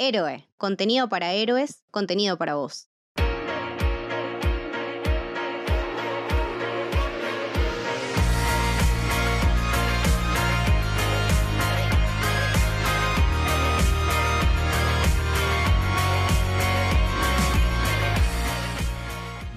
Héroe, 0.00 0.46
contenido 0.58 1.08
para 1.08 1.32
héroes, 1.32 1.82
contenido 1.90 2.38
para 2.38 2.54
vos. 2.54 2.88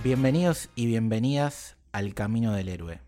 Bienvenidos 0.03 0.71
y 0.73 0.87
bienvenidas 0.87 1.77
al 1.91 2.15
Camino 2.15 2.53
del 2.53 2.69
Héroe. 2.69 2.99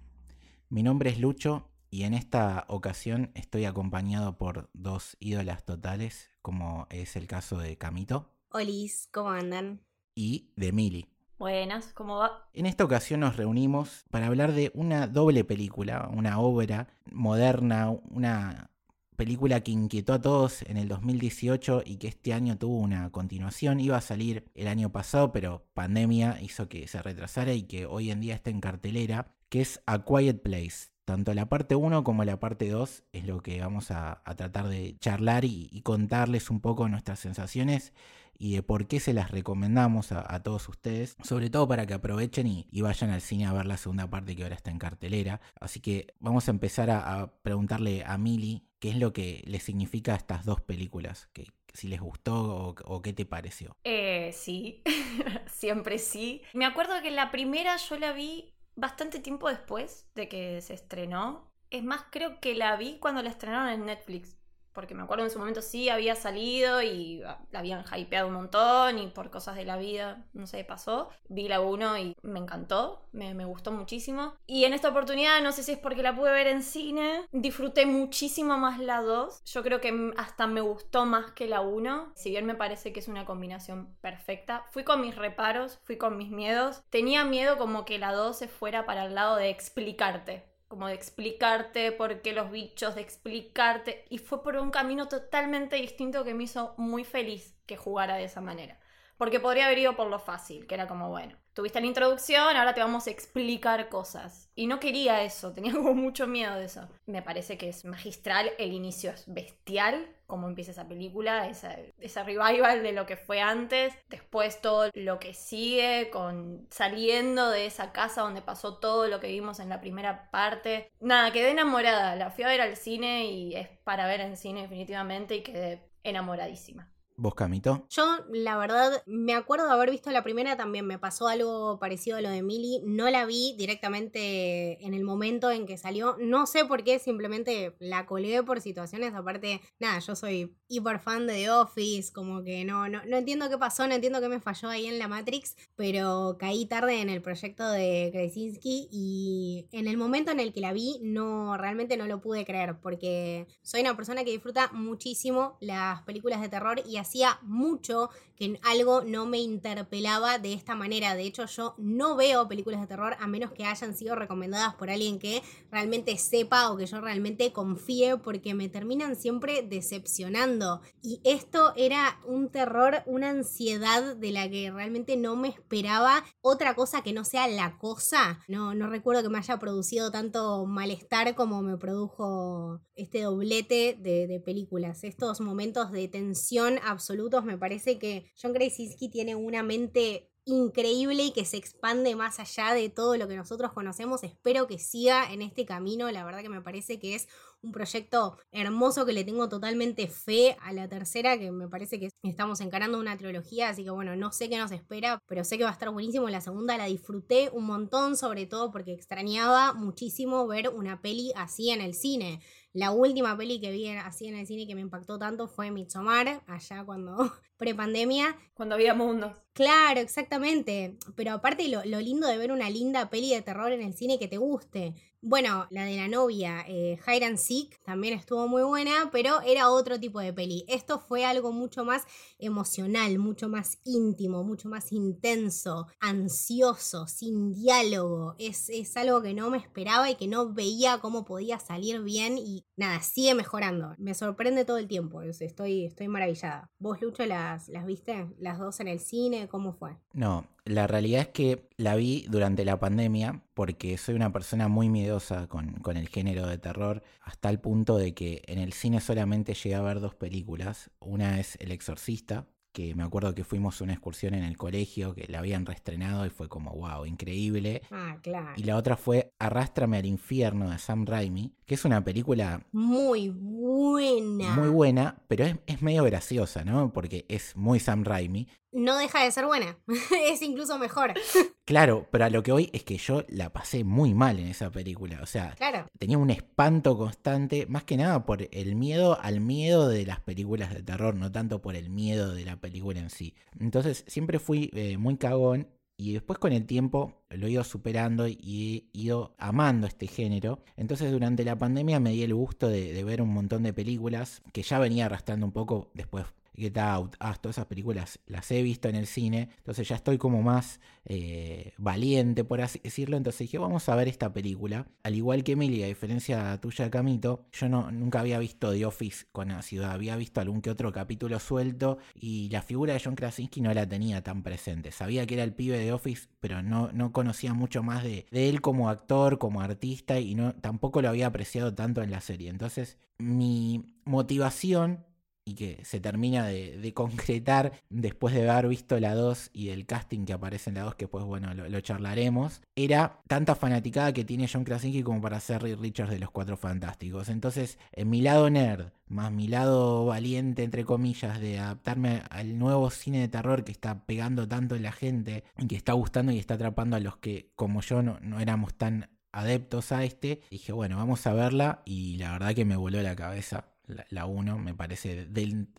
Mi 0.69 0.83
nombre 0.83 1.09
es 1.09 1.17
Lucho 1.19 1.67
y 1.93 2.05
en 2.05 2.15
esta 2.15 2.65
ocasión 2.69 3.29
estoy 3.35 3.65
acompañado 3.65 4.35
por 4.35 4.67
dos 4.73 5.15
ídolas 5.19 5.63
totales, 5.63 6.31
como 6.41 6.87
es 6.89 7.15
el 7.15 7.27
caso 7.27 7.59
de 7.59 7.77
Camito 7.77 8.31
Olis, 8.49 9.09
¿cómo 9.11 9.29
andan? 9.29 9.79
y 10.15 10.49
de 10.55 10.71
Mili. 10.71 11.05
Buenas, 11.37 11.93
¿cómo 11.93 12.17
va? 12.17 12.49
En 12.51 12.65
esta 12.65 12.83
ocasión 12.83 13.19
nos 13.19 13.37
reunimos 13.37 14.05
para 14.09 14.25
hablar 14.25 14.53
de 14.53 14.71
una 14.73 15.05
doble 15.05 15.43
película, 15.43 16.09
una 16.11 16.39
obra 16.39 16.87
moderna, 17.11 17.91
una 18.09 18.71
película 19.15 19.61
que 19.61 19.69
inquietó 19.69 20.13
a 20.13 20.21
todos 20.21 20.63
en 20.63 20.77
el 20.77 20.87
2018 20.87 21.83
y 21.85 21.97
que 21.97 22.07
este 22.07 22.33
año 22.33 22.57
tuvo 22.57 22.79
una 22.79 23.11
continuación. 23.11 23.79
Iba 23.79 23.97
a 23.97 24.01
salir 24.01 24.49
el 24.55 24.67
año 24.67 24.91
pasado, 24.91 25.31
pero 25.31 25.67
pandemia 25.75 26.41
hizo 26.41 26.67
que 26.67 26.87
se 26.87 27.03
retrasara 27.03 27.53
y 27.53 27.63
que 27.63 27.85
hoy 27.85 28.09
en 28.09 28.19
día 28.19 28.33
está 28.33 28.49
en 28.49 28.61
cartelera, 28.61 29.35
que 29.49 29.61
es 29.61 29.79
A 29.85 30.03
Quiet 30.03 30.41
Place. 30.41 30.92
Tanto 31.05 31.33
la 31.33 31.49
parte 31.49 31.75
1 31.75 32.03
como 32.03 32.23
la 32.23 32.39
parte 32.39 32.69
2 32.69 33.03
es 33.11 33.25
lo 33.25 33.41
que 33.41 33.59
vamos 33.59 33.91
a, 33.91 34.21
tratar 34.37 34.69
de 34.69 34.97
charlar 34.99 35.43
y, 35.43 35.81
contarles 35.83 36.49
un 36.49 36.61
poco 36.61 36.87
nuestras 36.87 37.19
sensaciones 37.19 37.93
y 38.37 38.55
de 38.55 38.63
por 38.63 38.87
qué 38.87 38.99
se 38.99 39.13
las 39.13 39.29
recomendamos 39.29 40.11
a, 40.13 40.41
todos 40.43 40.69
ustedes, 40.69 41.17
sobre 41.21 41.49
todo 41.49 41.67
para 41.67 41.85
que 41.85 41.93
aprovechen 41.93 42.47
y, 42.47 42.81
vayan 42.81 43.09
al 43.09 43.21
cine 43.21 43.45
a 43.45 43.53
ver 43.53 43.65
la 43.65 43.77
segunda 43.77 44.09
parte 44.09 44.35
que 44.35 44.43
ahora 44.43 44.55
está 44.55 44.71
en 44.71 44.79
cartelera. 44.79 45.41
Así 45.59 45.81
que 45.81 46.13
vamos 46.19 46.47
a 46.47 46.51
empezar 46.51 46.89
a, 46.89 47.33
preguntarle 47.43 48.03
a 48.05 48.17
Mili 48.17 48.65
qué 48.79 48.89
es 48.89 48.97
lo 48.97 49.11
que 49.11 49.43
le 49.45 49.59
significa 49.59 50.15
estas 50.15 50.45
dos 50.45 50.61
películas, 50.61 51.27
que 51.33 51.47
si 51.73 51.87
les 51.87 51.99
gustó 51.99 52.67
o, 52.67 52.75
o 52.85 53.01
qué 53.01 53.11
te 53.11 53.25
pareció. 53.25 53.75
Eh, 53.83 54.31
sí, 54.33 54.83
siempre 55.47 55.97
sí. 55.97 56.43
Me 56.53 56.65
acuerdo 56.65 56.93
que 57.01 57.11
la 57.11 57.29
primera 57.29 57.75
yo 57.77 57.97
la 57.97 58.13
vi 58.13 58.52
bastante 58.75 59.19
tiempo 59.19 59.49
después 59.49 60.07
de 60.15 60.27
que 60.29 60.61
se 60.61 60.73
estrenó. 60.73 61.51
Es 61.69 61.83
más, 61.83 62.05
creo 62.11 62.39
que 62.39 62.55
la 62.55 62.75
vi 62.77 62.99
cuando 62.99 63.21
la 63.21 63.29
estrenaron 63.29 63.69
en 63.69 63.85
Netflix. 63.85 64.37
Porque 64.73 64.95
me 64.95 65.03
acuerdo 65.03 65.23
en 65.23 65.31
su 65.31 65.39
momento 65.39 65.61
sí 65.61 65.89
había 65.89 66.15
salido 66.15 66.81
y 66.81 67.21
ah, 67.23 67.39
la 67.51 67.59
habían 67.59 67.83
hypeado 67.95 68.27
un 68.27 68.33
montón 68.33 68.99
y 68.99 69.07
por 69.07 69.29
cosas 69.29 69.55
de 69.55 69.65
la 69.65 69.77
vida, 69.77 70.25
no 70.33 70.47
sé, 70.47 70.63
pasó. 70.63 71.09
Vi 71.29 71.47
la 71.47 71.61
1 71.61 71.97
y 71.99 72.15
me 72.23 72.39
encantó, 72.39 73.07
me, 73.11 73.33
me 73.33 73.45
gustó 73.45 73.71
muchísimo. 73.71 74.35
Y 74.47 74.65
en 74.65 74.73
esta 74.73 74.89
oportunidad, 74.89 75.41
no 75.41 75.51
sé 75.51 75.63
si 75.63 75.73
es 75.73 75.77
porque 75.79 76.03
la 76.03 76.15
pude 76.15 76.31
ver 76.31 76.47
en 76.47 76.63
cine, 76.63 77.27
disfruté 77.31 77.85
muchísimo 77.85 78.57
más 78.57 78.79
la 78.79 79.01
2. 79.01 79.43
Yo 79.45 79.63
creo 79.63 79.79
que 79.79 80.11
hasta 80.17 80.47
me 80.47 80.61
gustó 80.61 81.05
más 81.05 81.31
que 81.31 81.47
la 81.47 81.61
1. 81.61 82.13
Si 82.15 82.29
bien 82.29 82.45
me 82.45 82.55
parece 82.55 82.93
que 82.93 82.99
es 82.99 83.07
una 83.07 83.25
combinación 83.25 83.95
perfecta. 84.01 84.65
Fui 84.71 84.83
con 84.83 85.01
mis 85.01 85.15
reparos, 85.15 85.79
fui 85.83 85.97
con 85.97 86.17
mis 86.17 86.29
miedos. 86.29 86.83
Tenía 86.89 87.23
miedo 87.25 87.57
como 87.57 87.85
que 87.85 87.99
la 87.99 88.11
2 88.13 88.37
se 88.37 88.47
fuera 88.47 88.85
para 88.85 89.05
el 89.05 89.15
lado 89.15 89.35
de 89.35 89.49
explicarte 89.49 90.52
como 90.73 90.87
de 90.87 90.95
explicarte 90.95 91.91
por 91.91 92.23
qué 92.23 92.33
los 92.33 92.49
bichos, 92.49 92.95
de 92.95 93.01
explicarte. 93.01 94.05
Y 94.09 94.17
fue 94.17 94.41
por 94.41 94.55
un 94.55 94.71
camino 94.71 95.07
totalmente 95.07 95.75
distinto 95.75 96.23
que 96.23 96.33
me 96.33 96.45
hizo 96.45 96.73
muy 96.77 97.03
feliz 97.03 97.53
que 97.67 97.77
jugara 97.77 98.15
de 98.15 98.23
esa 98.23 98.41
manera. 98.41 98.79
Porque 99.15 99.39
podría 99.39 99.67
haber 99.67 99.77
ido 99.77 99.95
por 99.95 100.07
lo 100.07 100.17
fácil, 100.17 100.65
que 100.65 100.73
era 100.73 100.87
como, 100.87 101.09
bueno, 101.09 101.37
tuviste 101.53 101.79
la 101.79 101.85
introducción, 101.85 102.57
ahora 102.57 102.73
te 102.73 102.81
vamos 102.81 103.05
a 103.05 103.11
explicar 103.11 103.87
cosas. 103.87 104.49
Y 104.55 104.65
no 104.65 104.79
quería 104.79 105.21
eso, 105.21 105.51
tenía 105.53 105.73
como 105.73 105.93
mucho 105.93 106.25
miedo 106.25 106.55
de 106.55 106.65
eso. 106.65 106.89
Me 107.05 107.21
parece 107.21 107.55
que 107.55 107.69
es 107.69 107.85
magistral, 107.85 108.49
el 108.57 108.73
inicio 108.73 109.11
es 109.11 109.31
bestial, 109.31 110.07
como 110.33 110.47
empieza 110.47 110.71
esa 110.71 110.87
película, 110.87 111.47
esa, 111.47 111.77
esa 111.99 112.23
revival 112.23 112.81
de 112.81 112.91
lo 112.91 113.05
que 113.05 113.17
fue 113.17 113.39
antes, 113.39 113.93
después 114.09 114.61
todo 114.61 114.89
lo 114.95 115.19
que 115.19 115.35
sigue, 115.35 116.09
con 116.11 116.67
saliendo 116.71 117.51
de 117.51 117.67
esa 117.67 117.91
casa 117.91 118.21
donde 118.21 118.41
pasó 118.41 118.79
todo 118.79 119.07
lo 119.07 119.19
que 119.19 119.27
vimos 119.27 119.59
en 119.59 119.69
la 119.69 119.79
primera 119.79 120.31
parte. 120.31 120.91
Nada, 120.99 121.31
quedé 121.31 121.51
enamorada, 121.51 122.15
la 122.15 122.31
fui 122.31 122.45
a 122.45 122.47
ver 122.47 122.61
al 122.61 122.75
cine 122.77 123.25
y 123.25 123.55
es 123.55 123.69
para 123.83 124.07
ver 124.07 124.21
en 124.21 124.35
cine 124.35 124.63
definitivamente 124.63 125.35
y 125.35 125.43
quedé 125.43 125.87
enamoradísima. 126.01 126.92
¿Vos, 127.23 127.35
Camito? 127.35 127.87
Yo, 127.89 128.03
la 128.33 128.57
verdad, 128.57 129.01
me 129.05 129.33
acuerdo 129.33 129.65
de 129.65 129.71
haber 129.71 129.89
visto 129.89 130.11
la 130.11 130.25
primera 130.25 130.57
también. 130.57 130.85
Me 130.85 130.99
pasó 130.99 131.29
algo 131.29 131.79
parecido 131.79 132.17
a 132.17 132.21
lo 132.21 132.29
de 132.29 132.43
Mili. 132.43 132.81
No 132.83 133.09
la 133.09 133.25
vi 133.25 133.55
directamente 133.57 134.85
en 134.85 134.93
el 134.93 135.05
momento 135.05 135.49
en 135.49 135.65
que 135.65 135.77
salió. 135.77 136.17
No 136.19 136.45
sé 136.47 136.65
por 136.65 136.83
qué, 136.83 136.99
simplemente 136.99 137.77
la 137.79 138.07
colgué 138.07 138.43
por 138.43 138.59
situaciones. 138.59 139.13
Aparte, 139.13 139.61
nada, 139.79 139.99
yo 139.99 140.17
soy 140.17 140.57
hiper 140.67 140.99
fan 140.99 141.25
de 141.25 141.35
The 141.35 141.51
Office. 141.51 142.11
Como 142.11 142.43
que 142.43 142.65
no, 142.65 142.89
no, 142.89 143.01
no 143.05 143.15
entiendo 143.15 143.49
qué 143.49 143.57
pasó, 143.57 143.87
no 143.87 143.93
entiendo 143.93 144.19
qué 144.19 144.27
me 144.27 144.41
falló 144.41 144.67
ahí 144.67 144.87
en 144.87 144.99
la 144.99 145.07
Matrix. 145.07 145.55
Pero 145.77 146.35
caí 146.37 146.65
tarde 146.65 146.99
en 146.99 147.09
el 147.09 147.21
proyecto 147.21 147.71
de 147.71 148.09
Krasinski. 148.11 148.89
Y 148.91 149.69
en 149.71 149.87
el 149.87 149.95
momento 149.95 150.31
en 150.31 150.41
el 150.41 150.51
que 150.51 150.59
la 150.59 150.73
vi, 150.73 150.99
no, 151.01 151.55
realmente 151.55 151.95
no 151.95 152.05
lo 152.05 152.19
pude 152.19 152.43
creer. 152.43 152.81
Porque 152.81 153.47
soy 153.61 153.79
una 153.79 153.95
persona 153.95 154.25
que 154.25 154.31
disfruta 154.31 154.69
muchísimo 154.73 155.57
las 155.61 156.01
películas 156.01 156.41
de 156.41 156.49
terror 156.49 156.81
y 156.85 156.97
hacía 157.13 157.37
mucho 157.43 158.09
que 158.35 158.59
algo 158.63 159.03
no 159.03 159.27
me 159.27 159.37
interpelaba 159.37 160.39
de 160.39 160.53
esta 160.53 160.75
manera. 160.75 161.15
De 161.15 161.23
hecho, 161.23 161.45
yo 161.45 161.75
no 161.77 162.15
veo 162.15 162.47
películas 162.47 162.81
de 162.81 162.87
terror 162.87 163.15
a 163.19 163.27
menos 163.27 163.51
que 163.51 163.65
hayan 163.65 163.95
sido 163.95 164.15
recomendadas 164.15 164.73
por 164.73 164.89
alguien 164.89 165.19
que 165.19 165.43
realmente 165.71 166.17
sepa 166.17 166.71
o 166.71 166.77
que 166.77 166.87
yo 166.87 166.99
realmente 166.99 167.53
confíe 167.53 168.17
porque 168.17 168.55
me 168.55 168.69
terminan 168.69 169.15
siempre 169.15 169.61
decepcionando. 169.61 170.81
Y 171.01 171.21
esto 171.23 171.73
era 171.75 172.19
un 172.25 172.49
terror, 172.49 173.03
una 173.05 173.29
ansiedad 173.29 174.15
de 174.15 174.31
la 174.31 174.49
que 174.49 174.71
realmente 174.71 175.15
no 175.15 175.35
me 175.35 175.49
esperaba 175.49 176.23
otra 176.41 176.73
cosa 176.73 177.03
que 177.03 177.13
no 177.13 177.23
sea 177.25 177.47
la 177.47 177.77
cosa. 177.77 178.39
No, 178.47 178.73
recuerdo 178.87 179.21
que 179.21 179.29
me 179.29 179.37
haya 179.37 179.59
producido 179.59 180.09
tanto 180.09 180.65
malestar 180.65 181.35
como 181.35 181.61
me 181.61 181.77
produjo 181.77 182.81
este 182.95 183.21
doblete 183.21 183.95
de, 183.99 184.25
de 184.27 184.39
películas. 184.39 185.03
Estos 185.03 185.39
momentos 185.39 185.91
de 185.91 186.07
tensión 186.07 186.79
absolutos 186.93 187.43
me 187.43 187.57
parece 187.57 187.99
que 187.99 188.31
John 188.41 188.53
Krasinski 188.53 189.09
tiene 189.09 189.35
una 189.35 189.63
mente 189.63 190.29
increíble 190.45 191.23
y 191.23 191.31
que 191.31 191.45
se 191.45 191.57
expande 191.57 192.15
más 192.15 192.39
allá 192.39 192.73
de 192.73 192.89
todo 192.89 193.15
lo 193.17 193.27
que 193.27 193.35
nosotros 193.35 193.71
conocemos. 193.71 194.23
Espero 194.23 194.67
que 194.67 194.77
siga 194.77 195.31
en 195.31 195.41
este 195.41 195.65
camino. 195.65 196.11
La 196.11 196.25
verdad 196.25 196.41
que 196.41 196.49
me 196.49 196.61
parece 196.61 196.99
que 196.99 197.15
es 197.15 197.27
un 197.61 197.71
proyecto 197.71 198.37
hermoso 198.51 199.05
que 199.05 199.13
le 199.13 199.23
tengo 199.23 199.47
totalmente 199.47 200.07
fe 200.07 200.57
a 200.61 200.73
la 200.73 200.89
tercera, 200.89 201.37
que 201.37 201.49
me 201.51 201.69
parece 201.69 201.97
que 201.97 202.09
estamos 202.23 202.59
encarando 202.59 202.99
una 202.99 203.17
trilogía, 203.17 203.69
así 203.69 203.85
que 203.85 203.89
bueno, 203.89 204.17
no 204.17 204.33
sé 204.33 204.49
qué 204.49 204.57
nos 204.57 204.71
espera, 204.71 205.19
pero 205.27 205.45
sé 205.45 205.57
que 205.57 205.63
va 205.63 205.69
a 205.69 205.73
estar 205.73 205.89
buenísimo. 205.91 206.29
La 206.29 206.41
segunda 206.41 206.77
la 206.77 206.85
disfruté 206.85 207.49
un 207.53 207.65
montón, 207.65 208.17
sobre 208.17 208.45
todo 208.45 208.69
porque 208.69 208.93
extrañaba 208.93 209.73
muchísimo 209.73 210.45
ver 210.45 210.69
una 210.69 211.01
peli 211.01 211.31
así 211.35 211.69
en 211.69 211.79
el 211.79 211.93
cine. 211.93 212.41
La 212.73 212.89
última 212.89 213.37
peli 213.37 213.61
que 213.61 213.69
vi 213.69 213.87
así 213.89 214.27
en 214.27 214.35
el 214.35 214.47
cine 214.47 214.65
que 214.65 214.73
me 214.73 214.81
impactó 214.81 215.19
tanto 215.19 215.47
fue 215.47 215.69
Midsommar, 215.69 216.41
allá 216.47 216.83
cuando 216.83 217.17
prepandemia. 217.57 218.35
Cuando 218.55 218.73
había 218.73 218.95
mundos. 218.95 219.37
Claro, 219.53 219.99
exactamente. 219.99 220.97
Pero 221.15 221.33
aparte 221.33 221.67
lo, 221.67 221.85
lo 221.85 221.99
lindo 222.01 222.27
de 222.27 222.37
ver 222.37 222.51
una 222.51 222.71
linda 222.71 223.11
peli 223.11 223.29
de 223.29 223.43
terror 223.43 223.71
en 223.71 223.83
el 223.83 223.93
cine 223.93 224.17
que 224.17 224.27
te 224.27 224.37
guste. 224.37 224.95
Bueno, 225.25 225.67
la 225.69 225.85
de 225.85 225.95
la 225.95 226.09
novia, 226.09 226.65
eh, 226.67 226.99
Hide 227.07 227.23
and 227.23 227.37
Seek, 227.37 227.81
también 227.83 228.13
estuvo 228.13 228.45
muy 228.49 228.61
buena, 228.63 229.09
pero 229.09 229.39
era 229.39 229.69
otro 229.69 229.97
tipo 229.97 230.19
de 230.19 230.33
peli. 230.33 230.65
Esto 230.67 230.99
fue 230.99 231.23
algo 231.23 231.53
mucho 231.53 231.85
más 231.85 232.03
emocional, 232.39 233.17
mucho 233.19 233.47
más 233.47 233.77
íntimo, 233.85 234.43
mucho 234.43 234.67
más 234.67 234.91
intenso, 234.91 235.87
ansioso, 236.01 237.07
sin 237.07 237.53
diálogo. 237.53 238.35
Es, 238.37 238.67
es 238.67 238.97
algo 238.97 239.21
que 239.21 239.33
no 239.33 239.49
me 239.49 239.59
esperaba 239.59 240.09
y 240.09 240.15
que 240.15 240.27
no 240.27 240.51
veía 240.51 240.97
cómo 240.99 241.23
podía 241.23 241.57
salir 241.57 242.01
bien 242.01 242.37
y 242.37 242.62
nada, 242.75 243.01
sigue 243.01 243.35
mejorando. 243.35 243.95
Me 243.97 244.13
sorprende 244.13 244.65
todo 244.65 244.77
el 244.77 244.87
tiempo, 244.87 245.21
es- 245.21 245.41
estoy, 245.41 245.85
estoy 245.85 246.07
maravillada. 246.07 246.69
¿Vos, 246.79 247.01
Lucho, 247.01 247.25
las, 247.25 247.69
las 247.69 247.85
viste? 247.85 248.27
¿Las 248.39 248.59
dos 248.59 248.79
en 248.79 248.87
el 248.87 248.99
cine? 248.99 249.47
¿Cómo 249.47 249.73
fue? 249.73 249.97
No, 250.13 250.47
la 250.65 250.87
realidad 250.87 251.21
es 251.21 251.27
que 251.29 251.69
la 251.77 251.95
vi 251.95 252.25
durante 252.29 252.65
la 252.65 252.79
pandemia 252.79 253.43
porque 253.53 253.97
soy 253.97 254.15
una 254.15 254.31
persona 254.33 254.67
muy 254.67 254.89
miedosa 254.89 255.47
con, 255.47 255.73
con 255.81 255.97
el 255.97 256.07
género 256.09 256.47
de 256.47 256.57
terror, 256.57 257.03
hasta 257.21 257.49
el 257.49 257.59
punto 257.59 257.97
de 257.97 258.13
que 258.13 258.41
en 258.47 258.59
el 258.59 258.73
cine 258.73 259.01
solamente 259.01 259.53
llegué 259.53 259.75
a 259.75 259.81
ver 259.81 259.99
dos 259.99 260.15
películas. 260.15 260.89
Una 260.99 261.39
es 261.39 261.55
El 261.59 261.71
Exorcista, 261.71 262.47
que 262.73 262.93
me 262.95 263.03
acuerdo 263.03 263.33
que 263.35 263.43
fuimos 263.43 263.79
a 263.79 263.83
una 263.85 263.93
excursión 263.93 264.33
en 264.33 264.43
el 264.43 264.57
colegio, 264.57 265.13
que 265.15 265.25
la 265.27 265.39
habían 265.39 265.65
reestrenado 265.65 266.25
y 266.25 266.29
fue 266.29 266.49
como, 266.49 266.71
wow, 266.71 267.05
increíble. 267.05 267.83
Ah, 267.91 268.17
claro. 268.21 268.53
Y 268.57 268.63
la 268.63 268.75
otra 268.75 268.97
fue 268.97 269.31
Arrástrame 269.39 269.97
al 269.97 270.05
infierno 270.05 270.69
de 270.71 270.79
Sam 270.79 271.05
Raimi, 271.05 271.53
que 271.65 271.75
es 271.75 271.85
una 271.85 272.03
película 272.03 272.65
muy 272.71 273.29
buena. 273.29 274.55
Muy 274.55 274.69
buena, 274.69 275.21
pero 275.27 275.45
es, 275.45 275.55
es 275.67 275.81
medio 275.81 276.03
graciosa, 276.03 276.63
¿no? 276.63 276.91
Porque 276.91 277.25
es 277.29 277.55
muy 277.55 277.79
Sam 277.79 278.03
Raimi. 278.03 278.47
No 278.71 278.97
deja 278.97 279.23
de 279.23 279.31
ser 279.31 279.45
buena, 279.45 279.77
es 280.27 280.41
incluso 280.41 280.77
mejor. 280.79 281.13
Claro, 281.65 282.09
pero 282.11 282.25
a 282.25 282.29
lo 282.29 282.43
que 282.43 282.51
hoy 282.51 282.69
es 282.73 282.83
que 282.83 282.97
yo 282.97 283.23
la 283.29 283.53
pasé 283.53 283.85
muy 283.85 284.13
mal 284.13 284.37
en 284.37 284.47
esa 284.47 284.69
película. 284.69 285.21
O 285.23 285.25
sea, 285.25 285.55
Claro. 285.55 285.87
tenía 285.97 286.17
un 286.17 286.29
espanto 286.29 286.97
constante, 286.97 287.67
más 287.67 287.85
que 287.85 287.95
nada 287.95 288.25
por 288.25 288.49
el 288.51 288.75
miedo 288.75 289.17
al 289.21 289.39
miedo 289.39 289.87
de 289.87 290.05
las 290.05 290.19
películas 290.19 290.73
de 290.73 290.83
terror, 290.83 291.15
no 291.15 291.31
tanto 291.31 291.61
por 291.61 291.77
el 291.77 291.89
miedo 291.89 292.33
de 292.35 292.43
la 292.43 292.57
película 292.63 292.99
en 292.99 293.11
sí. 293.11 293.35
Entonces 293.59 294.03
siempre 294.07 294.39
fui 294.39 294.71
eh, 294.73 294.97
muy 294.97 295.17
cagón 295.17 295.67
y 295.97 296.13
después 296.13 296.39
con 296.39 296.51
el 296.53 296.65
tiempo 296.65 297.23
lo 297.29 297.45
he 297.45 297.51
ido 297.51 297.63
superando 297.63 298.27
y 298.27 298.89
he 298.95 298.99
ido 298.99 299.35
amando 299.37 299.85
este 299.85 300.07
género. 300.07 300.63
Entonces 300.77 301.11
durante 301.11 301.43
la 301.43 301.57
pandemia 301.59 301.99
me 301.99 302.11
di 302.11 302.23
el 302.23 302.33
gusto 302.33 302.69
de, 302.69 302.93
de 302.93 303.03
ver 303.03 303.21
un 303.21 303.29
montón 303.29 303.61
de 303.63 303.73
películas 303.73 304.41
que 304.53 304.63
ya 304.63 304.79
venía 304.79 305.05
arrastrando 305.05 305.45
un 305.45 305.51
poco 305.51 305.91
después. 305.93 306.25
Get 306.55 306.77
Out, 306.77 307.15
ah, 307.19 307.35
todas 307.35 307.57
esas 307.57 307.65
películas 307.65 308.19
las 308.27 308.49
he 308.51 308.61
visto 308.61 308.89
en 308.89 308.95
el 308.95 309.07
cine, 309.07 309.49
entonces 309.57 309.87
ya 309.87 309.95
estoy 309.95 310.17
como 310.17 310.41
más 310.41 310.79
eh, 311.05 311.73
valiente, 311.77 312.43
por 312.43 312.61
así 312.61 312.79
decirlo. 312.83 313.17
Entonces 313.17 313.39
dije, 313.39 313.57
vamos 313.57 313.89
a 313.89 313.95
ver 313.95 314.07
esta 314.07 314.31
película. 314.31 314.87
Al 315.03 315.15
igual 315.15 315.43
que 315.43 315.53
Emily, 315.53 315.83
a 315.83 315.87
diferencia 315.87 316.59
tuya, 316.61 316.89
Camito, 316.89 317.45
yo 317.51 317.69
no, 317.69 317.91
nunca 317.91 318.19
había 318.19 318.39
visto 318.39 318.71
The 318.71 318.85
Office 318.85 319.25
con 319.31 319.51
ácido, 319.51 319.87
había 319.87 320.15
visto 320.15 320.41
algún 320.41 320.61
que 320.61 320.69
otro 320.69 320.91
capítulo 320.91 321.39
suelto 321.39 321.97
y 322.15 322.49
la 322.49 322.61
figura 322.61 322.93
de 322.93 323.01
John 323.03 323.15
Krasinski 323.15 323.61
no 323.61 323.73
la 323.73 323.87
tenía 323.87 324.23
tan 324.23 324.43
presente. 324.43 324.91
Sabía 324.91 325.25
que 325.25 325.33
era 325.35 325.43
el 325.43 325.53
pibe 325.53 325.77
de 325.77 325.91
Office, 325.91 326.27
pero 326.39 326.61
no, 326.61 326.91
no 326.91 327.11
conocía 327.11 327.53
mucho 327.53 327.83
más 327.83 328.03
de, 328.03 328.25
de 328.31 328.49
él 328.49 328.61
como 328.61 328.89
actor, 328.89 329.39
como 329.39 329.61
artista 329.61 330.19
y 330.19 330.35
no, 330.35 330.53
tampoco 330.55 331.01
lo 331.01 331.09
había 331.09 331.27
apreciado 331.27 331.73
tanto 331.73 332.01
en 332.01 332.11
la 332.11 332.21
serie. 332.21 332.49
Entonces, 332.49 332.97
mi 333.17 333.93
motivación 334.05 335.05
y 335.45 335.55
que 335.55 335.83
se 335.83 335.99
termina 335.99 336.45
de, 336.47 336.93
concretar 336.93 337.73
después 337.89 338.33
de 338.33 338.49
haber 338.49 338.67
visto 338.67 338.99
la 338.99 339.15
2 339.15 339.49
y 339.53 339.67
del 339.67 339.85
casting 339.85 340.25
que 340.25 340.33
aparece 340.33 340.69
en 340.69 340.75
la 340.75 340.83
2, 340.83 340.95
que 340.95 341.07
pues 341.07 341.25
bueno, 341.25 341.53
lo, 341.53 341.67
lo, 341.67 341.81
charlaremos, 341.81 342.61
era 342.75 343.21
tanta 343.27 343.55
fanaticada 343.55 344.13
que 344.13 344.23
tiene 344.23 344.49
John 344.51 344.63
Krasinski 344.63 345.03
como 345.03 345.21
para 345.21 345.39
ser 345.39 345.61
Reed 345.63 345.79
Richards 345.79 346.11
de 346.11 346.19
los 346.19 346.31
Cuatro 346.31 346.55
Fantásticos. 346.55 347.29
Entonces, 347.29 347.77
en 347.91 348.09
mi 348.09 348.21
lado 348.21 348.49
nerd, 348.49 348.91
más 349.07 349.31
mi 349.31 349.47
lado 349.47 350.05
valiente, 350.05 350.63
entre 350.63 350.85
comillas, 350.85 351.39
de 351.39 351.59
adaptarme 351.59 352.23
al 352.29 352.57
nuevo 352.57 352.89
cine 352.89 353.19
de 353.21 353.27
terror 353.27 353.63
que 353.63 353.71
está 353.71 354.05
pegando 354.05 354.47
tanto 354.47 354.75
en 354.75 354.83
la 354.83 354.91
gente 354.91 355.43
y 355.57 355.67
que 355.67 355.75
está 355.75 355.93
gustando 355.93 356.31
y 356.31 356.39
está 356.39 356.55
atrapando 356.55 356.95
a 356.95 356.99
los 356.99 357.17
que, 357.17 357.51
como 357.55 357.81
yo, 357.81 358.01
no, 358.01 358.19
no 358.21 358.39
éramos 358.39 358.73
tan 358.75 359.09
adeptos 359.31 359.91
a 359.91 360.03
este, 360.03 360.41
dije, 360.51 360.71
bueno, 360.71 360.97
vamos 360.97 361.25
a 361.25 361.33
verla 361.33 361.81
y 361.85 362.17
la 362.17 362.33
verdad 362.33 362.53
que 362.53 362.65
me 362.65 362.75
voló 362.75 363.01
la 363.01 363.15
cabeza 363.15 363.72
la 363.85 364.25
1, 364.25 364.57
me 364.59 364.73
parece, 364.73 365.27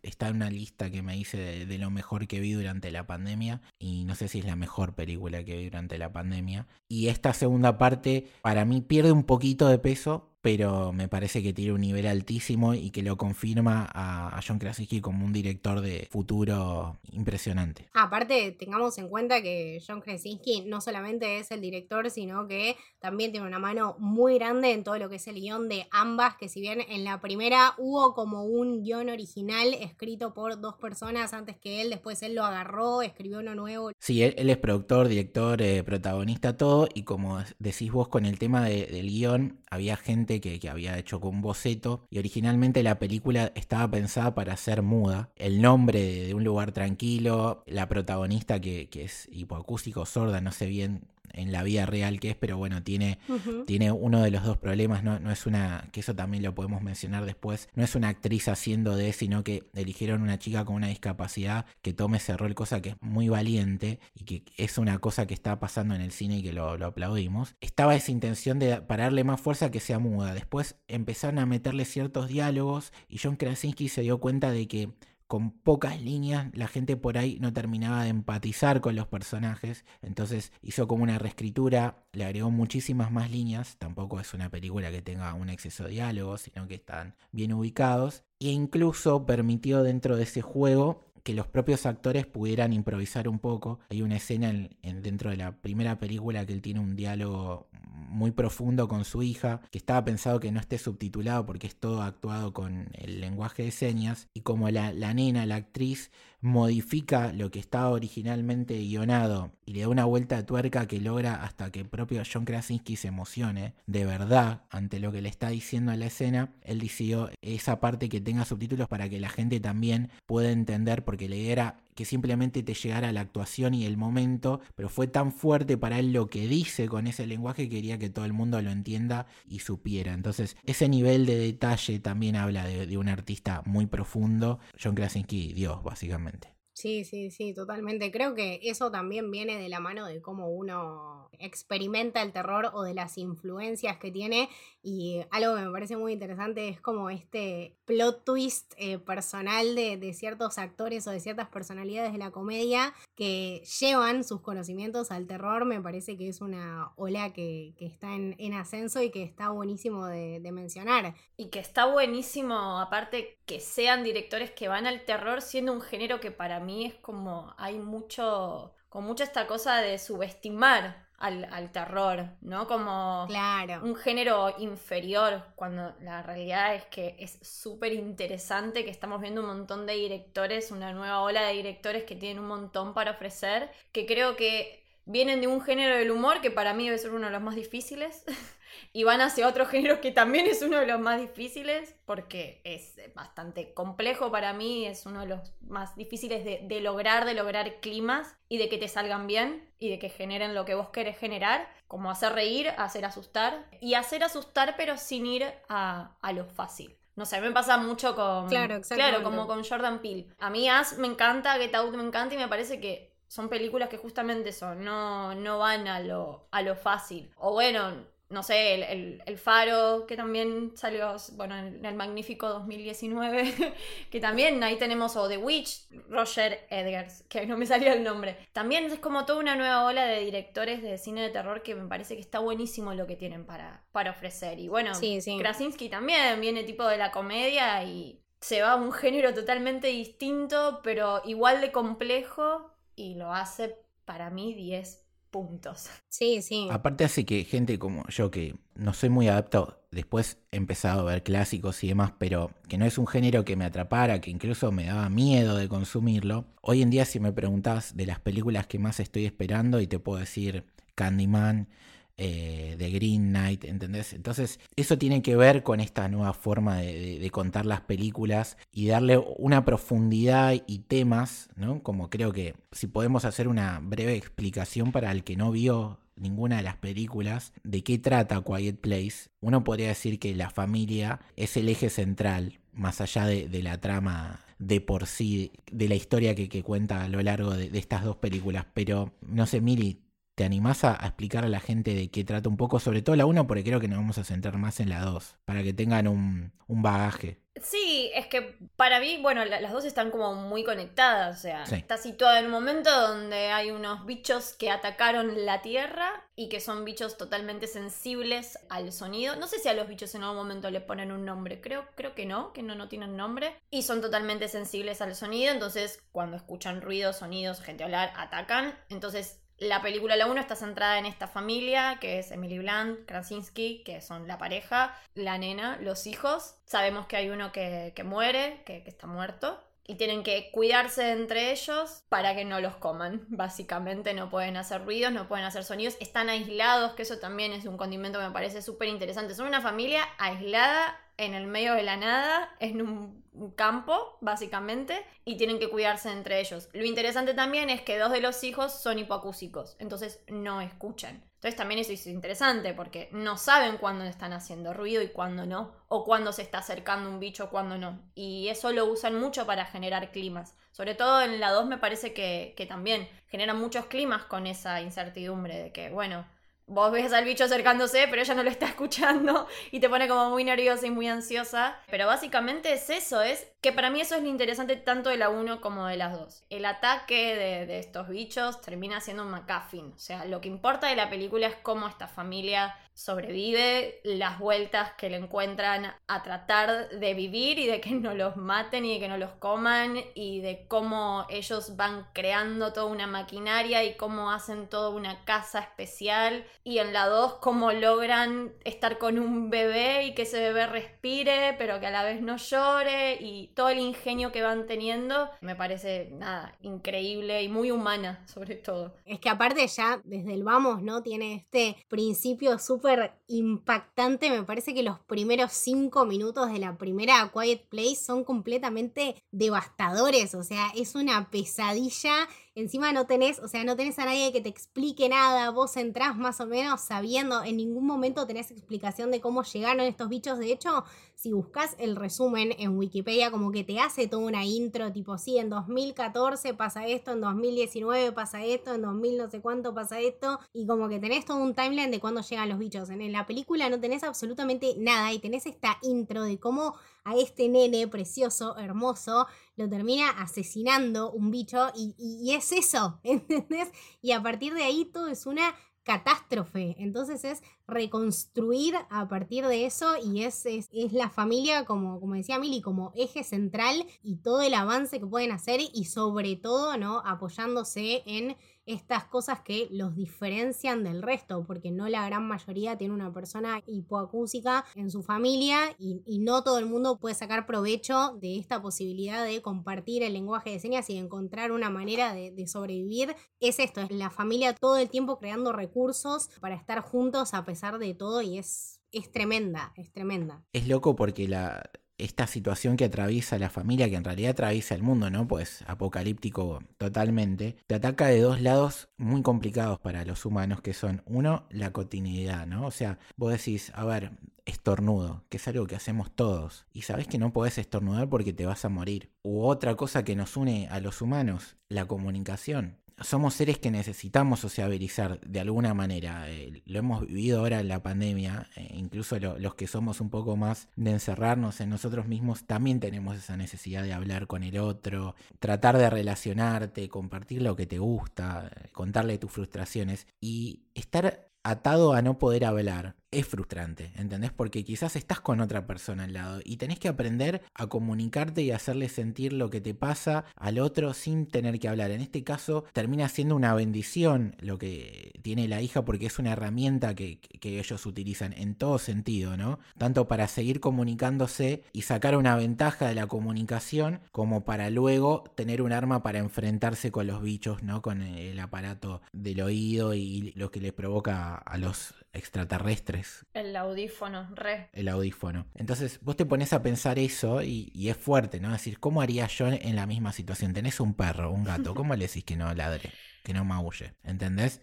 está 0.02 0.28
en 0.28 0.36
una 0.36 0.50
lista 0.50 0.90
que 0.90 1.02
me 1.02 1.16
hice 1.16 1.38
de, 1.38 1.66
de, 1.66 1.78
lo 1.78 1.90
mejor 1.90 2.26
que 2.26 2.40
vi 2.40 2.52
durante 2.52 2.90
la 2.90 3.06
pandemia 3.06 3.62
y 3.78 4.04
no 4.04 4.14
sé 4.14 4.28
si 4.28 4.40
es 4.40 4.44
la 4.44 4.56
mejor 4.56 4.94
película 4.94 5.44
que 5.44 5.56
vi 5.56 5.64
durante 5.64 5.98
la 5.98 6.12
pandemia. 6.12 6.66
Y 6.94 7.08
esta 7.08 7.32
segunda 7.32 7.76
parte 7.76 8.28
para 8.40 8.64
mí 8.64 8.80
pierde 8.80 9.10
un 9.10 9.24
poquito 9.24 9.66
de 9.66 9.80
peso, 9.80 10.30
pero 10.44 10.92
me 10.92 11.08
parece 11.08 11.42
que 11.42 11.54
tiene 11.54 11.72
un 11.72 11.80
nivel 11.80 12.06
altísimo 12.06 12.74
y 12.74 12.90
que 12.90 13.02
lo 13.02 13.16
confirma 13.16 13.88
a, 13.94 14.38
John 14.46 14.58
Krasinski 14.58 15.00
como 15.00 15.24
un 15.24 15.32
director 15.32 15.80
de 15.80 16.06
futuro 16.10 16.98
impresionante. 17.12 17.88
Aparte, 17.94 18.52
tengamos 18.52 18.98
en 18.98 19.08
cuenta 19.08 19.40
que 19.40 19.82
John 19.84 20.02
Krasinski 20.02 20.64
no 20.66 20.82
solamente 20.82 21.38
es 21.38 21.50
el 21.50 21.62
director, 21.62 22.10
sino 22.10 22.46
que 22.46 22.76
también 22.98 23.32
tiene 23.32 23.46
una 23.46 23.58
mano 23.58 23.96
muy 23.98 24.34
grande 24.34 24.72
en 24.72 24.84
todo 24.84 24.98
lo 24.98 25.08
que 25.08 25.16
es 25.16 25.26
el 25.28 25.36
guion 25.36 25.70
de 25.70 25.88
ambas, 25.90 26.36
que 26.36 26.50
si 26.50 26.60
bien 26.60 26.82
en 26.90 27.04
la 27.04 27.22
primera 27.22 27.72
hubo 27.78 28.12
como 28.12 28.44
un 28.44 28.82
guion 28.82 29.08
original 29.08 29.72
escrito 29.72 30.34
por 30.34 30.60
dos 30.60 30.74
personas 30.74 31.32
antes 31.32 31.56
que 31.56 31.80
él, 31.80 31.88
después 31.88 32.22
él 32.22 32.34
lo 32.34 32.44
agarró, 32.44 33.00
escribió 33.00 33.38
uno 33.38 33.54
nuevo. 33.54 33.92
Sí, 33.98 34.22
él, 34.22 34.34
él 34.36 34.50
es 34.50 34.58
productor, 34.58 35.08
director, 35.08 35.62
eh, 35.62 35.82
protagonista, 35.82 36.54
todo, 36.54 36.83
y 36.94 37.02
como 37.02 37.42
decís 37.58 37.92
vos 37.92 38.08
con 38.08 38.26
el 38.26 38.38
tema 38.38 38.64
de, 38.64 38.86
del 38.86 39.08
guion, 39.08 39.58
había 39.70 39.96
gente 39.96 40.40
que, 40.40 40.58
que, 40.60 40.68
había 40.68 40.98
hecho 40.98 41.20
con 41.20 41.36
un 41.36 41.42
boceto 41.42 42.06
y 42.10 42.18
originalmente 42.18 42.82
la 42.82 42.98
película 42.98 43.52
estaba 43.54 43.90
pensada 43.90 44.34
para 44.34 44.56
ser 44.56 44.82
muda. 44.82 45.30
El 45.36 45.62
nombre 45.62 46.26
de, 46.26 46.34
un 46.34 46.44
lugar 46.44 46.72
tranquilo, 46.72 47.64
la 47.66 47.88
protagonista 47.88 48.60
que, 48.60 48.88
que 48.88 49.04
es 49.04 49.28
hipoacústico, 49.32 50.06
sorda, 50.06 50.40
no 50.40 50.52
sé 50.52 50.66
bien 50.66 51.13
en 51.34 51.52
la 51.52 51.62
vida 51.62 51.86
real 51.86 52.20
que 52.20 52.30
es, 52.30 52.36
pero 52.36 52.56
bueno, 52.56 52.82
tiene, 52.82 53.18
uh 53.28 53.34
-huh. 53.34 53.64
tiene 53.66 53.92
uno 53.92 54.22
de 54.22 54.30
los 54.30 54.44
dos 54.44 54.58
problemas, 54.58 55.02
no, 55.04 55.18
no 55.18 55.30
es 55.30 55.46
una, 55.46 55.88
que 55.92 56.00
eso 56.00 56.14
también 56.14 56.42
lo 56.42 56.54
podemos 56.54 56.82
mencionar 56.82 57.24
después, 57.24 57.68
no 57.74 57.84
es 57.84 57.94
una 57.94 58.08
actriz 58.08 58.48
haciendo 58.48 58.96
de, 58.96 59.12
sino 59.12 59.44
que 59.44 59.64
eligieron 59.74 60.22
una 60.22 60.38
chica 60.38 60.64
con 60.64 60.76
una 60.76 60.88
discapacidad 60.88 61.66
que 61.82 61.92
tome 61.92 62.18
ese 62.18 62.36
rol, 62.36 62.54
cosa 62.54 62.80
que 62.80 62.90
es 62.90 62.96
muy 63.00 63.28
valiente 63.28 64.00
y 64.14 64.24
que 64.24 64.44
es 64.56 64.78
una 64.78 64.98
cosa 64.98 65.26
que 65.26 65.34
está 65.34 65.60
pasando 65.60 65.94
en 65.94 66.00
el 66.00 66.12
cine 66.12 66.38
y 66.38 66.42
que 66.42 66.52
lo, 66.52 66.76
lo 66.76 66.86
aplaudimos. 66.86 67.56
Estaba 67.60 67.94
esa 67.94 68.10
intención 68.12 68.58
de 68.58 68.80
pararle 68.80 69.24
más 69.24 69.40
fuerza 69.40 69.70
que 69.70 69.80
sea 69.80 69.98
muda, 69.98 70.34
después 70.34 70.76
empezaron 70.88 71.38
a 71.38 71.46
meterle 71.46 71.84
ciertos 71.84 72.28
diálogos 72.28 72.92
y 73.08 73.18
John 73.18 73.36
Krasinski 73.36 73.88
se 73.88 74.02
dio 74.02 74.18
cuenta 74.18 74.50
de 74.50 74.68
que 74.68 74.90
con 75.26 75.50
pocas 75.50 76.00
líneas 76.00 76.48
la 76.52 76.68
gente 76.68 76.96
por 76.96 77.18
ahí 77.18 77.38
no 77.40 77.52
terminaba 77.52 78.04
de 78.04 78.10
empatizar 78.10 78.80
con 78.80 78.94
los 78.94 79.06
personajes, 79.06 79.84
entonces 80.02 80.52
hizo 80.62 80.86
como 80.86 81.02
una 81.02 81.18
reescritura, 81.18 82.04
le 82.12 82.24
agregó 82.24 82.50
muchísimas 82.50 83.10
más 83.10 83.30
líneas, 83.30 83.76
tampoco 83.78 84.20
es 84.20 84.34
una 84.34 84.50
película 84.50 84.90
que 84.90 85.02
tenga 85.02 85.32
un 85.34 85.48
exceso 85.48 85.84
de 85.84 85.90
diálogos, 85.90 86.42
sino 86.42 86.68
que 86.68 86.74
están 86.74 87.14
bien 87.32 87.52
ubicados, 87.52 88.24
e 88.40 88.48
incluso 88.48 89.26
permitió 89.26 89.82
dentro 89.82 90.16
de 90.16 90.24
ese 90.24 90.42
juego 90.42 91.04
que 91.22 91.34
los 91.34 91.46
propios 91.46 91.86
actores 91.86 92.26
pudieran 92.26 92.74
improvisar 92.74 93.28
un 93.28 93.38
poco. 93.38 93.80
Hay 93.88 94.02
una 94.02 94.16
escena 94.16 94.50
en, 94.50 94.76
en, 94.82 95.02
dentro 95.02 95.30
de 95.30 95.38
la 95.38 95.56
primera 95.56 95.98
película 95.98 96.44
que 96.44 96.52
él 96.52 96.60
tiene 96.60 96.80
un 96.80 96.96
diálogo 96.96 97.68
muy 98.08 98.30
profundo 98.30 98.88
con 98.88 99.04
su 99.04 99.22
hija, 99.22 99.60
que 99.70 99.78
estaba 99.78 100.04
pensado 100.04 100.40
que 100.40 100.52
no 100.52 100.60
esté 100.60 100.78
subtitulado 100.78 101.46
porque 101.46 101.66
es 101.66 101.76
todo 101.76 102.02
actuado 102.02 102.52
con 102.52 102.88
el 102.94 103.20
lenguaje 103.20 103.64
de 103.64 103.70
señas, 103.70 104.28
y 104.34 104.40
como 104.40 104.70
la, 104.70 104.92
la 104.92 105.14
nena, 105.14 105.46
la 105.46 105.56
actriz, 105.56 106.10
modifica 106.44 107.32
lo 107.32 107.50
que 107.50 107.58
estaba 107.58 107.88
originalmente 107.88 108.76
guionado 108.78 109.52
y 109.64 109.72
le 109.72 109.80
da 109.80 109.88
una 109.88 110.04
vuelta 110.04 110.36
de 110.36 110.42
tuerca 110.42 110.86
que 110.86 111.00
logra 111.00 111.42
hasta 111.42 111.72
que 111.72 111.80
el 111.80 111.88
propio 111.88 112.22
John 112.30 112.44
Krasinski 112.44 112.96
se 112.96 113.08
emocione 113.08 113.72
de 113.86 114.04
verdad 114.04 114.60
ante 114.68 115.00
lo 115.00 115.10
que 115.10 115.22
le 115.22 115.30
está 115.30 115.48
diciendo 115.48 115.90
a 115.90 115.96
la 115.96 116.04
escena, 116.04 116.52
él 116.62 116.80
decidió 116.80 117.30
esa 117.40 117.80
parte 117.80 118.10
que 118.10 118.20
tenga 118.20 118.44
subtítulos 118.44 118.88
para 118.88 119.08
que 119.08 119.20
la 119.20 119.30
gente 119.30 119.58
también 119.58 120.10
pueda 120.26 120.50
entender 120.50 121.02
porque 121.02 121.24
idea 121.24 121.52
era 121.52 121.80
que 121.94 122.04
simplemente 122.04 122.62
te 122.62 122.74
llegara 122.74 123.12
la 123.12 123.20
actuación 123.20 123.72
y 123.72 123.86
el 123.86 123.96
momento, 123.96 124.60
pero 124.74 124.88
fue 124.88 125.06
tan 125.06 125.32
fuerte 125.32 125.78
para 125.78 125.98
él 125.98 126.12
lo 126.12 126.26
que 126.26 126.48
dice 126.48 126.88
con 126.88 127.06
ese 127.06 127.26
lenguaje 127.26 127.68
que 127.68 127.76
quería 127.76 127.98
que 127.98 128.10
todo 128.10 128.24
el 128.24 128.32
mundo 128.32 128.60
lo 128.60 128.70
entienda 128.70 129.26
y 129.46 129.60
supiera. 129.60 130.12
Entonces, 130.12 130.56
ese 130.64 130.88
nivel 130.88 131.24
de 131.24 131.38
detalle 131.38 132.00
también 132.00 132.36
habla 132.36 132.66
de 132.66 132.98
un 132.98 133.08
artista 133.08 133.62
muy 133.64 133.86
profundo. 133.86 134.58
John 134.82 134.94
Krasinski, 134.94 135.52
Dios, 135.52 135.82
básicamente. 135.84 136.33
Sí, 136.74 137.04
sí, 137.04 137.30
sí, 137.30 137.54
totalmente. 137.54 138.10
Creo 138.10 138.34
que 138.34 138.58
eso 138.64 138.90
también 138.90 139.30
viene 139.30 139.56
de 139.58 139.68
la 139.68 139.78
mano 139.78 140.06
de 140.06 140.20
cómo 140.20 140.48
uno 140.48 141.28
experimenta 141.38 142.20
el 142.22 142.32
terror 142.32 142.70
o 142.74 142.82
de 142.82 142.94
las 142.94 143.16
influencias 143.16 143.98
que 143.98 144.10
tiene. 144.10 144.48
Y 144.82 145.20
algo 145.30 145.54
que 145.54 145.62
me 145.62 145.70
parece 145.70 145.96
muy 145.96 146.12
interesante 146.12 146.68
es 146.68 146.80
como 146.80 147.10
este 147.10 147.76
plot 147.84 148.24
twist 148.24 148.74
eh, 148.76 148.98
personal 148.98 149.74
de, 149.76 149.96
de, 149.96 150.12
ciertos 150.14 150.58
actores 150.58 151.06
o 151.06 151.10
de 151.10 151.20
ciertas 151.20 151.48
personalidades 151.48 152.12
de 152.12 152.18
la 152.18 152.32
comedia 152.32 152.92
que 153.14 153.62
llevan 153.80 154.24
sus 154.24 154.40
conocimientos 154.40 155.12
al 155.12 155.26
terror. 155.28 155.64
Me 155.64 155.80
parece 155.80 156.16
que 156.16 156.28
es 156.28 156.40
una 156.40 156.92
ola 156.96 157.32
que, 157.32 157.74
que 157.78 157.86
está 157.86 158.14
en, 158.14 158.34
en, 158.38 158.52
ascenso 158.52 159.00
y 159.00 159.10
que 159.10 159.22
está 159.22 159.50
buenísimo 159.50 160.06
de, 160.06 160.40
de 160.40 160.52
mencionar. 160.52 161.14
Y 161.36 161.50
que 161.50 161.60
está 161.60 161.86
buenísimo, 161.86 162.80
aparte, 162.80 163.38
que 163.46 163.60
sean 163.60 164.04
directores 164.04 164.50
que 164.50 164.68
van 164.68 164.86
al 164.86 165.04
terror 165.04 165.42
siendo 165.42 165.72
un 165.72 165.80
género 165.80 166.20
que 166.20 166.30
para 166.30 166.60
mí 166.60 166.86
es 166.86 166.94
como 166.94 167.54
hay 167.58 167.78
mucho, 167.78 168.74
con 168.88 169.04
mucha 169.04 169.24
esta 169.24 169.46
cosa 169.46 169.76
de 169.76 169.98
subestimar 169.98 171.04
al, 171.18 171.44
al, 171.52 171.70
terror, 171.70 172.26
¿no? 172.40 172.66
Como 172.66 173.26
claro. 173.28 173.80
un 173.82 173.94
género 173.96 174.54
inferior, 174.58 175.42
cuando 175.54 175.94
la 176.00 176.22
realidad 176.22 176.74
es 176.74 176.84
que 176.86 177.16
es 177.18 177.38
súper 177.40 177.92
interesante 177.92 178.84
que 178.84 178.90
estamos 178.90 179.20
viendo 179.20 179.40
un 179.40 179.46
montón 179.46 179.86
de 179.86 179.94
directores, 179.94 180.70
una 180.70 180.92
nueva 180.92 181.22
ola 181.22 181.42
de 181.42 181.54
directores 181.54 182.04
que 182.04 182.16
tienen 182.16 182.40
un 182.40 182.48
montón 182.48 182.94
para 182.94 183.12
ofrecer, 183.12 183.70
que 183.92 184.06
creo 184.06 184.36
que 184.36 184.84
vienen 185.06 185.40
de 185.40 185.46
un 185.46 185.60
género 185.60 185.96
del 185.96 186.10
humor 186.10 186.40
que 186.40 186.50
para 186.50 186.74
mí 186.74 186.86
debe 186.86 186.98
ser 186.98 187.12
uno 187.12 187.26
de 187.26 187.32
los 187.32 187.42
más 187.42 187.56
difíciles. 187.56 188.24
y 188.92 189.04
van 189.04 189.20
hacia 189.20 189.48
otro 189.48 189.66
género 189.66 190.00
que 190.00 190.10
también 190.10 190.46
es 190.46 190.62
uno 190.62 190.78
de 190.78 190.86
los 190.86 191.00
más 191.00 191.20
difíciles 191.20 191.94
porque 192.04 192.60
es 192.64 192.98
bastante 193.14 193.74
complejo 193.74 194.30
para 194.30 194.52
mí, 194.52 194.86
es 194.86 195.06
uno 195.06 195.20
de 195.20 195.26
los 195.26 195.52
más 195.60 195.96
difíciles 195.96 196.44
de, 196.44 196.60
de 196.62 196.80
lograr, 196.80 197.24
de 197.24 197.34
lograr 197.34 197.80
climas 197.80 198.36
y 198.48 198.58
de 198.58 198.68
que 198.68 198.78
te 198.78 198.88
salgan 198.88 199.26
bien 199.26 199.68
y 199.78 199.90
de 199.90 199.98
que 199.98 200.08
generen 200.08 200.54
lo 200.54 200.64
que 200.64 200.74
vos 200.74 200.90
querés 200.90 201.18
generar, 201.18 201.68
como 201.88 202.10
hacer 202.10 202.32
reír, 202.32 202.72
hacer 202.78 203.04
asustar 203.04 203.66
y 203.80 203.94
hacer 203.94 204.24
asustar 204.24 204.74
pero 204.76 204.96
sin 204.96 205.26
ir 205.26 205.44
a, 205.68 206.16
a 206.20 206.32
lo 206.32 206.44
fácil. 206.44 206.96
No 207.16 207.26
sé, 207.26 207.40
me 207.40 207.52
pasa 207.52 207.76
mucho 207.76 208.16
con. 208.16 208.48
Claro, 208.48 208.80
Claro, 208.88 209.22
como 209.22 209.46
con 209.46 209.62
Jordan 209.62 210.00
Peele. 210.00 210.26
A 210.38 210.50
mí 210.50 210.68
As 210.68 210.98
me 210.98 211.06
encanta, 211.06 211.54
Get 211.54 211.74
Out 211.74 211.94
me 211.94 212.02
encanta 212.02 212.34
y 212.34 212.38
me 212.38 212.48
parece 212.48 212.80
que 212.80 213.14
son 213.28 213.48
películas 213.48 213.88
que 213.88 213.98
justamente 213.98 214.52
son, 214.52 214.84
no, 214.84 215.34
no 215.34 215.58
van 215.58 215.86
a 215.88 216.00
lo, 216.00 216.48
a 216.50 216.62
lo 216.62 216.74
fácil. 216.74 217.30
O 217.36 217.52
bueno, 217.52 218.04
no 218.34 218.42
sé, 218.42 218.74
el, 218.74 219.22
el, 219.24 219.38
Faro, 219.38 220.06
que 220.06 220.16
también 220.16 220.72
salió, 220.76 221.16
bueno, 221.32 221.56
en 221.56 221.84
el 221.84 221.94
magnífico 221.94 222.48
2019, 222.48 223.74
que 224.10 224.20
también 224.20 224.62
ahí 224.62 224.76
tenemos, 224.76 225.16
o 225.16 225.28
The 225.28 225.38
Witch, 225.38 225.88
Roger 226.08 226.66
Edgars, 226.68 227.22
que 227.28 227.46
no 227.46 227.56
me 227.56 227.64
salió 227.64 227.92
el 227.92 228.04
nombre. 228.04 228.36
También 228.52 228.84
es 228.84 228.98
como 228.98 229.24
toda 229.24 229.38
una 229.38 229.56
nueva 229.56 229.84
ola 229.84 230.04
de 230.04 230.20
directores 230.20 230.82
de 230.82 230.98
cine 230.98 231.22
de 231.22 231.30
terror 231.30 231.62
que 231.62 231.74
me 231.74 231.88
parece 231.88 232.16
que 232.16 232.20
está 232.20 232.40
buenísimo 232.40 232.92
lo 232.92 233.06
que 233.06 233.16
tienen 233.16 233.46
para, 233.46 233.84
para 233.92 234.10
ofrecer. 234.10 234.58
Y 234.58 234.68
bueno, 234.68 234.92
Krasinski 235.38 235.88
también 235.88 236.40
viene 236.40 236.64
tipo 236.64 236.84
de 236.86 236.98
la 236.98 237.12
comedia 237.12 237.82
y 237.84 238.20
se 238.40 238.60
va 238.60 238.72
a 238.72 238.76
un 238.76 238.92
género 238.92 239.32
totalmente 239.32 239.86
distinto, 239.86 240.80
pero 240.82 241.22
igual 241.24 241.60
de 241.60 241.72
complejo, 241.72 242.72
y 242.96 243.14
lo 243.14 243.32
hace 243.32 243.78
para 244.04 244.30
mí 244.30 244.52
10 244.54 245.03
puntos. 245.34 245.88
Sí, 246.14 246.42
sí. 246.42 246.68
Aparte 246.70 247.02
hace 247.02 247.24
que 247.24 247.42
gente 247.42 247.76
como 247.76 248.06
yo, 248.06 248.30
que 248.30 248.54
no 248.76 248.94
soy 248.94 249.08
muy 249.08 249.26
adaptado, 249.26 249.84
después 249.90 250.38
he 250.52 250.56
empezado 250.56 251.00
a 251.00 251.10
ver 251.10 251.24
clásicos 251.24 251.82
y 251.82 251.88
demás, 251.88 252.12
pero 252.18 252.52
que 252.68 252.78
no 252.78 252.84
es 252.84 252.98
un 252.98 253.08
género 253.08 253.44
que 253.44 253.56
me 253.56 253.64
atrapara, 253.64 254.20
que 254.20 254.30
incluso 254.30 254.70
me 254.70 254.84
daba 254.84 255.08
miedo 255.08 255.56
de 255.56 255.68
consumirlo. 255.68 256.44
Hoy 256.62 256.82
en 256.82 256.90
día 256.90 257.04
si 257.04 257.18
me 257.18 257.32
preguntas 257.32 257.96
de 257.96 258.06
las 258.06 258.20
películas 258.20 258.68
que 258.68 258.78
más 258.78 259.00
estoy 259.00 259.26
esperando 259.26 259.80
y 259.80 259.88
te 259.88 259.98
puedo 259.98 260.20
decir 260.20 260.66
Candyman, 260.94 261.68
eh, 262.16 262.76
de 262.78 262.90
Green 262.90 263.30
Knight, 263.30 263.64
¿entendés? 263.64 264.12
Entonces, 264.12 264.60
eso 264.76 264.96
tiene 264.96 265.20
que 265.20 265.34
ver 265.34 265.64
con 265.64 265.80
esta 265.80 266.08
nueva 266.08 266.32
forma 266.32 266.76
de, 266.76 267.28
contar 267.32 267.66
las 267.66 267.80
películas 267.80 268.56
y 268.70 268.86
darle 268.86 269.18
una 269.38 269.64
profundidad 269.64 270.54
y 270.68 270.78
temas, 270.80 271.48
¿no? 271.56 271.82
Como 271.82 272.10
creo 272.10 272.32
que 272.32 272.54
si 272.70 272.86
podemos 272.86 273.24
hacer 273.24 273.48
una 273.48 273.80
breve 273.82 274.14
explicación 274.14 274.92
para 274.92 275.10
el 275.10 275.24
que 275.24 275.36
no 275.36 275.50
vio 275.50 275.98
ninguna 276.14 276.58
de 276.58 276.62
las 276.62 276.76
películas 276.76 277.52
de 277.64 277.82
qué 277.82 277.98
trata 277.98 278.42
Quiet 278.42 278.80
Place, 278.80 279.30
uno 279.40 279.64
podría 279.64 279.88
decir 279.88 280.20
que 280.20 280.36
la 280.36 280.50
familia 280.50 281.20
es 281.34 281.56
el 281.56 281.68
eje 281.68 281.90
central, 281.90 282.60
más 282.72 283.00
allá 283.00 283.26
de, 283.26 283.62
la 283.62 283.80
trama 283.80 284.40
de 284.58 284.80
por 284.80 285.06
sí, 285.06 285.50
de 285.72 285.88
la 285.88 285.96
historia 285.96 286.34
que, 286.34 286.62
cuenta 286.62 287.02
a 287.02 287.08
lo 287.08 287.20
largo 287.22 287.56
de, 287.56 287.76
estas 287.76 288.04
dos 288.04 288.16
películas. 288.16 288.66
Pero, 288.72 289.12
no 289.26 289.46
sé, 289.46 289.60
Miri, 289.60 290.03
¿Te 290.34 290.42
animás 290.42 290.82
a, 290.82 290.94
explicar 290.94 291.44
a 291.44 291.48
la 291.48 291.60
gente 291.60 291.94
de 291.94 292.10
qué 292.10 292.24
trata 292.24 292.48
un 292.48 292.56
poco? 292.56 292.80
Sobre 292.80 293.02
todo 293.02 293.14
la 293.14 293.24
1, 293.24 293.46
porque 293.46 293.62
creo 293.62 293.78
que 293.78 293.86
nos 293.86 293.98
vamos 293.98 294.18
a 294.18 294.24
centrar 294.24 294.58
más 294.58 294.80
en 294.80 294.88
la 294.88 295.00
2, 295.00 295.36
para 295.44 295.62
que 295.62 295.72
tengan 295.72 296.08
un, 296.08 296.52
bagaje. 296.66 297.40
Sí, 297.62 298.10
es 298.14 298.26
que 298.26 298.58
para 298.74 298.98
mí, 298.98 299.18
bueno, 299.22 299.44
las 299.44 299.70
dos 299.70 299.84
están 299.84 300.10
como 300.10 300.34
muy 300.34 300.64
conectadas. 300.64 301.38
O 301.38 301.40
sea, 301.40 301.62
está 301.62 301.98
situada 301.98 302.40
en 302.40 302.46
un 302.46 302.50
momento 302.50 302.90
donde 302.90 303.52
hay 303.52 303.70
unos 303.70 304.04
bichos 304.06 304.54
que 304.54 304.72
atacaron 304.72 305.46
la 305.46 305.62
Tierra 305.62 306.10
y 306.34 306.48
que 306.48 306.58
son 306.58 306.84
bichos 306.84 307.16
totalmente 307.16 307.68
sensibles 307.68 308.58
al 308.70 308.92
sonido. 308.92 309.36
No 309.36 309.46
sé 309.46 309.60
si 309.60 309.68
a 309.68 309.74
los 309.74 309.86
bichos 309.86 310.16
en 310.16 310.24
algún 310.24 310.38
momento 310.38 310.68
le 310.68 310.80
ponen 310.80 311.12
un 311.12 311.24
nombre. 311.24 311.60
Creo, 311.60 311.86
creo 311.94 312.16
que 312.16 312.26
no, 312.26 312.52
que 312.52 312.64
no, 312.64 312.74
no 312.74 312.88
tienen 312.88 313.16
nombre. 313.16 313.54
Y 313.70 313.82
son 313.82 314.00
totalmente 314.00 314.48
sensibles 314.48 315.00
al 315.00 315.14
sonido. 315.14 315.52
Entonces, 315.52 316.02
cuando 316.10 316.36
escuchan 316.36 316.82
ruidos, 316.82 317.18
sonidos, 317.18 317.60
gente 317.60 317.84
hablar, 317.84 318.12
atacan. 318.16 318.74
Entonces 318.88 319.43
la 319.58 319.82
película 319.82 320.16
La 320.16 320.26
1 320.26 320.40
está 320.40 320.56
centrada 320.56 320.98
en 320.98 321.06
esta 321.06 321.28
familia, 321.28 321.98
que 322.00 322.18
es 322.18 322.30
Emily 322.30 322.58
Blunt, 322.58 323.06
Krasinski, 323.06 323.82
que 323.84 324.00
son 324.00 324.26
la 324.26 324.38
pareja, 324.38 324.96
la 325.14 325.38
nena, 325.38 325.78
los 325.80 326.06
hijos. 326.06 326.56
Sabemos 326.66 327.06
que 327.06 327.16
hay 327.16 327.30
uno 327.30 327.52
que, 327.52 327.92
muere, 328.04 328.62
que, 328.66 328.82
que 328.82 328.90
está 328.90 329.06
muerto. 329.06 329.60
Y 329.86 329.96
tienen 329.96 330.22
que 330.22 330.50
cuidarse 330.50 331.12
entre 331.12 331.52
ellos 331.52 332.04
para 332.08 332.34
que 332.34 332.46
no 332.46 332.58
los 332.60 332.74
coman. 332.76 333.26
Básicamente 333.28 334.14
no 334.14 334.30
pueden 334.30 334.56
hacer 334.56 334.82
ruidos, 334.84 335.12
no 335.12 335.28
pueden 335.28 335.44
hacer 335.44 335.62
sonidos. 335.62 335.96
Están 336.00 336.30
aislados, 336.30 336.94
que 336.94 337.02
eso 337.02 337.18
también 337.18 337.52
es 337.52 337.66
un 337.66 337.76
condimento 337.76 338.18
que 338.18 338.24
me 338.24 338.32
parece 338.32 338.62
súper 338.62 338.88
interesante. 338.88 339.34
Son 339.34 339.46
una 339.46 339.60
familia 339.60 340.08
aislada 340.16 340.98
en 341.16 341.34
el 341.34 341.46
medio 341.46 341.74
de 341.74 341.82
la 341.82 341.96
nada, 341.96 342.54
en 342.60 342.82
un 342.82 343.24
campo, 343.56 344.18
básicamente, 344.20 345.04
y 345.24 345.36
tienen 345.36 345.58
que 345.58 345.70
cuidarse 345.70 346.10
entre 346.10 346.40
ellos. 346.40 346.68
Lo 346.72 346.84
interesante 346.84 347.34
también 347.34 347.70
es 347.70 347.82
que 347.82 347.98
dos 347.98 348.12
de 348.12 348.20
los 348.20 348.42
hijos 348.44 348.72
son 348.72 348.98
hipoacúsicos, 348.98 349.76
entonces 349.78 350.20
no 350.28 350.60
escuchan. 350.60 351.22
Entonces 351.34 351.58
también 351.58 351.80
eso 351.80 351.92
es 351.92 352.06
interesante 352.06 352.72
porque 352.72 353.10
no 353.12 353.36
saben 353.36 353.76
cuándo 353.76 354.04
están 354.06 354.32
haciendo 354.32 354.72
ruido 354.72 355.02
y 355.02 355.08
cuándo 355.08 355.44
no, 355.44 355.72
o 355.88 356.02
cuándo 356.04 356.32
se 356.32 356.40
está 356.40 356.58
acercando 356.58 357.10
un 357.10 357.20
bicho, 357.20 357.50
cuándo 357.50 357.76
no. 357.76 358.00
Y 358.14 358.48
eso 358.48 358.72
lo 358.72 358.86
usan 358.86 359.20
mucho 359.20 359.44
para 359.44 359.66
generar 359.66 360.10
climas. 360.10 360.56
Sobre 360.72 360.94
todo 360.94 361.20
en 361.20 361.40
la 361.40 361.50
2 361.50 361.66
me 361.66 361.76
parece 361.76 362.14
que, 362.14 362.54
que 362.56 362.64
también 362.64 363.06
generan 363.28 363.58
muchos 363.58 363.86
climas 363.86 364.24
con 364.24 364.46
esa 364.46 364.80
incertidumbre 364.80 365.58
de 365.58 365.72
que, 365.72 365.90
bueno, 365.90 366.24
vos 366.66 366.92
ves 366.92 367.12
al 367.12 367.24
bicho 367.24 367.44
acercándose, 367.44 368.06
pero 368.08 368.22
ella 368.22 368.34
no 368.34 368.42
lo 368.42 368.50
está 368.50 368.66
escuchando 368.74 369.46
y 369.70 369.80
te 369.80 369.88
pone 369.88 370.08
como 370.08 370.30
muy 370.30 370.44
nerviosa 370.44 370.86
y 370.86 370.90
muy 370.90 371.08
ansiosa. 371.08 371.78
Pero 371.90 372.06
básicamente 372.06 372.72
es 372.72 372.90
eso, 372.90 373.22
es 373.22 373.46
que 373.64 373.72
para 373.72 373.88
mí 373.88 373.98
eso 373.98 374.14
es 374.14 374.22
lo 374.22 374.28
interesante 374.28 374.76
tanto 374.76 375.08
de 375.08 375.16
la 375.16 375.30
1 375.30 375.62
como 375.62 375.86
de 375.86 375.96
las 375.96 376.12
2. 376.12 376.44
El 376.50 376.66
ataque 376.66 377.34
de, 377.34 377.78
estos 377.78 378.10
bichos 378.10 378.60
termina 378.60 379.00
siendo 379.00 379.22
un 379.22 379.30
McCuffin. 379.30 379.94
O 379.96 379.98
sea, 379.98 380.26
lo 380.26 380.42
que 380.42 380.48
importa 380.48 380.88
de 380.88 380.96
la 380.96 381.08
película 381.08 381.46
es 381.46 381.56
cómo 381.62 381.88
esta 381.88 382.06
familia 382.06 382.76
sobrevive, 382.94 384.00
las 384.04 384.38
vueltas 384.38 384.92
que 384.92 385.10
le 385.10 385.16
encuentran 385.16 385.92
a 386.06 386.22
tratar 386.22 386.90
de 386.90 387.14
vivir 387.14 387.58
y 387.58 387.66
de 387.66 387.80
que 387.80 387.90
no 387.90 388.14
los 388.14 388.36
maten 388.36 388.84
y 388.84 388.94
de 388.94 389.00
que 389.00 389.08
no 389.08 389.18
los 389.18 389.32
coman 389.32 389.96
y 390.14 390.40
de 390.40 390.66
cómo 390.68 391.26
ellos 391.28 391.74
van 391.74 392.06
creando 392.12 392.72
toda 392.72 392.86
una 392.86 393.08
maquinaria 393.08 393.82
y 393.82 393.96
cómo 393.96 394.30
hacen 394.30 394.68
toda 394.68 394.90
una 394.90 395.24
casa 395.24 395.58
especial 395.58 396.46
y 396.62 396.78
en 396.78 396.92
la 396.92 397.06
2 397.06 397.34
cómo 397.40 397.72
logran 397.72 398.52
estar 398.62 398.98
con 398.98 399.18
un 399.18 399.50
bebé 399.50 400.04
y 400.04 400.14
que 400.14 400.22
ese 400.22 400.38
bebé 400.38 400.66
respire 400.68 401.56
pero 401.58 401.80
que 401.80 401.86
a 401.86 401.90
la 401.90 402.04
vez 402.04 402.22
no 402.22 402.36
llore 402.36 403.18
todo 403.54 403.68
el 403.68 403.78
ingenio 403.78 404.32
que 404.32 404.42
van 404.42 404.66
teniendo 404.66 405.30
me 405.40 405.56
parece 405.56 406.10
nada 406.12 406.56
increíble 406.62 407.42
y 407.42 407.48
muy 407.48 407.70
humana 407.70 408.24
sobre 408.26 408.56
todo. 408.56 408.94
Es 409.04 409.20
que 409.20 409.28
aparte 409.28 409.66
ya 409.66 410.00
desde 410.04 410.34
el 410.34 410.44
vamos, 410.44 410.82
¿no? 410.82 411.02
Tiene 411.02 411.34
este 411.34 411.76
principio 411.88 412.58
súper 412.58 413.14
impactante. 413.26 414.30
Me 414.30 414.42
parece 414.42 414.74
que 414.74 414.82
los 414.82 414.98
primeros 415.00 415.52
cinco 415.52 416.04
minutos 416.04 416.52
de 416.52 416.58
la 416.58 416.76
primera 416.76 417.30
Quiet 417.32 417.68
Place 417.68 417.96
son 417.96 418.24
completamente 418.24 419.16
devastadores. 419.30 420.34
O 420.34 420.42
sea, 420.42 420.68
es 420.74 420.94
una 420.94 421.30
pesadilla 421.30 422.28
Encima 422.56 422.92
no 422.92 423.04
tenés, 423.04 423.40
o 423.40 423.48
sea, 423.48 423.64
no 423.64 423.74
tenés 423.74 423.98
a 423.98 424.04
nadie 424.04 424.32
que 424.32 424.40
te 424.40 424.48
explique 424.48 425.08
nada, 425.08 425.50
vos 425.50 425.76
entrás 425.76 426.16
más 426.16 426.40
o 426.40 426.46
menos 426.46 426.80
sabiendo, 426.82 427.42
en 427.42 427.56
ningún 427.56 427.84
momento 427.84 428.28
tenés 428.28 428.52
explicación 428.52 429.10
de 429.10 429.20
cómo 429.20 429.42
llegaron 429.42 429.80
estos 429.80 430.08
bichos. 430.08 430.38
De 430.38 430.52
hecho, 430.52 430.84
si 431.16 431.32
buscas 431.32 431.74
el 431.78 431.96
resumen 431.96 432.54
en 432.56 432.78
Wikipedia, 432.78 433.32
como 433.32 433.50
que 433.50 433.64
te 433.64 433.80
hace 433.80 434.06
toda 434.06 434.22
una 434.22 434.44
intro, 434.44 434.92
tipo, 434.92 435.18
sí, 435.18 435.36
en 435.38 435.50
2014 435.50 436.54
pasa 436.54 436.86
esto, 436.86 437.10
en 437.10 437.22
2019 437.22 438.12
pasa 438.12 438.44
esto, 438.44 438.72
en 438.72 438.82
2000 438.82 439.18
no 439.18 439.28
sé 439.28 439.40
cuánto 439.40 439.74
pasa 439.74 439.98
esto, 439.98 440.38
y 440.52 440.64
como 440.64 440.88
que 440.88 441.00
tenés 441.00 441.24
todo 441.24 441.38
un 441.38 441.54
timeline 441.54 441.90
de 441.90 441.98
cuándo 441.98 442.20
llegan 442.20 442.48
los 442.48 442.58
bichos. 442.58 442.88
En 442.88 443.10
la 443.10 443.26
película 443.26 443.68
no 443.68 443.80
tenés 443.80 444.04
absolutamente 444.04 444.76
nada 444.78 445.12
y 445.12 445.18
tenés 445.18 445.46
esta 445.46 445.78
intro 445.82 446.22
de 446.22 446.38
cómo 446.38 446.76
a 447.04 447.16
este 447.16 447.48
nene 447.48 447.86
precioso, 447.88 448.56
hermoso, 448.56 449.26
lo 449.56 449.68
termina 449.68 450.10
asesinando 450.10 451.12
un 451.12 451.30
bicho 451.30 451.70
y, 451.76 452.32
es 452.32 452.52
eso, 452.52 453.00
¿entendés? 453.04 453.70
Y 454.02 454.12
a 454.12 454.22
partir 454.22 454.54
de 454.54 454.64
ahí 454.64 454.84
todo 454.84 455.08
es 455.08 455.26
una 455.26 455.54
catástrofe. 455.84 456.74
Entonces 456.78 457.24
es 457.24 457.42
reconstruir 457.66 458.74
a 458.90 459.06
partir 459.06 459.46
de 459.46 459.66
eso 459.66 459.94
y 460.02 460.24
es, 460.24 460.46
es, 460.46 460.70
la 460.92 461.10
familia, 461.10 461.64
como, 461.64 462.00
como 462.00 462.14
decía 462.14 462.38
Mili, 462.38 462.62
como 462.62 462.92
eje 462.96 463.22
central 463.22 463.86
y 464.02 464.16
todo 464.16 464.42
el 464.42 464.54
avance 464.54 464.98
que 464.98 465.06
pueden 465.06 465.30
hacer 465.30 465.60
y 465.60 465.84
sobre 465.84 466.36
todo, 466.36 466.76
¿no? 466.78 467.00
Apoyándose 467.04 468.02
en 468.06 468.36
estas 468.66 469.04
cosas 469.04 469.40
que 469.40 469.68
los 469.70 469.94
diferencian 469.94 470.84
del 470.84 471.02
resto, 471.02 471.44
porque 471.46 471.70
no 471.70 471.88
la 471.88 472.06
gran 472.06 472.26
mayoría 472.26 472.76
tiene 472.76 472.94
una 472.94 473.12
persona 473.12 473.62
hipoacúsica 473.66 474.64
en 474.74 474.90
su 474.90 475.02
familia 475.02 475.74
y, 475.78 476.02
no 476.24 476.42
todo 476.42 476.58
el 476.58 476.66
mundo 476.66 476.98
puede 476.98 477.14
sacar 477.14 477.44
provecho 477.44 478.16
de 478.20 478.38
esta 478.38 478.62
posibilidad 478.62 479.24
de 479.24 479.42
compartir 479.42 480.02
el 480.02 480.14
lenguaje 480.14 480.50
de 480.50 480.58
señas 480.58 480.88
y 480.88 480.96
encontrar 480.96 481.52
una 481.52 481.68
manera 481.68 482.14
de, 482.14 482.46
sobrevivir. 482.46 483.14
Es 483.40 483.58
esto, 483.58 483.80
es 483.80 483.90
la 483.90 484.10
familia 484.10 484.54
todo 484.54 484.78
el 484.78 484.88
tiempo 484.88 485.18
creando 485.18 485.52
recursos 485.52 486.30
para 486.40 486.54
estar 486.54 486.80
juntos 486.80 487.34
a 487.34 487.44
pesar 487.44 487.78
de 487.78 487.94
todo 487.94 488.22
y 488.22 488.38
es, 488.38 488.80
es 488.92 489.10
tremenda, 489.10 489.72
es 489.76 489.92
tremenda. 489.92 490.44
Es 490.52 490.66
loco 490.66 490.96
porque 490.96 491.28
la, 491.28 491.70
esta 491.98 492.26
situación 492.26 492.76
que 492.76 492.84
atraviesa 492.84 493.38
la 493.38 493.50
familia, 493.50 493.88
que 493.88 493.96
en 493.96 494.04
realidad 494.04 494.32
atraviesa 494.32 494.74
el 494.74 494.82
mundo, 494.82 495.10
¿no? 495.10 495.28
Pues 495.28 495.64
apocalíptico 495.66 496.62
totalmente, 496.78 497.56
te 497.66 497.74
ataca 497.74 498.06
de 498.06 498.20
dos 498.20 498.40
lados 498.40 498.88
muy 498.96 499.22
complicados 499.22 499.78
para 499.78 500.04
los 500.04 500.26
humanos, 500.26 500.60
que 500.60 500.74
son, 500.74 501.02
uno, 501.06 501.46
la 501.50 501.72
continuidad, 501.72 502.46
¿no? 502.46 502.66
O 502.66 502.70
sea, 502.70 502.98
vos 503.16 503.32
decís, 503.32 503.72
a 503.74 503.84
ver, 503.84 504.12
estornudo, 504.44 505.24
que 505.28 505.38
es 505.38 505.48
algo 505.48 505.66
que 505.66 505.76
hacemos 505.76 506.10
todos, 506.14 506.66
y 506.72 506.82
sabes 506.82 507.06
que 507.06 507.18
no 507.18 507.32
podés 507.32 507.58
estornudar 507.58 508.08
porque 508.08 508.32
te 508.32 508.46
vas 508.46 508.64
a 508.64 508.68
morir. 508.68 509.10
U 509.22 509.44
otra 509.44 509.74
cosa 509.76 510.04
que 510.04 510.16
nos 510.16 510.36
une 510.36 510.68
a 510.70 510.80
los 510.80 511.00
humanos, 511.00 511.56
la 511.68 511.86
comunicación 511.86 512.78
somos 513.00 513.34
seres 513.34 513.58
que 513.58 513.70
necesitamos 513.70 514.40
sociabilizar 514.40 515.20
de 515.20 515.40
alguna 515.40 515.74
manera. 515.74 516.30
Eh, 516.30 516.62
lo 516.66 516.78
hemos 516.78 517.06
vivido 517.06 517.40
ahora 517.40 517.60
en 517.60 517.68
la 517.68 517.82
pandemia, 517.82 518.48
eh, 518.56 518.68
incluso 518.74 519.18
los 519.18 519.54
que 519.54 519.66
somos 519.66 520.00
un 520.00 520.10
poco 520.10 520.36
más 520.36 520.68
de 520.76 520.92
encerrarnos 520.92 521.60
en 521.60 521.70
nosotros 521.70 522.06
mismos, 522.06 522.44
también 522.44 522.80
tenemos 522.80 523.16
esa 523.16 523.36
necesidad 523.36 523.82
de 523.82 523.92
hablar 523.92 524.26
con 524.26 524.42
el 524.42 524.58
otro, 524.58 525.14
tratar 525.38 525.78
de 525.78 525.90
relacionarte, 525.90 526.88
compartir 526.88 527.42
lo 527.42 527.56
que 527.56 527.66
te 527.66 527.78
gusta, 527.78 528.50
eh, 528.54 528.68
contarle 528.72 529.18
tus 529.18 529.32
frustraciones 529.32 530.06
y 530.20 530.64
estar 530.74 531.28
atado 531.42 531.92
a 531.92 532.02
no 532.02 532.18
poder 532.18 532.44
hablar 532.44 532.96
es 533.18 533.26
frustrante, 533.26 533.92
¿entendés? 533.96 534.32
Porque 534.32 534.64
quizás 534.64 534.96
estás 534.96 535.20
con 535.20 535.40
otra 535.40 535.66
persona 535.66 536.04
al 536.04 536.12
lado 536.12 536.40
y 536.44 536.56
tenés 536.56 536.78
que 536.78 536.88
aprender 536.88 537.42
a 537.54 537.68
comunicarte 537.68 538.42
y 538.42 538.50
hacerle 538.50 538.88
sentir 538.88 539.32
lo 539.32 539.50
que 539.50 539.60
te 539.60 539.74
pasa 539.74 540.24
al 540.36 540.58
otro 540.58 540.94
sin 540.94 541.26
tener 541.26 541.58
que 541.58 541.68
hablar. 541.68 541.90
En 541.90 542.00
este 542.00 542.24
caso 542.24 542.64
termina 542.72 543.08
siendo 543.08 543.36
una 543.36 543.54
bendición 543.54 544.36
lo 544.40 544.58
que 544.58 545.12
tiene 545.22 545.48
la 545.48 545.62
hija 545.62 545.84
porque 545.84 546.06
es 546.06 546.18
una 546.18 546.32
herramienta 546.32 546.94
que, 546.94 547.20
ellos 547.44 547.84
utilizan 547.86 548.32
en 548.32 548.54
todo 548.54 548.78
sentido, 548.78 549.36
¿no? 549.36 549.58
Tanto 549.76 550.08
para 550.08 550.28
seguir 550.28 550.60
comunicándose 550.60 551.62
y 551.72 551.82
sacar 551.82 552.16
una 552.16 552.36
ventaja 552.36 552.88
de 552.88 552.94
la 552.94 553.06
comunicación 553.06 554.00
como 554.12 554.44
para 554.44 554.70
luego 554.70 555.24
tener 555.36 555.60
un 555.60 555.72
arma 555.72 556.02
para 556.02 556.18
enfrentarse 556.18 556.90
con 556.90 557.06
los 557.06 557.22
bichos, 557.22 557.62
¿no? 557.62 557.82
Con 557.82 558.00
el 558.02 558.40
aparato 558.40 559.02
del 559.12 559.42
oído 559.42 559.94
y 559.94 560.32
lo 560.36 560.50
que 560.50 560.60
les 560.60 560.72
provoca 560.72 561.36
a 561.36 561.58
los 561.58 561.94
extraterrestres. 562.14 563.26
El 563.34 563.54
audífono, 563.56 564.28
re. 564.34 564.70
El 564.72 564.88
audífono. 564.88 565.46
Entonces 565.54 565.98
vos 566.02 566.16
te 566.16 566.24
pones 566.24 566.52
a 566.52 566.62
pensar 566.62 566.98
eso 566.98 567.42
y, 567.42 567.88
es 567.88 567.96
fuerte, 567.96 568.40
¿no? 568.40 568.48
Es 568.48 568.60
decir, 568.60 568.78
¿cómo 568.80 569.02
haría 569.02 569.26
yo 569.26 569.48
en 569.48 569.76
la 569.76 569.86
misma 569.86 570.12
situación? 570.12 570.54
Tenés 570.54 570.80
un 570.80 570.94
perro, 570.94 571.30
un 571.30 571.44
gato, 571.44 571.74
¿cómo 571.74 571.94
le 571.94 572.06
decís 572.06 572.24
que 572.24 572.36
no 572.36 572.52
ladre? 572.54 572.90
Que 573.22 573.32
no 573.32 573.44
maulle, 573.44 573.94
¿entendés? 574.04 574.60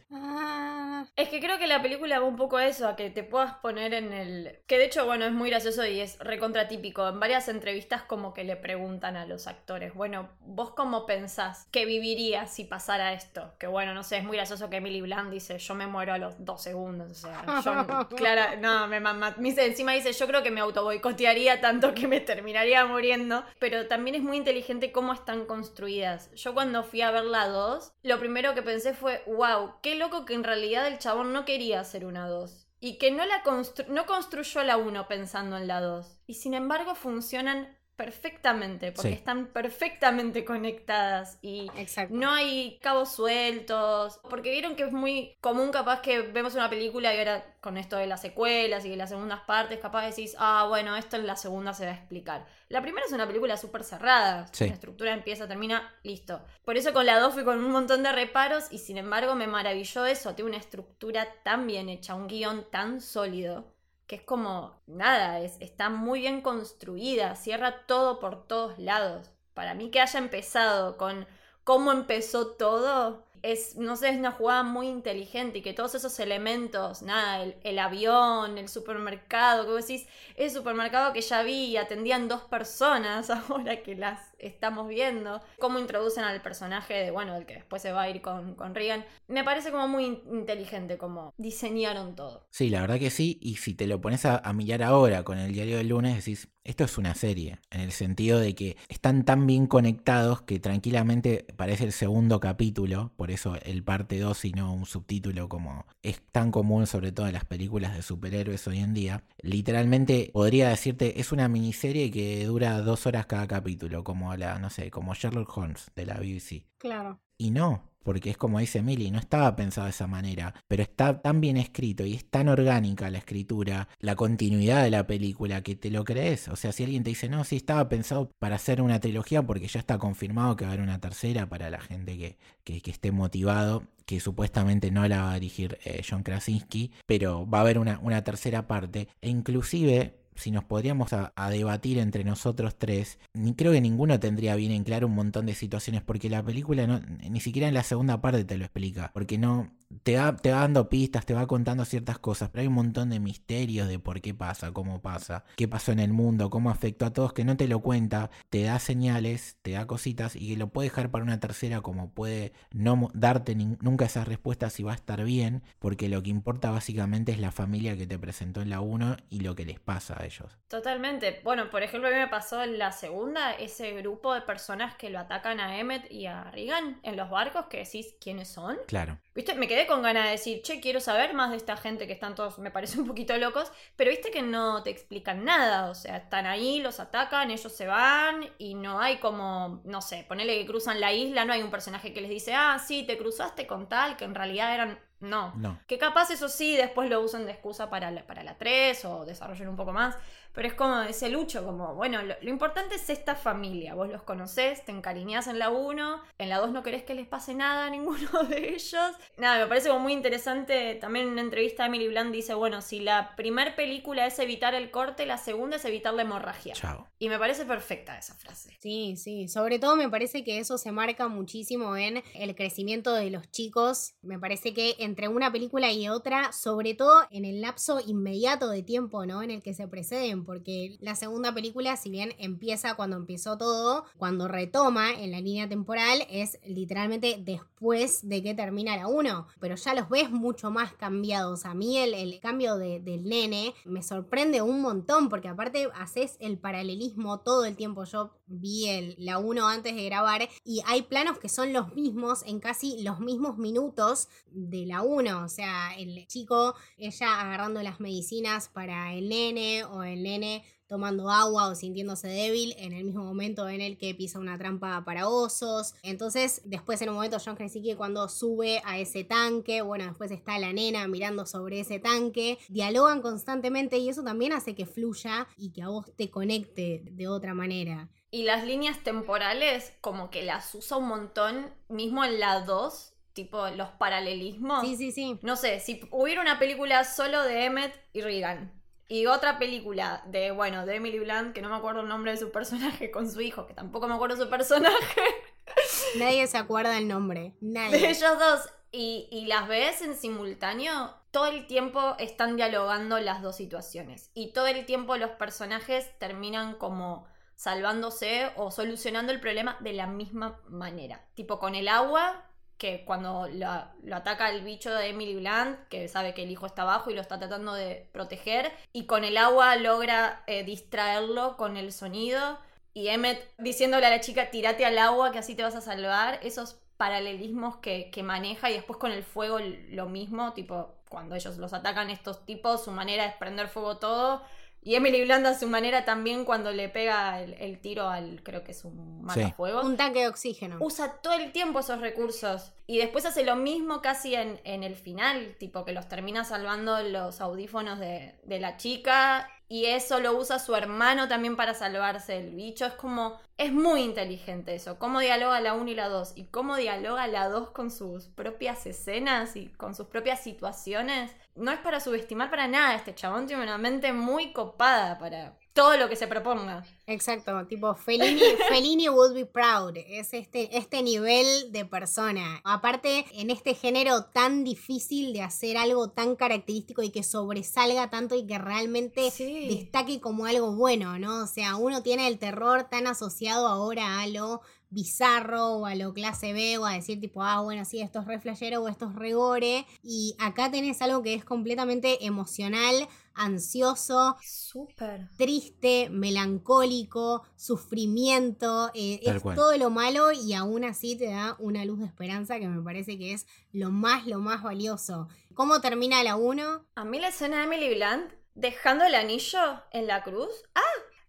Es 1.22 1.30
que 1.30 1.40
creo 1.40 1.60
que 1.60 1.68
la 1.68 1.84
película 1.84 2.20
va 2.20 2.26
un 2.26 2.36
poco 2.36 2.58
a 2.58 2.66
eso, 2.66 2.88
a 2.88 2.96
que 2.96 3.12
te 3.12 3.24
puedas 3.24 3.54
poner 3.58 3.94
en 3.94 4.12
el... 4.12 4.58
Que 4.66 4.80
de 4.80 4.86
hecho, 4.86 5.06
bueno, 5.06 5.26
es 5.26 5.32
muy 5.32 5.52
gracioso 5.52 5.86
y 5.86 6.00
es 6.00 6.18
recontratípico. 6.18 7.08
En 7.08 7.20
varias 7.20 7.48
entrevistas 7.48 8.02
como 8.02 8.34
que 8.34 8.44
le 8.44 8.56
preguntan 8.56 9.16
a 9.16 9.28
los 9.28 9.46
actores, 9.46 9.94
bueno, 9.94 10.30
¿vos 10.40 10.72
cómo 10.72 11.06
pensás 11.06 11.68
que 11.72 11.86
vivirías 11.86 12.52
si 12.52 12.64
pasara 12.64 13.14
esto? 13.14 13.54
Que 13.60 13.68
bueno, 13.68 13.94
no 13.94 14.02
sé, 14.02 14.18
es 14.18 14.24
muy 14.24 14.36
gracioso 14.36 14.68
que 14.72 14.78
Emily 14.78 15.02
Blunt 15.02 15.30
dice, 15.30 15.60
yo 15.60 15.76
me 15.76 15.86
muero 15.86 16.14
a 16.14 16.18
los 16.18 16.44
dos 16.44 16.64
segundos. 16.64 17.12
O 17.12 17.14
sea, 17.14 17.62
yo, 17.64 18.10
clara, 18.18 18.56
no, 18.56 18.88
me, 18.88 19.00
me, 19.00 19.34
encima 19.64 19.92
dice, 19.92 20.14
yo 20.14 20.26
creo 20.26 20.42
que 20.42 20.50
me 20.50 20.62
autoboicotearía 20.62 21.62
tanto 21.62 21.94
que 21.94 22.08
me 22.08 22.20
terminaría 22.20 22.84
muriendo. 22.86 23.46
Pero 23.60 23.88
también 23.88 24.16
es 24.16 24.24
muy 24.24 24.38
inteligente 24.38 24.92
cómo 24.92 25.14
están 25.14 25.46
construidas. 25.46 26.34
Yo 26.34 26.56
cuando 26.56 26.84
fui 26.84 27.02
a 27.02 27.12
ver 27.12 27.26
la 27.26 27.48
2, 27.48 27.94
lo 28.02 28.18
primero 28.18 28.56
que 28.56 28.64
pensé 28.64 28.96
fue, 28.96 29.24
wow, 29.28 29.76
qué 29.84 29.94
loco 29.94 30.26
que 30.26 30.34
en 30.34 30.44
realidad 30.44 30.88
el 30.88 30.98
chabón 31.12 31.34
no 31.34 31.44
quería 31.44 31.82
hacer 31.82 32.06
una 32.06 32.28
2. 32.28 32.70
Y 32.80 32.98
que 32.98 33.12
no, 33.12 33.26
la 33.26 33.44
no 33.90 34.06
construyó 34.06 34.64
la 34.64 34.78
1 34.78 35.08
pensando 35.10 35.58
en 35.58 35.68
la 35.68 35.82
2. 35.82 36.22
Y 36.26 36.36
sin 36.36 36.54
embargo 36.54 36.96
funcionan 36.96 37.78
perfectamente, 38.02 38.92
porque 38.92 39.14
están 39.14 39.46
perfectamente 39.46 40.44
conectadas 40.44 41.38
y 41.44 41.70
no 42.10 42.32
hay 42.32 42.80
cabos 42.82 43.14
sueltos, 43.14 44.20
porque 44.28 44.50
vieron 44.50 44.76
que 44.76 44.84
es 44.84 44.92
muy 44.92 45.36
común 45.40 45.72
capaz 45.72 46.02
que 46.02 46.22
vemos 46.22 46.56
una 46.56 46.68
película 46.68 47.14
y 47.14 47.20
ahora 47.20 47.46
con 47.62 47.78
esto 47.78 47.98
de 47.98 48.08
las 48.08 48.20
secuelas 48.20 48.86
y 48.86 48.90
de 48.90 48.96
las 48.96 49.10
segundas 49.10 49.42
partes, 49.42 49.78
capaz 49.78 50.08
decís, 50.08 50.36
ah, 50.40 50.66
bueno, 50.68 50.96
esto 50.98 51.16
en 51.16 51.28
la 51.28 51.36
segunda 51.36 51.74
se 51.74 51.86
va 51.86 51.92
a 51.92 51.96
explicar. 51.96 52.48
La 52.70 52.82
primera 52.82 53.06
es 53.06 53.14
una 53.14 53.28
película 53.28 53.56
súper 53.56 53.84
cerrada, 53.84 54.50
la 54.60 54.66
estructura 54.66 55.14
empieza, 55.14 55.48
termina, 55.48 55.94
listo. 56.02 56.42
Por 56.66 56.78
eso 56.78 56.94
con 56.94 57.06
la 57.06 57.20
2 57.20 57.36
fui 57.36 57.44
con 57.44 57.64
un 57.64 57.70
montón 57.70 58.02
de 58.02 58.12
reparos 58.12 58.72
y 58.72 58.80
sin 58.80 58.98
embargo 58.98 59.36
me 59.36 59.46
maravilló 59.46 60.08
eso, 60.08 60.34
tiene 60.34 60.50
una 60.50 60.58
estructura 60.58 61.28
tan 61.44 61.68
bien 61.68 61.88
hecha, 61.88 62.16
un 62.16 62.28
guion 62.28 62.66
tan 62.72 63.00
sólido 63.00 63.72
que 64.12 64.18
es 64.18 64.24
como, 64.24 64.76
nada, 64.88 65.40
es, 65.40 65.56
está 65.62 65.90
muy 65.90 66.20
bien 66.20 66.42
construida, 66.42 67.38
cierra 67.38 67.86
todo 67.86 68.20
por 68.20 68.46
todos 68.46 68.78
lados. 68.78 69.32
Para 69.54 69.74
mí 69.74 69.90
que 69.90 70.02
haya 70.02 70.20
empezado 70.20 70.98
con 70.98 71.26
cómo 71.64 71.94
empezó 71.94 72.48
todo, 72.48 73.24
es, 73.42 73.78
no 73.78 73.96
sé, 73.96 74.10
es 74.10 74.18
una 74.18 74.34
jugada 74.34 74.64
muy 74.64 74.90
inteligente 74.90 75.60
y 75.60 75.62
que 75.62 75.72
todos 75.72 75.96
esos 75.96 76.20
elementos, 76.20 77.04
nada, 77.04 77.54
el, 77.64 77.80
avión, 77.80 78.58
el 78.58 78.68
supermercado, 78.68 79.64
que 79.64 79.72
vos 79.72 79.88
decís, 79.88 80.06
el 80.36 80.52
supermercado 80.52 81.14
que 81.14 81.22
ya 81.22 81.42
vi 81.44 81.68
y 81.68 81.78
atendían 81.78 82.28
dos 82.28 82.42
personas 82.42 83.30
ahora 83.50 83.82
que 83.82 83.96
las 83.96 84.31
estamos 84.42 84.88
viendo, 84.88 85.42
cómo 85.60 85.80
introducen 85.80 86.24
al 86.24 86.42
personaje 86.42 86.94
de, 86.96 87.12
bueno, 87.12 87.36
el 87.36 87.46
que 87.46 87.56
después 87.56 87.82
se 87.82 87.92
va 87.92 88.04
a 88.04 88.10
ir 88.10 88.22
con, 88.22 88.56
con 88.56 88.76
Regan, 88.76 89.06
me 89.28 89.44
parece 89.44 89.72
como 89.72 89.88
muy 89.88 90.22
inteligente 90.32 90.98
como 90.98 91.34
diseñaron 91.38 92.16
todo. 92.16 92.48
Sí, 92.50 92.70
la 92.70 92.82
verdad 92.82 93.00
que 93.00 93.10
sí, 93.10 93.38
y 93.42 93.56
si 93.56 93.74
te 93.74 93.88
lo 93.88 94.02
pones 94.02 94.26
a, 94.26 94.42
mirar 94.54 94.84
ahora 94.84 95.24
con 95.24 95.38
el 95.38 95.54
diario 95.54 95.78
del 95.78 95.88
lunes, 95.88 96.16
decís, 96.16 96.50
esto 96.64 96.84
es 96.84 96.98
una 96.98 97.16
serie, 97.16 97.60
en 97.72 97.82
el 97.82 97.92
sentido 97.92 98.40
de 98.40 98.54
que 98.54 98.78
están 98.90 99.26
tan 99.26 99.48
bien 99.48 99.66
conectados 99.66 100.42
que 100.42 100.60
tranquilamente 100.60 101.46
parece 101.56 101.86
el 101.86 101.92
segundo 101.92 102.40
capítulo, 102.40 103.12
por 103.16 103.32
eso 103.32 103.56
el 103.64 103.84
parte 103.84 104.20
2 104.20 104.46
y 104.46 104.52
no 104.52 104.74
un 104.74 104.86
subtítulo 104.86 105.50
como 105.50 105.86
es 106.04 106.22
tan 106.32 106.52
común 106.52 106.86
sobre 106.86 107.12
todo 107.12 107.28
en 107.28 107.34
las 107.34 107.46
películas 107.46 107.96
de 107.96 108.04
superhéroes 108.04 108.68
hoy 108.68 108.80
en 108.80 108.94
día. 108.94 109.24
Literalmente 109.42 110.30
podría 110.34 110.70
decirte, 110.70 111.20
es 111.20 111.32
una 111.32 111.48
miniserie 111.48 112.12
que 112.12 112.46
dura 112.46 112.82
dos 112.82 113.08
horas 113.08 113.26
cada 113.26 113.48
capítulo, 113.48 114.04
como 114.04 114.31
la, 114.36 114.60
no 114.60 114.70
sé, 114.70 114.92
como 114.92 115.14
Sherlock 115.14 115.58
Holmes 115.58 115.92
de 115.96 116.06
la 116.06 116.16
BBC. 116.16 116.66
Claro. 116.78 117.20
Y 117.38 117.52
no, 117.52 117.92
porque 118.04 118.32
es 118.32 118.38
como 118.38 118.60
dice 118.60 118.82
Millie, 118.82 119.12
no 119.12 119.20
estaba 119.20 119.56
pensado 119.56 119.86
de 119.86 119.92
esa 119.92 120.08
manera, 120.08 120.54
pero 120.68 120.84
está 120.84 121.22
tan 121.22 121.42
bien 121.42 121.58
escrito 121.58 122.06
y 122.06 122.14
es 122.14 122.30
tan 122.30 122.50
orgánica 122.50 123.10
la 123.10 123.20
escritura, 123.20 123.88
la 124.00 124.16
continuidad 124.16 124.84
de 124.84 124.92
la 124.92 125.08
película, 125.08 125.62
que 125.62 125.76
te 125.76 125.92
lo 125.92 126.04
crees. 126.04 126.48
O 126.48 126.56
sea, 126.56 126.72
si 126.72 126.84
alguien 126.84 127.04
te 127.04 127.12
dice, 127.12 127.30
no, 127.30 127.44
sí 127.44 127.56
estaba 127.58 127.88
pensado 127.90 128.30
para 128.40 128.56
hacer 128.56 128.82
una 128.82 129.00
trilogía 129.00 129.44
porque 129.44 129.68
ya 129.68 129.80
está 129.80 129.98
confirmado 129.98 130.56
que 130.56 130.66
va 130.66 130.72
a 130.72 130.74
haber 130.74 130.84
una 130.84 131.00
tercera 131.00 131.48
para 131.48 131.70
la 131.70 131.80
gente 131.80 132.18
que, 132.18 132.38
que, 132.64 132.92
esté 132.92 133.12
motivado, 133.12 133.84
que 134.06 134.20
supuestamente 134.20 134.92
no 134.92 135.08
la 135.08 135.24
va 135.24 135.32
a 135.34 135.40
dirigir 135.40 135.78
eh, 135.84 136.02
John 136.08 136.24
Krasinski, 136.24 136.92
pero 137.06 137.48
va 137.48 137.60
a 137.60 137.62
haber 137.62 137.78
una, 137.78 138.00
una 138.00 138.24
tercera 138.24 138.68
parte. 138.68 139.08
E 139.22 139.30
inclusive 139.30 140.21
si 140.42 140.52
nos 140.52 140.64
podríamos 140.64 141.14
a, 141.14 141.50
debatir 141.50 142.00
entre 142.00 142.24
nosotros 142.24 142.76
tres, 142.78 143.20
ni 143.34 143.54
creo 143.54 143.72
que 143.72 143.82
ninguno 143.82 144.20
tendría 144.20 144.56
bien 144.56 144.72
en 144.72 144.84
claro 144.84 145.08
un 145.08 145.14
montón 145.14 145.46
de 145.46 145.54
situaciones, 145.54 146.02
porque 146.02 146.30
la 146.30 146.44
película 146.44 146.88
no, 146.88 147.00
ni 147.00 147.40
siquiera 147.40 147.68
en 147.68 147.74
la 147.74 147.84
segunda 147.84 148.22
parte 148.22 148.44
te 148.44 148.58
lo 148.58 148.66
explica, 148.66 149.12
porque 149.14 149.38
no, 149.38 149.72
te 150.04 150.18
va, 150.18 150.36
te 150.36 150.52
va 150.52 150.60
dando 150.60 150.90
pistas, 150.90 151.26
te 151.26 151.34
va 151.34 151.48
contando 151.48 151.86
ciertas 151.86 152.20
cosas, 152.20 152.50
pero 152.50 152.62
hay 152.62 152.68
un 152.68 152.74
montón 152.74 153.10
de 153.10 153.20
misterios 153.20 153.88
de 153.88 154.00
por 154.00 154.22
qué 154.22 154.34
pasa, 154.34 154.72
cómo 154.72 155.02
pasa, 155.02 155.44
qué 155.56 155.68
pasó 155.68 155.92
en 155.92 156.00
el 156.00 156.14
mundo, 156.14 156.50
cómo 156.50 156.70
afectó 156.70 157.06
a 157.06 157.14
todos, 157.14 157.34
que 157.34 157.46
no 157.46 157.58
te 157.58 157.68
lo 157.68 157.82
cuenta, 157.82 158.30
te 158.50 158.64
da 158.64 158.80
señales, 158.80 159.58
te 159.62 159.72
da 159.72 159.88
cositas 159.88 160.36
y 160.36 160.50
que 160.50 160.58
lo 160.58 160.68
puede 160.68 160.90
dejar 160.90 161.12
para 161.12 161.24
una 161.24 161.40
tercera 161.40 161.82
como 161.82 162.12
puede 162.12 162.54
no 162.72 163.10
darte 163.14 163.56
nunca 163.56 164.06
esas 164.06 164.28
respuestas 164.28 164.80
y 164.80 164.84
va 164.84 164.92
a 164.92 164.96
estar 164.96 165.24
bien, 165.24 165.64
porque 165.80 166.10
lo 166.10 166.24
que 166.24 166.30
importa 166.30 166.72
básicamente 166.72 167.32
es 167.32 167.40
la 167.40 167.52
familia 167.52 167.98
que 167.98 168.08
te 168.08 168.20
presentó 168.20 168.62
en 168.62 168.70
la 168.70 168.82
1 168.82 169.18
y 169.30 169.42
lo 169.42 169.56
que 169.56 169.66
les 169.66 169.80
pasa 169.80 170.16
a 170.20 170.26
ellos. 170.26 170.58
Totalmente. 170.68 171.42
Bueno, 171.44 171.70
por 171.70 171.84
ejemplo, 171.84 172.10
a 172.10 172.12
mí 172.12 172.18
me 172.18 172.28
pasó 172.28 172.64
en 172.64 172.78
la 172.78 172.92
segunda 172.92 173.54
ese 173.54 173.94
grupo 173.94 174.34
de 174.34 174.42
personas 174.42 174.96
que 174.96 175.10
lo 175.10 175.20
atacan 175.20 175.60
a 175.60 175.78
Emmet 175.78 176.10
y 176.12 176.26
a 176.26 176.44
Regan 176.52 177.00
en 177.04 177.18
los 177.18 177.30
barcos, 177.30 177.66
que 177.66 177.80
decís 177.80 178.16
quiénes 178.20 178.48
son. 178.48 178.78
Claro. 178.88 179.20
Viste, 179.34 179.56
me 179.56 179.68
quedé 179.68 179.88
con 179.88 180.02
ganas 180.02 180.26
de 180.26 180.32
decir, 180.32 180.62
che, 180.62 180.82
quiero 180.82 181.00
saber 181.00 181.34
más 181.34 181.52
de 181.52 181.58
esta 181.58 181.78
gente 181.78 182.06
que 182.06 182.12
están 182.12 182.36
todos, 182.36 182.60
me 182.60 182.70
parece 182.70 183.00
un 183.00 183.08
poquito 183.08 183.38
locos, 183.38 183.72
pero 183.96 184.12
viste 184.12 184.30
que 184.30 184.42
no 184.42 184.84
te 184.84 184.90
explican 184.90 185.46
nada, 185.46 185.90
o 185.90 185.96
sea, 185.96 186.18
están 186.18 186.46
ahí, 186.46 186.82
los 186.82 187.00
atacan, 187.00 187.50
ellos 187.50 187.72
se 187.72 187.88
van 187.88 188.50
y 188.58 188.74
no 188.74 189.00
hay 189.00 189.20
como, 189.20 189.82
no 189.86 190.02
sé, 190.02 190.26
ponele 190.28 190.58
que 190.60 190.66
cruzan 190.66 191.00
la 191.00 191.14
isla, 191.14 191.46
no 191.46 191.54
hay 191.54 191.64
un 191.64 191.72
personaje 191.72 192.14
que 192.14 192.20
les 192.20 192.30
dice, 192.30 192.54
ah, 192.54 192.78
sí, 192.86 193.04
te 193.04 193.18
cruzaste 193.18 193.68
con 193.68 193.88
tal, 193.88 194.18
que 194.18 194.26
en 194.26 194.36
realidad 194.36 194.76
eran 194.76 195.00
No. 195.22 195.54
No. 195.56 195.80
Que 195.88 195.98
capaz 195.98 196.32
eso 196.32 196.50
sí, 196.50 196.76
después 196.76 197.10
lo 197.10 197.22
usan 197.22 197.46
de 197.46 197.52
excusa 197.52 197.90
para 197.90 198.12
la, 198.12 198.26
para 198.26 198.44
la 198.44 198.58
3 198.58 199.06
o 199.06 199.26
desarrollen 199.26 199.70
un 199.70 199.76
poco 199.76 199.94
más. 199.94 200.16
Pero 200.54 200.68
es 200.68 200.74
como 200.74 201.00
ese 201.04 201.30
lucho, 201.30 201.64
como, 201.64 201.96
bueno, 201.96 202.22
lo, 202.24 202.36
lo 202.42 202.50
importante 202.50 202.96
es 202.96 203.10
esta 203.10 203.36
familia. 203.36 203.94
Vos 203.94 204.10
los 204.10 204.24
conocés, 204.24 204.84
te 204.84 204.92
encariñás 204.92 205.48
en 205.48 205.60
la 205.60 205.70
1, 205.70 206.22
en 206.40 206.50
la 206.50 206.58
2 206.58 206.72
no 206.72 206.84
querés 206.84 207.04
que 207.04 207.16
les 207.16 207.26
pase 207.26 207.54
nada 207.54 207.86
a 207.86 207.90
ninguno 207.90 208.44
de 208.50 208.74
ellos. 208.74 209.14
Nada, 209.38 209.60
me 209.60 209.68
parece 209.68 209.88
como 209.88 210.02
muy 210.02 210.14
interesante. 210.14 210.96
También 210.96 211.28
en 211.28 211.34
una 211.34 211.42
entrevista 211.42 211.86
Emily 211.86 212.10
Blunt 212.10 212.34
dice, 212.34 212.54
bueno, 212.54 212.82
si 212.82 213.00
la 213.00 213.36
primer 213.38 213.76
película 213.76 214.26
es 214.26 214.40
evitar 214.40 214.74
el 214.74 214.92
corte, 214.92 215.26
la 215.26 215.38
segunda 215.38 215.78
es 215.78 215.86
evitar 215.86 216.14
la 216.14 216.24
hemorragia. 216.24 216.74
Chao. 216.74 217.08
Y 217.18 217.30
me 217.30 217.40
parece 217.40 217.66
perfecta 217.66 218.18
esa 218.18 218.34
frase. 218.36 218.76
Sí, 218.80 219.16
sí. 219.16 219.48
Sobre 219.48 219.80
todo 219.80 219.96
me 219.96 220.10
parece 220.10 220.44
que 220.44 220.60
eso 220.60 220.78
se 220.78 220.92
marca 220.92 221.30
muchísimo 221.30 221.96
en 221.96 222.24
el 222.34 222.56
crecimiento 222.56 223.14
de 223.14 223.30
los 223.30 223.50
chicos. 223.52 224.16
Me 224.22 224.38
parece 224.38 224.74
que 224.74 224.96
entre 225.12 225.28
una 225.28 225.52
película 225.52 225.92
y 225.92 226.08
otra, 226.08 226.54
sobre 226.54 226.94
todo 226.94 227.24
en 227.32 227.44
el 227.44 227.60
lapso 227.60 228.00
inmediato 228.00 228.70
de 228.70 228.82
tiempo, 228.82 229.26
¿no? 229.26 229.44
En 229.44 229.52
el 229.52 229.62
que 229.62 229.74
se 229.74 229.90
preceden, 229.90 230.46
porque 230.46 230.96
la 231.02 231.16
segunda 231.16 231.54
película, 231.54 231.98
si 231.98 232.10
bien 232.10 232.34
empieza 232.40 232.96
cuando 232.96 233.18
empezó 233.18 233.58
todo, 233.58 234.06
cuando 234.18 234.48
retoma 234.48 235.12
en 235.12 235.32
la 235.32 235.42
línea 235.42 235.68
temporal, 235.68 236.26
es 236.30 236.60
literalmente 236.66 237.42
después 237.44 238.28
de 238.30 238.42
que 238.42 238.54
termina 238.54 238.96
la 238.96 239.08
1. 239.08 239.48
Pero 239.60 239.76
ya 239.76 239.94
los 239.94 240.08
ves 240.10 240.32
mucho 240.32 240.72
más 240.72 240.94
cambiados. 240.94 241.66
A 241.66 241.74
mí 241.74 241.98
el, 241.98 242.14
el 242.14 242.40
cambio 242.40 242.78
de- 242.78 243.02
del 243.02 243.26
nene 243.26 243.74
me 243.84 244.02
sorprende 244.04 244.62
un 244.62 244.82
montón, 244.82 245.28
porque 245.28 245.50
aparte 245.50 245.90
haces 245.96 246.38
el 246.40 246.58
paralelismo 246.58 247.42
todo 247.42 247.66
el 247.66 247.76
tiempo. 247.76 248.06
Yo 248.06 248.32
vi 248.48 248.88
el, 248.88 249.16
la 249.18 249.40
1 249.40 249.68
antes 249.68 249.94
de 249.96 250.06
grabar 250.06 250.48
y 250.64 250.82
hay 250.86 251.02
planos 251.02 251.38
que 251.38 251.50
son 251.50 251.74
los 251.74 251.94
mismos 251.96 252.44
en 252.46 252.60
casi 252.62 253.02
los 253.04 253.20
mismos 253.20 253.58
minutos 253.58 254.30
de 254.52 254.86
la 254.86 255.01
1. 255.04 255.44
O 255.44 255.50
sea, 255.50 255.96
el 255.98 256.28
chico, 256.28 256.76
ella 256.98 257.42
agarrando 257.42 257.82
las 257.82 258.00
medicinas 258.00 258.70
para 258.70 259.14
el 259.14 259.30
nene 259.30 259.84
o 259.84 260.04
el 260.04 260.24
nene 260.24 260.64
tomando 260.92 261.30
agua 261.30 261.70
o 261.70 261.76
sintiéndose 261.76 262.28
débil 262.28 262.76
en 262.78 262.92
el 262.92 263.06
mismo 263.06 263.24
momento 263.24 263.70
en 263.70 263.80
el 263.80 263.98
que 263.98 264.14
pisa 264.14 264.40
una 264.40 264.58
trampa 264.58 265.06
para 265.06 265.30
osos. 265.30 265.96
Entonces, 266.04 266.62
después 266.66 267.02
en 267.02 267.08
un 267.08 267.16
momento 267.16 267.38
John 267.44 267.56
Krasinski 267.56 267.96
cuando 267.96 268.28
sube 268.28 268.82
a 268.84 269.00
ese 269.00 269.24
tanque, 269.24 269.82
bueno, 269.82 270.04
después 270.04 270.32
está 270.32 270.60
la 270.60 270.74
nena 270.74 271.08
mirando 271.08 271.46
sobre 271.46 271.80
ese 271.80 272.00
tanque, 272.00 272.60
dialogan 272.68 273.22
constantemente 273.22 274.00
y 274.00 274.10
eso 274.10 274.22
también 274.22 274.52
hace 274.52 274.76
que 274.76 274.86
fluya 274.86 275.48
y 275.56 275.72
que 275.72 275.82
a 275.82 275.88
vos 275.88 276.14
te 276.18 276.30
conecte 276.30 277.04
de 277.06 277.28
otra 277.30 277.54
manera. 277.54 278.10
Y 278.30 278.44
las 278.44 278.66
líneas 278.66 279.02
temporales, 279.02 279.94
como 280.02 280.30
que 280.30 280.44
las 280.44 280.76
usa 280.76 280.98
un 280.98 281.08
montón, 281.08 281.74
mismo 281.88 282.26
en 282.26 282.42
la 282.42 282.66
2, 282.66 283.11
tipo 283.34 283.68
los 283.70 283.90
paralelismos. 283.90 284.82
Sí, 284.82 284.96
sí, 284.98 285.12
sí. 285.12 285.40
No 285.42 285.56
sé, 285.56 285.80
si 285.80 286.02
hubiera 286.12 286.42
una 286.42 286.60
película 286.60 287.04
solo 287.04 287.42
de 287.44 287.66
Emmett 287.66 287.94
y 288.14 288.22
Regan. 288.22 288.72
Y 289.08 289.26
otra 289.26 289.60
película 289.60 290.24
de, 290.28 290.52
bueno, 290.52 290.86
de 290.86 290.96
Emily 290.96 291.20
Blunt, 291.20 291.54
que 291.54 291.62
no 291.62 291.68
me 291.70 291.76
acuerdo 291.76 292.02
el 292.02 292.08
nombre 292.08 292.32
de 292.32 292.38
su 292.38 292.50
personaje, 292.52 293.12
con 293.12 293.30
su 293.30 293.42
hijo, 293.42 293.68
que 293.68 293.74
tampoco 293.74 294.08
me 294.08 294.14
acuerdo 294.16 294.38
su 294.38 294.50
personaje, 294.50 295.22
Nadie 296.18 296.48
se 296.48 296.58
acuerda 296.58 296.98
el 296.98 297.08
nombre. 297.08 297.56
de 297.60 297.68
Nadie. 297.70 298.10
ellos 298.10 298.40
dos, 298.40 298.70
y, 298.92 299.28
y 299.32 299.46
las 299.48 299.68
ves 299.68 300.02
en 300.02 300.16
simultáneo, 300.16 301.14
todo 301.32 301.48
el 301.48 301.68
tiempo 301.68 302.16
están 302.20 302.56
dialogando 302.56 303.20
las 303.20 303.42
dos 303.42 303.56
situaciones. 303.58 304.32
Y 304.34 304.54
todo 304.54 304.68
el 304.68 304.86
tiempo 304.86 305.18
los 305.18 305.32
personajes 305.32 306.18
terminan 306.20 306.76
como 306.76 307.26
salvándose 307.56 308.50
o 308.56 308.72
solucionando 308.72 309.32
el 309.32 309.40
problema 309.40 309.78
de 309.82 309.94
la 309.94 310.08
misma 310.08 310.60
manera. 310.68 311.26
Tipo 311.36 311.60
con 311.60 311.76
el 311.76 311.88
agua, 311.88 312.50
que 312.82 313.06
cuando 313.06 313.48
lo, 313.48 314.16
ataca 314.16 314.50
el 314.50 314.64
bicho 314.64 314.92
de 314.92 315.10
Emily 315.10 315.36
Blunt, 315.36 315.78
que 315.88 316.08
sabe 316.08 316.34
que 316.34 316.42
el 316.42 316.50
hijo 316.50 316.66
está 316.66 316.82
abajo 316.82 317.12
y 317.12 317.14
lo 317.14 317.22
está 317.22 317.38
tratando 317.38 317.76
de 317.76 318.10
proteger, 318.12 318.72
y 318.92 319.06
con 319.06 319.24
el 319.24 319.38
agua 319.38 319.76
logra 319.76 320.44
eh, 320.48 320.64
distraerlo 320.64 321.58
con 321.58 321.78
el 321.78 321.94
sonido. 321.94 322.58
Y 322.96 323.10
Emmet 323.10 323.54
diciéndole 323.60 324.08
a 324.08 324.10
la 324.10 324.20
chica, 324.20 324.50
tírate 324.50 324.84
al 324.84 324.98
agua 324.98 325.32
que 325.32 325.38
así 325.38 325.54
te 325.54 325.62
vas 325.62 325.76
a 325.76 325.82
salvar. 325.82 326.40
Esos 326.42 326.80
paralelismos 326.98 327.76
que, 327.78 328.10
que 328.10 328.24
maneja 328.24 328.72
y 328.72 328.74
después 328.74 328.98
con 328.98 329.12
el 329.12 329.24
fuego 329.24 329.60
lo 329.60 330.10
mismo, 330.10 330.54
tipo 330.54 330.96
cuando 331.08 331.36
ellos 331.36 331.60
los 331.60 331.74
atacan 331.74 332.10
estos 332.10 332.48
tipos, 332.48 332.84
su 332.84 332.90
manera 332.90 333.26
es 333.26 333.36
prender 333.36 333.68
fuego 333.68 333.98
todo. 333.98 334.42
Y 334.84 334.96
Emily 334.96 335.24
Blunt 335.26 335.46
a 335.46 335.58
su 335.58 335.68
manera 335.68 336.06
también 336.06 336.44
cuando 336.44 336.72
le 336.72 336.90
pega 336.90 337.40
el, 337.42 337.54
el 337.54 337.80
tiro 337.80 338.10
al, 338.10 338.42
creo 338.42 338.64
que 338.64 338.72
es 338.72 338.84
un 338.84 339.22
matafuegos. 339.22 339.86
Un 339.86 339.96
tanque 339.96 340.22
de 340.22 340.28
oxígeno. 340.28 340.78
Usa 340.80 341.20
todo 341.22 341.34
el 341.34 341.52
tiempo 341.52 341.80
esos 341.80 342.02
recursos. 342.02 342.74
Y 342.88 342.98
después 342.98 343.26
hace 343.26 343.44
lo 343.44 343.56
mismo 343.56 344.02
casi 344.02 344.34
en, 344.34 344.60
en 344.64 344.84
el 344.84 344.96
final, 344.96 345.56
tipo 345.60 345.86
que 345.86 345.92
los 345.92 346.08
termina 346.08 346.44
salvando 346.44 347.02
los 347.04 347.42
audífonos 347.42 348.00
de, 348.00 348.40
de 348.44 348.60
la 348.60 348.78
chica. 348.78 349.48
Y 349.72 349.86
eso 349.86 350.20
lo 350.20 350.34
usa 350.34 350.60
su 350.60 350.76
hermano 350.76 351.30
también 351.30 351.56
para 351.56 351.74
salvarse 351.74 352.34
del 352.34 352.54
bicho. 352.54 352.86
Es 352.86 352.92
como, 352.92 353.40
es 353.56 353.72
muy 353.72 354.02
inteligente 354.02 354.76
eso. 354.76 355.00
Cómo 355.00 355.22
dialoga 355.22 355.62
la 355.62 355.76
1 355.76 355.90
y 355.90 355.96
la 355.96 356.10
2. 356.10 356.34
Y 356.36 356.48
cómo 356.48 356.76
dialoga 356.76 357.26
la 357.28 357.48
2 357.48 357.70
con 357.70 357.90
sus 357.90 358.28
propias 358.28 358.86
escenas 358.86 359.56
y 359.56 359.68
con 359.70 359.96
sus 359.96 360.08
propias 360.08 360.42
situaciones. 360.42 361.32
No 361.56 361.72
es 361.72 361.80
para 361.80 362.02
subestimar 362.02 362.50
para 362.50 362.68
nada. 362.68 362.96
Este 362.96 363.16
chabón 363.16 363.48
tiene 363.48 363.64
una 363.64 363.78
mente 363.78 364.12
muy 364.12 364.52
copada 364.52 365.18
para 365.18 365.58
todo 365.74 365.96
lo 365.98 366.10
que 366.10 366.16
se 366.16 366.28
proponga. 366.28 366.86
Exacto, 367.08 367.66
tipo 367.68 367.94
Fellini, 367.96 368.42
Fellini 368.70 369.10
would 369.10 369.34
be 369.34 369.46
proud. 369.46 369.96
Es 369.96 370.34
este, 370.34 370.78
este 370.78 371.02
nivel 371.04 371.72
de 371.72 371.86
persona. 371.86 372.62
Aparte, 372.64 373.26
en 373.34 373.50
este 373.50 373.74
género 373.74 374.26
tan 374.26 374.64
difícil 374.64 375.34
de 375.34 375.42
hacer 375.42 375.78
algo 375.78 376.10
tan 376.10 376.36
característico 376.36 377.02
y 377.04 377.10
que 377.10 377.24
sobresalga 377.24 378.10
tanto 378.10 378.36
y 378.36 378.46
que 378.46 378.58
realmente 378.58 379.32
Sí. 379.32 379.68
destaque 379.70 380.20
como 380.20 380.46
algo 380.46 380.76
bueno, 380.76 381.20
¿no? 381.20 381.44
O 381.44 381.48
sea, 381.48 381.76
uno 381.76 382.04
tiene 382.04 382.28
el 382.28 382.38
terror 382.40 382.88
tan 382.90 383.08
asociado 383.08 383.68
ahora 383.68 384.22
a 384.22 384.28
lo 384.28 384.62
bizarro 384.94 385.68
o 385.78 385.86
a 385.86 385.96
lo 385.96 386.14
clase 386.14 386.52
B 386.52 386.78
o 386.78 386.86
a 386.86 386.94
decir 386.94 387.20
tipo, 387.22 387.42
ah, 387.44 387.62
bueno, 387.62 387.86
sí, 387.86 388.02
esto 388.02 388.20
es 388.20 388.26
re 388.28 388.40
flashero 388.40 388.82
o 388.84 388.88
esto 388.90 389.08
es 389.10 389.16
re 389.16 389.34
gore. 389.34 389.86
Y 390.04 390.36
acá 390.38 390.70
tenés 390.70 391.02
algo 391.02 391.24
que 391.24 391.34
es 391.34 391.46
completamente 391.46 392.26
emocional, 392.26 393.08
ansioso, 393.36 394.36
Súper. 394.42 395.30
triste, 395.38 396.10
melancólico, 396.10 397.44
sufrimiento, 397.56 398.92
eh, 398.94 399.20
es 399.24 399.42
cual. 399.42 399.56
todo 399.56 399.78
lo 399.78 399.90
malo 399.90 400.32
y 400.32 400.54
aún 400.54 400.84
así 400.84 401.16
te 401.16 401.28
da 401.28 401.56
una 401.60 401.86
luz 401.86 402.00
de 402.00 402.06
esperanza 402.06 402.60
que 402.60 402.68
me 402.68 402.82
parece 402.82 403.18
que 403.18 403.34
es 403.34 403.46
lo 403.72 403.92
más, 403.92 404.28
lo 404.28 404.40
más 404.40 404.64
valioso. 404.64 405.28
¿Cómo 405.54 405.82
termina 405.82 406.24
la 406.24 406.36
1? 406.36 406.86
A 406.96 407.06
mí 407.06 407.20
la 407.20 407.30
escena 407.30 407.58
de 407.58 407.64
Emily 407.64 407.96
Blunt 407.96 408.32
dejando 408.56 409.06
el 409.06 409.16
anillo 409.16 409.60
en 409.92 410.08
la 410.08 410.24
cruz. 410.24 410.50
¡Ah! 410.76 410.82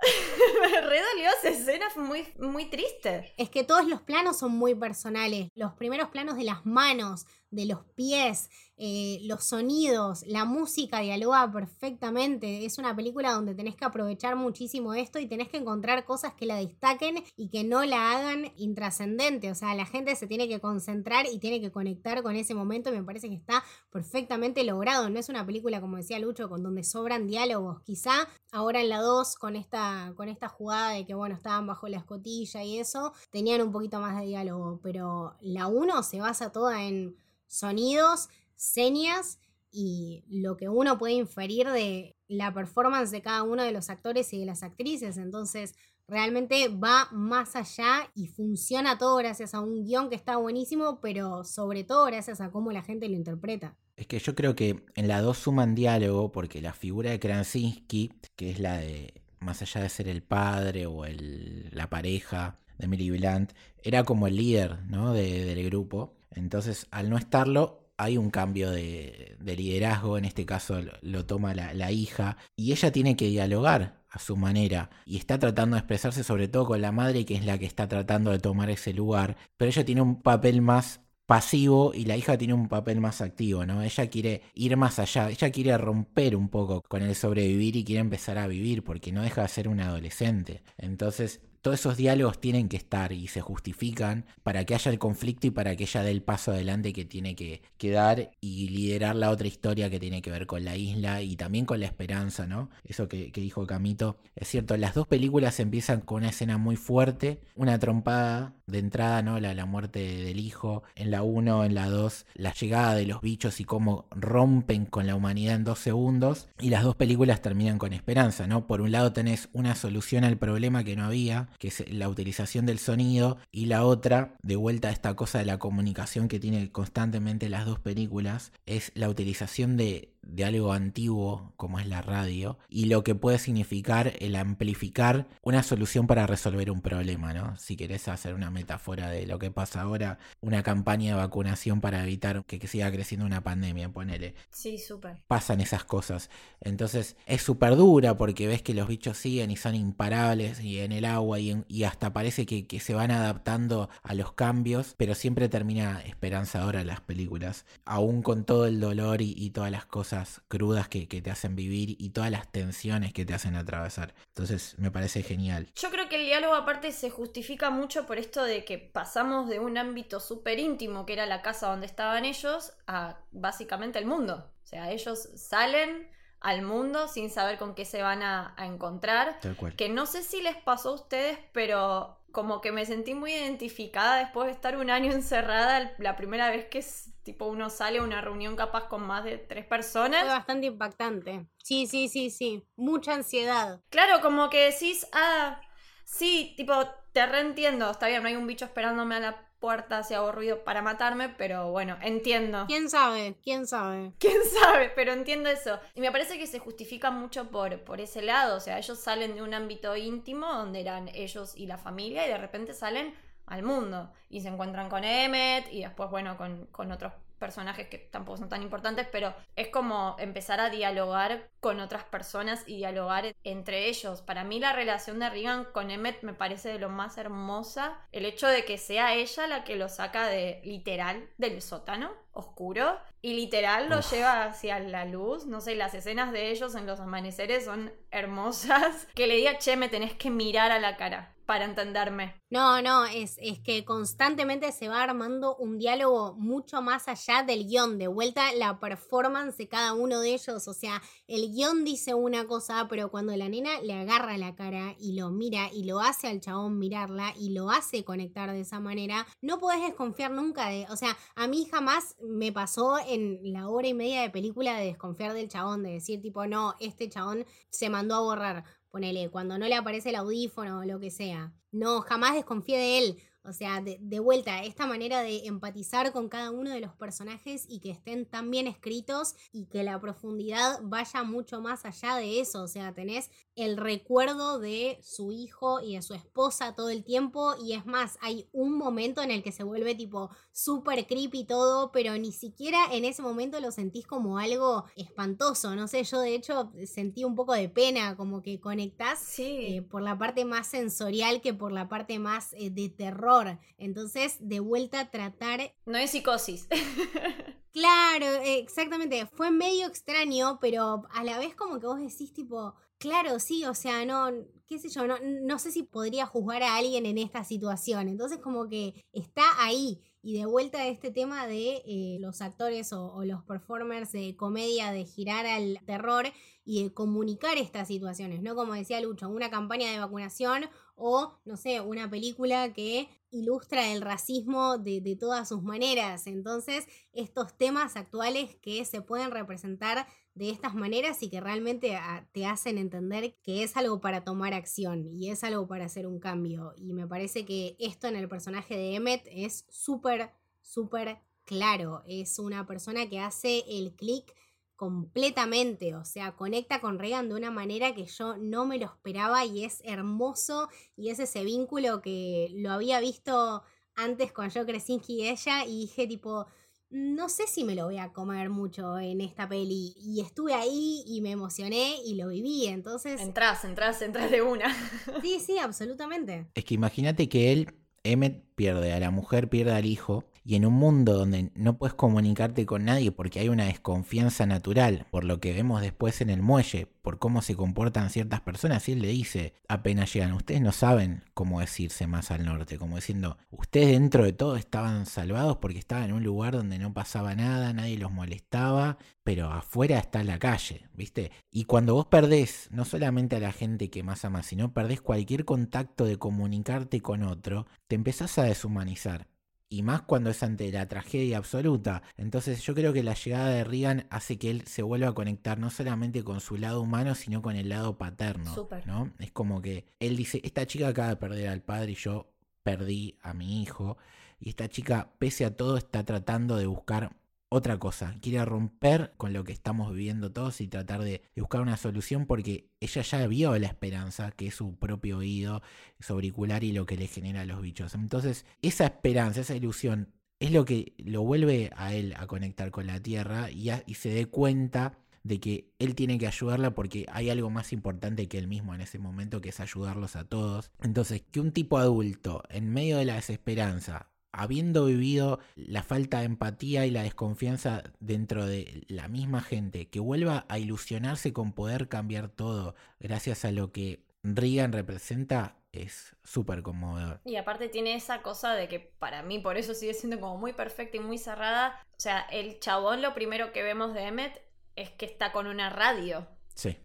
Me 0.61 0.81
redolió 0.81 1.29
esa 1.38 1.51
escena, 1.51 1.88
fue 1.91 2.03
muy, 2.03 2.27
muy 2.38 2.65
triste. 2.69 3.33
Es 3.37 3.51
que 3.51 3.62
todos 3.62 3.87
los 3.87 4.03
planos 4.03 4.38
son 4.38 4.53
muy 4.53 4.75
personales. 4.75 5.49
Los 5.55 5.75
primeros 5.75 6.09
planos 6.09 6.37
de 6.37 6.45
las 6.45 6.67
manos, 6.67 7.27
de 7.53 7.67
los 7.67 7.85
pies, 7.95 8.51
eh, 8.77 9.21
los 9.23 9.45
sonidos, 9.45 10.25
la 10.27 10.45
música 10.45 11.01
dialoga 11.01 11.53
perfectamente. 11.53 12.65
Es 12.65 12.79
una 12.79 12.97
película 12.97 13.33
donde 13.33 13.55
tenés 13.55 13.77
que 13.77 13.85
aprovechar 13.85 14.35
muchísimo 14.35 14.95
esto 14.95 15.21
y 15.21 15.29
tenés 15.29 15.49
que 15.49 15.59
encontrar 15.59 16.05
cosas 16.05 16.35
que 16.35 16.47
la 16.47 16.57
destaquen 16.57 17.23
y 17.37 17.49
que 17.51 17.62
no 17.62 17.85
la 17.85 18.12
hagan 18.12 18.51
intrascendente. 18.57 19.51
O 19.51 19.55
sea, 19.55 19.75
la 19.75 19.87
gente 19.87 20.17
se 20.17 20.27
tiene 20.27 20.49
que 20.49 20.61
concentrar 20.61 21.27
y 21.31 21.38
tiene 21.38 21.61
que 21.61 21.71
conectar 21.71 22.23
con 22.23 22.35
ese 22.35 22.55
momento 22.55 22.91
y 22.91 22.95
me 22.95 23.05
parece 23.05 23.29
que 23.29 23.37
está 23.37 23.62
perfectamente 23.91 24.65
logrado. 24.65 25.11
No 25.11 25.21
es 25.21 25.29
una 25.29 25.47
película, 25.47 25.81
como 25.81 25.99
decía 25.99 26.19
Lucho, 26.19 26.49
con 26.49 26.62
donde 26.62 26.83
sobran 26.83 27.27
diálogos. 27.27 27.83
Quizá 27.83 28.27
ahora 28.51 28.81
en 28.81 28.88
la 28.88 29.01
2, 29.01 29.37
con 29.37 29.55
esta, 29.55 30.12
con 30.17 30.29
esta 30.29 30.49
jugada 30.49 30.93
de 30.93 31.07
que, 31.07 31.15
bueno, 31.15 31.35
estaban 31.35 31.67
bajo 31.67 31.87
la 31.88 31.99
escotilla 31.99 32.65
y 32.65 32.79
eso, 32.79 33.12
tenían 33.31 33.61
un 33.61 33.71
poquito 33.71 34.01
más 34.01 34.19
de 34.19 34.27
diálogo. 34.27 34.81
Pero 34.83 35.37
la 35.41 35.69
1 35.69 36.03
se 36.03 36.21
basa 36.21 36.51
toda 36.51 36.83
en 36.83 37.17
sonidos, 37.53 38.29
señas 38.57 39.38
y 39.71 40.23
lo 40.29 40.57
que 40.57 40.69
uno 40.69 40.99
puede 40.99 41.15
inferir 41.15 41.69
de 41.69 42.15
la 42.29 42.53
performance 42.53 43.11
de 43.11 43.23
cada 43.23 43.43
uno 43.43 43.62
de 43.62 43.73
los 43.73 43.88
actores 43.91 44.33
y 44.33 44.38
de 44.41 44.47
las 44.47 44.62
actrices. 44.62 45.17
Entonces, 45.17 45.75
realmente 46.09 46.69
va 46.69 47.09
más 47.12 47.57
allá 47.57 48.11
y 48.15 48.27
funciona 48.27 48.99
todo 48.99 49.17
gracias 49.17 49.55
a 49.55 49.61
un 49.61 49.85
guion 49.85 50.11
que 50.11 50.15
está 50.17 50.37
buenísimo, 50.37 51.01
pero 51.01 51.45
sobre 51.45 51.85
todo 51.85 52.05
gracias 52.07 52.41
a 52.41 52.51
cómo 52.51 52.71
la 52.73 52.83
gente 52.83 53.09
lo 53.09 53.15
interpreta. 53.17 53.77
Es 53.97 54.07
que 54.07 54.19
yo 54.19 54.35
creo 54.35 54.55
que 54.55 54.85
en 54.95 55.09
la 55.09 55.21
2 55.23 55.37
suman 55.38 55.75
diálogo 55.75 56.33
porque 56.33 56.61
la 56.61 56.73
figura 56.75 57.11
de 57.11 57.21
Krasinski, 57.21 58.12
que 58.37 58.51
es 58.51 58.59
la 58.59 58.77
de, 58.79 59.23
más 59.41 59.62
allá 59.62 59.81
de 59.83 59.88
ser 59.88 60.09
el 60.09 60.23
padre 60.23 60.87
o 60.87 61.05
la 61.07 61.88
pareja 61.88 62.59
de 62.79 62.87
Emily 62.87 63.11
Blunt, 63.11 63.53
era 63.83 64.05
como 64.05 64.27
el 64.27 64.37
líder 64.37 64.83
¿no? 64.87 65.12
de- 65.15 65.45
del 65.45 65.65
grupo. 65.67 66.15
Entonces, 66.35 66.87
al 66.90 67.11
no 67.11 67.18
estarlo, 67.18 67.90
hay 67.97 68.16
un 68.18 68.31
cambio 68.31 68.71
de, 68.71 69.37
de 69.40 69.57
liderazgo, 69.57 70.18
en 70.18 70.25
este 70.25 70.47
caso 70.47 70.81
lo, 70.81 70.92
lo 71.03 71.27
toma 71.27 71.55
la, 71.55 71.75
la 71.75 71.92
hija, 71.92 72.37
y 72.57 72.73
ella 72.73 72.90
tiene 72.92 73.16
que 73.16 73.29
dialogar 73.29 74.03
a 74.09 74.18
su 74.18 74.37
manera, 74.37 74.90
y 75.07 75.16
está 75.16 75.38
tratando 75.38 75.77
de 75.77 75.81
expresarse 75.81 76.25
sobre 76.25 76.49
todo 76.49 76.66
con 76.66 76.81
la 76.83 76.92
madre, 76.92 77.25
que 77.25 77.35
es 77.35 77.45
la 77.45 77.59
que 77.59 77.66
está 77.66 77.88
tratando 77.88 78.31
de 78.31 78.38
tomar 78.38 78.71
ese 78.71 78.92
lugar, 78.92 79.37
pero 79.57 79.71
ella 79.71 79.85
tiene 79.85 80.03
un 80.03 80.21
papel 80.23 80.61
más 80.62 81.01
pasivo 81.27 81.95
y 81.95 82.05
la 82.05 82.16
hija 82.16 82.37
tiene 82.37 82.55
un 82.55 82.68
papel 82.68 83.01
más 83.01 83.21
activo, 83.21 83.64
¿no? 83.64 83.83
Ella 83.83 84.11
quiere 84.11 84.42
ir 84.55 84.77
más 84.77 84.99
allá, 84.99 85.31
ella 85.31 85.51
quiere 85.51 85.79
romper 85.79 86.37
un 86.37 86.49
poco 86.49 86.83
con 86.88 87.03
el 87.03 87.14
sobrevivir 87.14 87.77
y 87.77 87.85
quiere 87.85 88.01
empezar 88.01 88.38
a 88.38 88.47
vivir 88.47 88.85
porque 88.85 89.12
no 89.12 89.23
deja 89.23 89.42
de 89.42 89.49
ser 89.49 89.68
una 89.68 89.87
adolescente. 89.87 90.62
Entonces, 90.77 91.40
todos 91.62 91.79
esos 91.79 91.96
diálogos 91.96 92.40
tienen 92.40 92.68
que 92.68 92.77
estar 92.77 93.12
y 93.12 93.29
se 93.29 93.40
justifican 93.40 94.27
para 94.42 94.64
que 94.64 94.75
haya 94.75 94.90
el 94.90 94.98
conflicto 94.98 95.46
y 95.46 95.51
para 95.51 95.77
que 95.77 95.85
ella 95.85 96.03
dé 96.03 96.11
el 96.11 96.22
paso 96.22 96.51
adelante 96.51 96.92
que 96.92 97.05
tiene 97.05 97.37
que, 97.37 97.62
dar 97.92 98.31
y 98.40 98.68
liderar 98.68 99.16
la 99.16 99.31
otra 99.31 99.48
historia 99.48 99.90
que 99.90 100.01
tiene 100.01 100.22
que 100.22 100.31
ver 100.31 100.46
con 100.46 100.64
la 100.64 100.77
isla 100.77 101.20
y 101.20 101.37
también 101.37 101.66
con 101.66 101.81
la 101.81 101.87
esperanza, 101.87 102.46
¿no? 102.46 102.70
Eso 102.85 103.09
que, 103.09 103.31
dijo 103.35 103.66
Camito. 103.66 104.18
Es 104.35 104.48
cierto, 104.48 104.77
las 104.77 104.94
dos 104.94 105.07
películas 105.07 105.61
empiezan 105.61 106.01
con 106.01 106.18
una 106.18 106.31
escena 106.31 106.59
muy 106.59 106.77
fuerte, 106.77 107.40
una 107.55 107.79
trompada 107.79 108.55
de 108.66 108.79
entrada, 108.79 109.22
¿no? 109.22 109.38
La, 109.40 109.53
la 109.55 109.66
muerte 109.66 109.98
del 109.98 110.40
hijo, 110.40 110.85
en 110.94 111.11
la 111.11 111.22
1, 111.22 111.64
en 111.64 111.75
la 111.75 111.88
2, 111.88 112.27
la 112.35 112.55
llegada 112.55 112.94
de 112.94 113.07
los 113.07 113.20
bichos 113.20 113.61
y 113.61 113.64
cómo 113.64 114.07
rompen 114.11 114.87
con 114.87 115.07
la 115.07 115.14
humanidad 115.14 115.57
en 115.57 115.64
dos 115.64 115.79
segundos. 115.79 116.48
Y 116.61 116.70
las 116.70 116.83
dos 116.83 116.96
películas 116.96 117.42
terminan 117.42 117.79
con 117.79 117.92
esperanza, 117.92 118.46
¿no? 118.46 118.66
Por 118.66 118.81
un 118.81 118.92
lado 118.92 119.12
tenés 119.12 119.48
una 119.53 119.75
solución 119.75 120.25
al 120.25 120.38
problema 120.38 120.85
que 120.85 120.96
no 120.96 121.05
había, 121.05 121.48
que 121.59 121.69
es 121.69 121.85
la 121.93 122.09
utilización 122.09 122.67
del 122.67 122.79
sonido, 122.79 123.38
y 123.51 123.67
la 123.67 123.85
otra, 123.85 124.37
de 124.43 124.57
vuelta 124.57 124.88
a 124.88 124.93
esta 124.93 125.15
cosa 125.15 125.38
de 125.38 125.45
la 125.45 125.59
comunicación 125.59 126.29
que 126.29 126.41
tiene 126.41 126.71
constantemente 126.71 127.49
las 127.49 127.67
dos 127.67 127.79
películas, 127.79 128.53
es 128.67 128.93
la 128.95 129.09
utilización 129.09 129.77
de 129.77 130.12
de 130.23 130.45
algo 130.45 130.73
antiguo 130.73 131.53
como 131.57 131.79
es 131.79 131.87
la 131.87 132.01
radio 132.01 132.59
y 132.69 132.87
lo 132.87 133.05
que 133.05 133.15
puede 133.15 133.39
significar 133.39 134.15
el 134.21 134.37
amplificar 134.37 135.27
una 135.43 135.63
solución 135.63 136.07
para 136.07 136.27
resolver 136.27 136.71
un 136.71 136.81
problema, 136.81 137.35
¿no? 137.35 137.57
Si 137.57 137.77
querés 137.77 138.09
hacer 138.09 138.35
una 138.35 138.51
metáfora 138.51 139.11
de 139.11 139.27
lo 139.27 139.39
que 139.39 139.51
pasa 139.51 139.83
ahora, 139.83 140.19
una 140.41 140.63
campaña 140.63 141.15
de 141.15 141.21
vacunación 141.21 141.81
para 141.81 142.03
evitar 142.03 142.45
que, 142.45 142.63
siga 142.67 142.91
creciendo 142.91 143.27
una 143.27 143.43
pandemia, 143.43 143.91
ponele. 143.91 144.35
Sí, 144.51 144.79
súper. 144.79 145.19
Pasan 145.27 145.61
esas 145.61 145.85
cosas. 145.85 146.31
Entonces 146.61 147.17
es 147.27 147.43
súper 147.43 147.77
dura 147.77 148.17
porque 148.17 148.47
ves 148.47 148.63
que 148.63 148.73
los 148.73 148.89
bichos 148.89 149.19
siguen 149.19 149.51
y 149.51 149.57
son 149.57 149.75
imparables 149.75 150.61
y 150.61 150.79
en 150.79 150.93
el 150.93 151.05
agua 151.05 151.41
y, 151.41 151.85
hasta 151.85 152.13
parece 152.13 152.47
que, 152.47 152.81
se 152.83 152.95
van 152.95 153.11
adaptando 153.11 153.91
a 154.03 154.15
los 154.15 154.33
cambios, 154.33 154.95
pero 154.97 155.15
siempre 155.15 155.49
termina 155.49 156.01
esperanzadora 156.01 156.85
las 156.85 157.01
películas, 157.01 157.65
aún 157.85 158.23
con 158.23 158.45
todo 158.45 158.67
el 158.67 158.81
dolor 158.81 159.21
y 159.23 159.51
todas 159.51 159.71
las 159.71 159.85
cosas 159.87 160.12
crudas 160.48 160.88
que, 160.88 161.07
te 161.07 161.31
hacen 161.31 161.57
vivir 161.57 161.96
y 161.98 162.11
todas 162.11 162.31
las 162.31 162.51
tensiones 162.51 163.12
que 163.12 163.25
te 163.25 163.35
hacen 163.35 163.57
atravesar. 163.57 164.14
Entonces 164.29 164.79
me 164.79 164.90
parece 164.90 165.22
genial. 165.22 165.68
Yo 165.75 165.90
creo 165.90 166.09
que 166.09 166.16
el 166.16 166.27
diálogo 166.27 166.55
aparte 166.55 166.92
se 166.92 167.11
justifica 167.11 167.70
mucho 167.70 168.07
por 168.07 168.18
esto 168.18 168.44
de 168.44 168.64
que 168.64 168.79
pasamos 168.79 169.48
de 169.48 169.59
un 169.59 169.79
ámbito 169.79 170.20
súper 170.20 170.59
íntimo, 170.59 171.07
que 171.07 171.12
era 171.14 171.27
la 171.27 171.42
casa 171.42 171.68
donde 171.68 171.87
estaban 171.87 172.25
ellos, 172.25 172.72
a 172.87 173.18
básicamente 173.31 173.98
el 173.98 174.07
mundo. 174.07 174.51
O 174.62 174.66
sea, 174.66 174.90
ellos 174.90 175.29
salen 175.37 176.11
al 176.40 176.62
mundo 176.62 177.09
sin 177.09 177.31
saber 177.31 177.59
con 177.59 177.75
qué 177.75 177.85
se 177.85 178.03
van 178.03 178.22
a, 178.22 178.55
a 178.57 178.66
encontrar. 178.66 179.38
Que 179.77 179.88
no 179.88 180.07
sé 180.07 180.22
si 180.22 180.42
les 180.42 180.57
pasó 180.57 180.90
a 180.90 180.94
ustedes, 180.94 181.38
pero 181.53 182.18
como 182.33 182.61
que 182.61 182.72
me 182.72 182.85
sentí 182.87 183.14
muy 183.14 183.33
identificada 183.33 184.16
después 184.16 184.46
de 184.46 184.53
estar 184.53 184.77
un 184.77 184.90
año 184.90 185.12
encerrada 185.12 185.94
la 185.98 186.16
primera 186.16 186.51
vez 186.51 186.66
que 186.66 186.83
tipo 187.23 187.47
uno 187.47 187.71
sale 187.71 187.99
a 187.99 188.03
una 188.03 188.21
reunión 188.21 188.57
capaz 188.57 188.89
con 188.89 189.07
más 189.07 189.25
de 189.25 189.39
tres 189.39 189.65
personas. 189.65 190.21
Fue 190.23 190.31
bastante 190.31 190.67
impactante. 190.67 191.47
Sí, 191.63 191.87
sí, 191.87 192.09
sí, 192.09 192.31
sí. 192.31 192.65
Mucha 192.77 193.15
ansiedad. 193.15 193.81
Claro, 193.91 194.21
como 194.21 194.51
que 194.51 194.71
decís, 194.71 195.07
ah, 195.13 195.61
sí, 196.05 196.55
tipo, 196.57 196.75
te 197.13 197.27
reentiendo. 197.27 197.91
Está 197.91 198.09
bien, 198.09 198.23
no 198.23 198.29
hay 198.29 198.37
un 198.37 198.47
bicho 198.47 198.65
esperándome 198.65 199.17
a 199.17 199.21
la 199.21 199.53
puerta 199.63 200.03
si 200.03 200.13
hago 200.13 200.33
ruido 200.33 200.65
para 200.65 200.83
matarme, 200.83 201.29
pero 201.29 201.71
bueno, 201.71 201.97
entiendo. 202.03 202.65
¿Quién 202.67 202.91
sabe? 202.91 203.39
¿Quién 203.45 203.69
sabe? 203.69 204.13
¿Quién 204.19 204.43
sabe? 204.61 204.91
Pero 204.95 205.13
entiendo 205.13 205.49
eso. 205.49 205.79
Y 205.95 206.01
me 206.01 206.11
parece 206.11 206.37
que 206.37 206.49
se 206.49 206.59
justifica 206.59 207.13
mucho 207.13 207.49
por, 207.51 207.85
por 207.85 208.01
ese 208.01 208.23
lado. 208.23 208.57
O 208.57 208.61
sea, 208.61 208.79
ellos 208.79 208.99
salen 208.99 209.37
de 209.37 209.43
un 209.43 209.55
ámbito 209.55 209.97
íntimo 209.97 210.53
donde 210.53 210.81
eran 210.81 211.09
ellos 211.15 211.55
y 211.57 211.67
la 211.67 211.79
familia 211.79 212.27
y 212.27 212.31
de 212.31 212.39
repente 212.39 212.75
salen 212.75 213.15
al 213.47 213.63
mundo. 213.63 214.11
Y 214.29 214.41
se 214.41 214.49
encuentran 214.49 214.89
con 214.89 215.05
Emmet 215.05 215.73
y 215.73 215.83
después, 215.83 216.11
bueno, 216.11 216.37
con, 216.37 216.67
con 216.67 216.93
otros 216.93 217.13
personajes 217.43 217.89
que 217.89 217.99
tampoco 217.99 218.39
son 218.39 218.49
tan 218.49 218.63
importantes, 218.63 219.09
pero 219.11 219.35
es 219.57 219.67
como 219.67 220.15
empezar 220.21 220.61
a 220.61 220.71
dialogar 220.71 221.51
con 221.59 221.81
otras 221.81 222.05
personas 222.05 222.63
y 222.69 222.77
dialogar 222.77 223.35
entre 223.43 223.89
ellos. 223.89 224.23
Para 224.23 224.45
mí 224.45 224.61
la 224.61 224.73
relación 224.73 225.19
de 225.19 225.29
Regan 225.29 225.65
con 225.73 225.91
Emmet 225.91 226.23
me 226.23 226.35
parece 226.35 226.69
de 226.69 226.79
lo 226.79 226.89
más 226.89 227.19
hermosa. 227.19 227.99
El 228.13 228.27
hecho 228.27 228.47
de 228.47 228.65
que 228.65 228.79
sea 228.79 229.15
ella 229.15 229.49
la 229.49 229.65
que 229.65 229.75
lo 229.75 229.89
saca 229.89 230.29
de 230.29 230.61
literal 230.63 231.29
del 231.37 231.61
sótano 231.63 232.13
oscuro 232.33 232.99
y 233.21 233.35
literal 233.35 233.88
lo 233.88 234.01
lleva 234.01 234.45
hacia 234.45 234.79
la 234.79 235.05
luz. 235.05 235.47
No 235.47 235.61
sé, 235.61 235.75
las 235.75 235.95
escenas 235.95 236.33
de 236.33 236.51
ellos 236.51 236.75
en 236.75 236.87
los 236.87 237.01
amaneceres 237.01 237.64
son 237.64 237.92
hermosas. 238.11 239.07
Que 239.14 239.27
le 239.27 239.37
diga, 239.37 239.59
che, 239.59 239.77
me 239.77 239.88
tenés 239.88 240.14
que 240.14 240.31
mirar 240.31 240.73
a 240.73 240.79
la 240.79 240.97
cara 240.97 241.35
para 241.47 241.64
entenderme. 241.64 242.40
No, 242.51 242.81
no, 242.83 243.05
es, 243.05 243.37
es 243.40 243.59
que 243.59 243.85
constantemente 243.85 244.71
se 244.73 244.88
va 244.88 245.03
armando 245.03 245.57
un 245.57 245.79
diálogo 245.79 246.35
mucho 246.35 246.81
más 246.83 247.09
allá 247.09 247.42
del 247.42 247.66
guion, 247.66 247.99
de 247.99 248.09
vuelta 248.09 248.53
la 248.55 248.79
performance 248.79 249.57
de 249.57 249.68
cada 249.68 249.92
uno 249.92 250.21
de 250.21 250.35
ellos, 250.35 250.68
o 250.68 250.73
sea, 250.73 251.03
el 251.33 251.51
guion 251.51 251.83
dice 251.83 252.12
una 252.12 252.47
cosa, 252.47 252.87
pero 252.90 253.11
cuando 253.11 253.35
la 253.35 253.49
nena 253.49 253.81
le 253.81 253.95
agarra 253.95 254.37
la 254.37 254.55
cara 254.55 254.95
y 254.99 255.14
lo 255.14 255.31
mira 255.31 255.71
y 255.73 255.85
lo 255.85 256.01
hace 256.01 256.29
al 256.29 256.40
chabón 256.40 256.79
mirarla 256.79 257.33
y 257.40 257.55
lo 257.55 257.71
hace 257.71 258.05
conectar 258.05 258.53
de 258.53 258.61
esa 258.61 258.81
manera, 258.81 259.27
no 259.40 259.59
podés 259.59 259.81
desconfiar 259.81 260.31
nunca 260.31 260.68
de, 260.68 260.87
o 260.90 260.97
sea, 260.97 261.16
a 261.35 261.49
mí 261.49 261.66
jamás 261.71 262.16
me 262.21 262.53
pasó 262.53 262.99
en 262.99 263.40
la 263.51 263.71
hora 263.71 263.88
y 263.88 263.95
media 263.95 264.21
de 264.21 264.29
película 264.29 264.77
de 264.77 264.85
desconfiar 264.85 265.33
del 265.33 265.49
chabón, 265.49 265.83
de 265.83 265.92
decir 265.92 266.21
tipo, 266.21 266.47
no, 266.47 266.75
este 266.81 267.09
chabón 267.09 267.47
se 267.71 267.88
mandó 267.88 268.16
a 268.16 268.21
borrar 268.21 268.64
ponele, 268.92 269.31
cuando 269.31 269.59
no 269.59 269.66
le 269.66 269.75
aparece 269.75 270.11
el 270.11 270.16
audífono 270.16 270.81
o 270.81 270.85
lo 270.85 271.01
que 271.01 271.11
sea. 271.11 271.55
No, 271.73 272.03
jamás 272.03 272.35
desconfíe 272.35 272.77
de 272.77 272.99
él. 272.99 273.23
O 273.45 273.53
sea, 273.53 273.81
de, 273.81 274.21
vuelta, 274.21 274.63
esta 274.63 274.87
manera 274.87 275.21
de 275.21 275.47
empatizar 275.47 276.13
con 276.13 276.29
cada 276.29 276.53
uno 276.53 276.71
de 276.71 276.81
los 276.81 276.95
personajes 276.95 277.65
y 277.69 277.81
que 277.81 277.91
estén 277.91 278.25
tan 278.25 278.51
bien 278.53 278.69
escritos 278.69 279.35
y 279.53 279.67
que 279.67 279.83
la 279.83 280.01
profundidad 280.01 280.79
vaya 280.83 281.25
mucho 281.25 281.61
más 281.61 281.85
allá 281.85 282.17
de 282.17 282.39
eso. 282.41 282.63
O 282.63 282.69
sea, 282.69 282.95
tenés 282.95 283.31
el 283.57 283.77
recuerdo 283.77 284.61
de 284.61 285.01
su 285.03 285.33
hijo 285.33 285.81
y 285.81 285.97
de 285.97 286.03
su 286.03 286.15
esposa 286.15 286.77
todo 286.77 286.89
el 286.89 287.03
tiempo 287.03 287.55
y 287.61 287.73
es 287.73 287.85
más, 287.85 288.17
hay 288.21 288.49
un 288.53 288.79
momento 288.79 289.23
en 289.23 289.33
el 289.33 289.43
que 289.43 289.51
se 289.51 289.65
vuelve 289.65 289.97
tipo 289.97 290.31
súper 290.53 291.07
creepy 291.09 291.45
todo, 291.45 291.91
pero 291.91 292.17
ni 292.19 292.31
siquiera 292.31 292.79
en 292.93 293.05
ese 293.05 293.23
momento 293.23 293.59
lo 293.59 293.73
sentís 293.73 294.07
como 294.07 294.39
algo 294.39 294.85
espantoso. 294.95 295.75
No 295.75 295.89
sé, 295.89 296.05
yo 296.05 296.21
de 296.21 296.37
hecho 296.37 296.73
sentí 296.87 297.25
un 297.25 297.35
poco 297.35 297.55
de 297.55 297.69
pena, 297.69 298.17
como 298.17 298.41
que 298.41 298.61
conectás 298.61 299.35
eh, 299.39 299.85
por 299.91 300.03
la 300.03 300.17
parte 300.17 300.45
más 300.45 300.69
sensorial 300.69 301.41
que 301.41 301.53
por 301.55 301.73
la 301.73 301.89
parte 301.89 302.21
más 302.21 302.53
eh, 302.53 302.71
de 302.71 302.89
terror 302.89 303.32
entonces, 303.79 304.37
de 304.40 304.61
vuelta 304.61 305.01
a 305.01 305.11
tratar... 305.11 305.75
No 305.87 305.99
es 305.99 306.11
psicosis. 306.11 306.68
claro, 307.73 308.27
exactamente. 308.45 309.27
Fue 309.27 309.51
medio 309.51 309.87
extraño, 309.87 310.59
pero 310.61 311.05
a 311.12 311.25
la 311.25 311.38
vez 311.38 311.55
como 311.55 311.81
que 311.81 311.87
vos 311.87 312.01
decís 312.01 312.33
tipo, 312.33 312.75
claro, 312.99 313.38
sí, 313.40 313.64
o 313.64 313.75
sea, 313.75 314.05
no, 314.05 314.31
qué 314.66 314.79
sé 314.79 314.88
yo, 314.88 315.07
no, 315.07 315.16
no 315.21 315.59
sé 315.59 315.73
si 315.73 315.83
podría 315.83 316.27
juzgar 316.27 316.62
a 316.62 316.77
alguien 316.77 317.07
en 317.07 317.18
esta 317.18 317.45
situación. 317.45 318.09
Entonces 318.09 318.38
como 318.38 318.68
que 318.68 319.05
está 319.12 319.42
ahí. 319.59 320.01
Y 320.25 320.38
de 320.38 320.47
vuelta 320.47 320.79
a 320.79 320.87
este 320.87 321.11
tema 321.11 321.49
de 321.49 321.83
eh, 321.85 322.18
los 322.21 322.42
actores 322.42 322.92
o, 322.92 323.12
o, 323.12 323.25
los 323.25 323.42
performers 323.42 324.12
de 324.12 324.37
comedia, 324.37 324.92
de 324.92 325.05
girar 325.05 325.47
al 325.47 325.81
terror 325.85 326.27
y 326.64 326.85
de 326.85 326.95
comunicar 326.95 327.59
estas 327.59 327.88
situaciones, 327.88 328.40
¿no? 328.40 328.55
Como 328.55 328.75
decía 328.75 329.01
Lucho, 329.01 329.29
una 329.29 329.51
campaña 329.51 329.90
de 329.90 329.99
vacunación 329.99 330.66
o, 330.95 331.33
no 331.45 331.57
sé, 331.57 331.81
una 331.81 332.09
película 332.09 332.73
que 332.73 333.09
ilustra 333.31 333.91
el 333.93 334.03
racismo 334.03 334.79
de, 334.79 335.17
todas 335.19 335.49
sus 335.49 335.63
maneras. 335.63 336.27
Entonces, 336.27 336.87
estos 337.13 337.57
temas 337.57 337.97
actuales 337.97 338.57
que 338.57 338.85
se 338.85 339.01
pueden 339.01 339.31
representar 339.31 340.07
de 340.35 340.51
estas 340.51 340.75
maneras 340.75 341.23
y 341.23 341.31
que 341.31 341.41
realmente 341.41 341.97
ah, 341.97 342.27
te 342.33 342.47
hacen 342.47 342.79
entender 342.79 343.37
que 343.43 343.63
es 343.63 343.77
algo 343.77 344.01
para 344.01 344.25
tomar 344.25 344.55
acción 344.55 345.07
y 345.07 345.31
es 345.31 345.45
algo 345.45 345.67
para 345.67 345.87
hacer 345.87 346.07
un 346.07 346.21
cambio. 346.21 346.75
Y 346.77 346.93
me 346.93 347.07
parece 347.07 347.45
que 347.45 347.77
esto 347.79 348.07
en 348.07 348.17
el 348.17 348.29
personaje 348.29 348.77
de 348.77 348.95
Emmet 348.95 349.27
es 349.31 349.67
súper, 349.69 350.31
súper 350.61 351.19
claro. 351.45 352.03
Es 352.07 352.39
una 352.39 352.67
persona 352.67 353.09
que 353.09 353.21
hace 353.21 353.65
el 353.69 353.95
clic 353.95 354.35
completamente, 354.77 355.95
o 355.95 356.05
sea, 356.05 356.33
conecta 356.33 356.81
con 356.81 356.99
Regan 356.99 357.29
de 357.29 357.35
una 357.35 357.51
manera 357.51 357.95
que 357.95 358.07
yo 358.07 358.37
no 358.37 358.67
me 358.67 358.79
lo 358.79 358.87
esperaba 358.87 359.45
y 359.45 359.65
es 359.65 359.81
hermoso 359.85 360.69
y 360.97 361.11
es 361.11 361.19
ese 361.19 361.45
vínculo 361.45 362.03
que 362.03 362.49
lo 362.55 362.73
había 362.73 363.01
visto 363.01 363.63
antes 363.95 364.33
con 364.33 364.51
Joe 364.51 364.67
Krasinski 364.67 365.21
y 365.21 365.29
ella 365.29 365.65
y 365.65 365.81
dije 365.81 366.07
tipo, 366.07 366.47
no 366.93 367.29
sé 367.29 367.47
si 367.47 367.65
me 367.65 367.75
lo 367.75 367.87
voy 367.87 367.99
a 367.99 368.13
comer 368.13 368.51
mucho 368.51 368.99
en 368.99 369.21
esta 369.23 369.49
peli 369.49 369.95
y 369.97 370.21
estuve 370.21 370.53
ahí 370.53 371.03
y 371.07 371.23
me 371.23 371.31
emocioné 371.31 371.97
y 372.05 372.17
lo 372.17 372.29
viví, 372.29 372.67
entonces... 372.67 373.21
Entrás, 373.21 373.65
entras, 373.65 374.03
entras 374.03 374.31
de 374.31 374.43
una. 374.43 374.75
sí, 375.23 375.41
sí, 375.41 375.59
absolutamente. 375.59 376.49
Es 376.55 376.65
que 376.65 376.75
imagínate 376.75 377.29
que 377.31 377.53
él 377.53 377.75
Emmet 378.05 378.45
pierde 378.55 378.93
a 378.93 379.01
la 379.01 379.11
mujer, 379.11 379.49
pierde 379.49 379.73
al 379.73 379.87
hijo. 379.87 380.25
Y 380.45 380.57
en 380.57 380.67
un 380.67 380.75
mundo 380.75 381.15
donde 381.15 381.53
no 381.55 381.79
puedes 381.79 381.95
comunicarte 381.95 382.67
con 382.67 382.85
nadie 382.85 383.13
porque 383.13 383.39
hay 383.39 383.49
una 383.49 383.67
desconfianza 383.67 384.45
natural, 384.45 385.07
por 385.11 385.25
lo 385.25 385.39
que 385.41 385.53
vemos 385.53 385.81
después 385.81 386.21
en 386.21 386.31
el 386.31 386.43
muelle, 386.43 386.89
por 387.03 387.19
cómo 387.19 387.43
se 387.43 387.55
comportan 387.55 388.11
ciertas 388.11 388.41
personas, 388.41 388.89
y 388.89 388.93
él 388.93 389.03
le 389.03 389.09
dice, 389.09 389.55
apenas 389.69 390.13
llegan, 390.13 390.33
ustedes 390.33 390.61
no 390.61 390.73
saben 390.73 391.25
cómo 391.35 391.61
decirse 391.61 392.07
más 392.07 392.31
al 392.31 392.45
norte, 392.45 392.79
como 392.79 392.97
diciendo, 392.97 393.39
ustedes 393.51 393.89
dentro 393.89 394.25
de 394.25 394.33
todo 394.33 394.57
estaban 394.57 395.07
salvados 395.07 395.59
porque 395.59 395.79
estaban 395.79 396.05
en 396.05 396.13
un 396.13 396.25
lugar 396.25 396.55
donde 396.55 396.79
no 396.79 396.93
pasaba 396.93 397.35
nada, 397.35 397.73
nadie 397.73 397.99
los 397.99 398.13
molestaba, 398.13 398.99
pero 399.25 399.51
afuera 399.51 399.99
está 399.99 400.25
la 400.25 400.39
calle, 400.39 400.89
¿viste? 400.95 401.31
Y 401.51 401.65
cuando 401.65 401.95
vos 401.95 402.07
perdés 402.07 402.69
no 402.73 402.85
solamente 402.85 403.37
a 403.37 403.41
la 403.41 403.53
gente 403.53 403.91
que 403.91 404.03
más 404.03 404.25
amas, 404.25 404.47
sino 404.47 404.73
perdés 404.73 405.01
cualquier 405.01 405.45
contacto 405.45 406.05
de 406.05 406.19
comunicarte 406.19 407.01
con 407.01 407.23
otro, 407.23 407.67
te 407.87 407.95
empezás 407.95 408.39
a 408.39 408.45
deshumanizar 408.45 409.32
y 409.73 409.81
más 409.83 410.03
cuando 410.03 410.29
es 410.29 410.43
ante 410.43 410.71
la 410.71 410.87
tragedia 410.87 411.39
absoluta. 411.39 412.03
Entonces 412.19 412.63
yo 412.63 412.75
creo 412.75 412.93
que 412.93 413.03
la 413.03 413.15
llegada 413.15 413.49
de 413.49 413.65
Regan 413.65 414.07
hace 414.11 414.39
que 414.39 414.51
él 414.51 414.67
se 414.67 414.83
vuelva 414.83 415.09
a 415.09 415.15
conectar 415.15 415.59
no 415.59 415.71
solamente 415.71 416.23
con 416.23 416.41
su 416.41 416.59
lado 416.59 416.83
humano, 416.83 417.15
sino 417.15 417.41
con 417.41 417.57
el 417.57 417.71
lado 417.71 417.97
paterno. 417.97 418.55
¿no? 418.85 419.11
Es 419.19 419.33
como 419.33 419.63
que 419.63 419.87
él 419.99 420.15
dice, 420.15 420.43
esta 420.45 420.67
chica 420.67 420.89
acaba 420.89 421.09
de 421.09 421.17
perder 421.17 421.49
al 421.49 421.63
padre 421.63 421.93
y 421.93 421.95
yo 421.95 422.31
perdí 422.63 423.17
a 423.23 423.33
mi 423.33 423.63
hijo. 423.63 423.97
Y 424.39 424.51
esta 424.51 424.69
chica, 424.69 425.11
pese 425.19 425.47
a 425.47 425.57
todo, 425.57 425.79
está 425.79 426.05
tratando 426.05 426.59
de 426.59 426.67
buscar 426.67 427.17
otra 427.53 427.79
cosa, 427.79 428.17
quiere 428.23 428.43
romper 428.47 429.12
con 429.19 429.35
lo 429.35 429.45
que 429.45 429.53
estamos 429.53 429.93
viviendo 429.93 430.33
todos 430.33 430.62
y 430.62 430.69
tratar 430.69 431.03
de, 431.03 431.23
buscar 431.37 431.61
una 431.61 431.77
solución 431.77 432.25
porque 432.25 432.71
ella 432.81 433.03
ya 433.03 433.27
vio 433.27 433.59
la 433.59 433.67
esperanza, 433.67 434.31
que 434.31 434.47
es 434.47 434.55
su 434.55 434.77
propio 434.77 435.19
oído, 435.19 435.61
su 436.01 436.15
auricular 436.15 436.65
y 436.65 436.73
lo 436.73 436.87
que 436.87 436.97
le 436.97 437.09
genera 437.09 437.43
a 437.43 437.45
los 437.45 437.61
bichos. 437.61 437.95
Entonces, 437.95 438.47
esa 438.62 438.87
esperanza, 438.87 439.43
esa 439.43 439.55
ilusión, 439.55 440.09
es 440.41 440.51
lo 440.51 440.65
que 440.65 440.95
lo 440.97 441.23
vuelve 441.23 441.71
a 441.77 441.95
él 441.95 442.15
a 442.17 442.27
conectar 442.27 442.71
con 442.71 442.87
la 442.87 443.01
tierra 443.01 443.51
y, 443.51 443.71
y 443.87 443.95
se 443.95 444.09
dé 444.09 444.27
cuenta 444.27 444.99
de 445.23 445.38
que 445.38 445.73
él 445.79 445.95
tiene 445.95 446.19
que 446.19 446.27
ayudarla 446.27 446.75
porque 446.75 447.07
hay 447.12 447.29
algo 447.29 447.51
más 447.51 447.73
importante 447.73 448.29
que 448.29 448.38
él 448.38 448.49
mismo 448.49 448.75
en 448.75 448.81
ese 448.81 448.99
momento, 448.99 449.43
que 449.43 449.51
es 449.51 449.61
ayudarlos 449.61 450.17
a 450.17 450.25
todos. 450.25 450.71
Entonces, 450.81 451.23
que 451.31 451.41
un 451.41 451.53
tipo 451.53 451.79
adulto, 451.79 452.43
en 452.49 452.71
medio 452.73 452.97
de 452.97 453.05
la 453.05 453.17
desesperanza, 453.17 454.12
habiendo 454.33 454.87
vivido 454.87 455.38
la 455.55 455.83
falta 455.83 456.21
de 456.21 456.25
empatía 456.25 456.87
y 456.87 456.90
la 456.90 457.03
desconfianza 457.03 457.83
dentro 458.01 458.47
de 458.47 458.85
la 458.88 459.09
misma 459.09 459.42
gente, 459.42 459.88
que 459.88 460.01
vuelva 460.01 460.47
a 460.49 460.59
ilusionarse 460.59 461.33
con 461.33 461.53
poder 461.53 461.88
cambiar 461.88 462.29
todo 462.29 462.75
gracias 462.99 463.45
a 463.45 463.53
lo 463.53 463.73
que 463.73 464.01
Reagan 464.23 464.73
representa, 464.73 465.57
es 465.73 466.16
súper 466.23 466.62
conmovedor. 466.62 467.21
Y 467.25 467.37
aparte 467.37 467.68
tiene 467.68 467.95
esa 467.95 468.23
cosa 468.23 468.55
de 468.55 468.68
que 468.68 468.81
para 468.81 469.23
mí 469.23 469.38
por 469.38 469.57
eso 469.57 469.75
sigue 469.75 469.95
siendo 469.95 470.21
como 470.21 470.37
muy 470.38 470.53
perfecta 470.53 470.97
y 470.97 471.01
muy 471.01 471.18
cerrada. 471.18 471.81
O 471.97 472.01
sea, 472.01 472.21
el 472.31 472.61
chabón 472.61 473.03
lo 473.03 473.14
primero 473.14 473.53
que 473.53 473.62
vemos 473.62 473.95
de 473.95 474.03
Emmet 474.03 474.42
es 474.77 474.90
que 474.90 475.07
está 475.07 475.33
con 475.33 475.47
una 475.47 475.71
radio. 475.71 476.27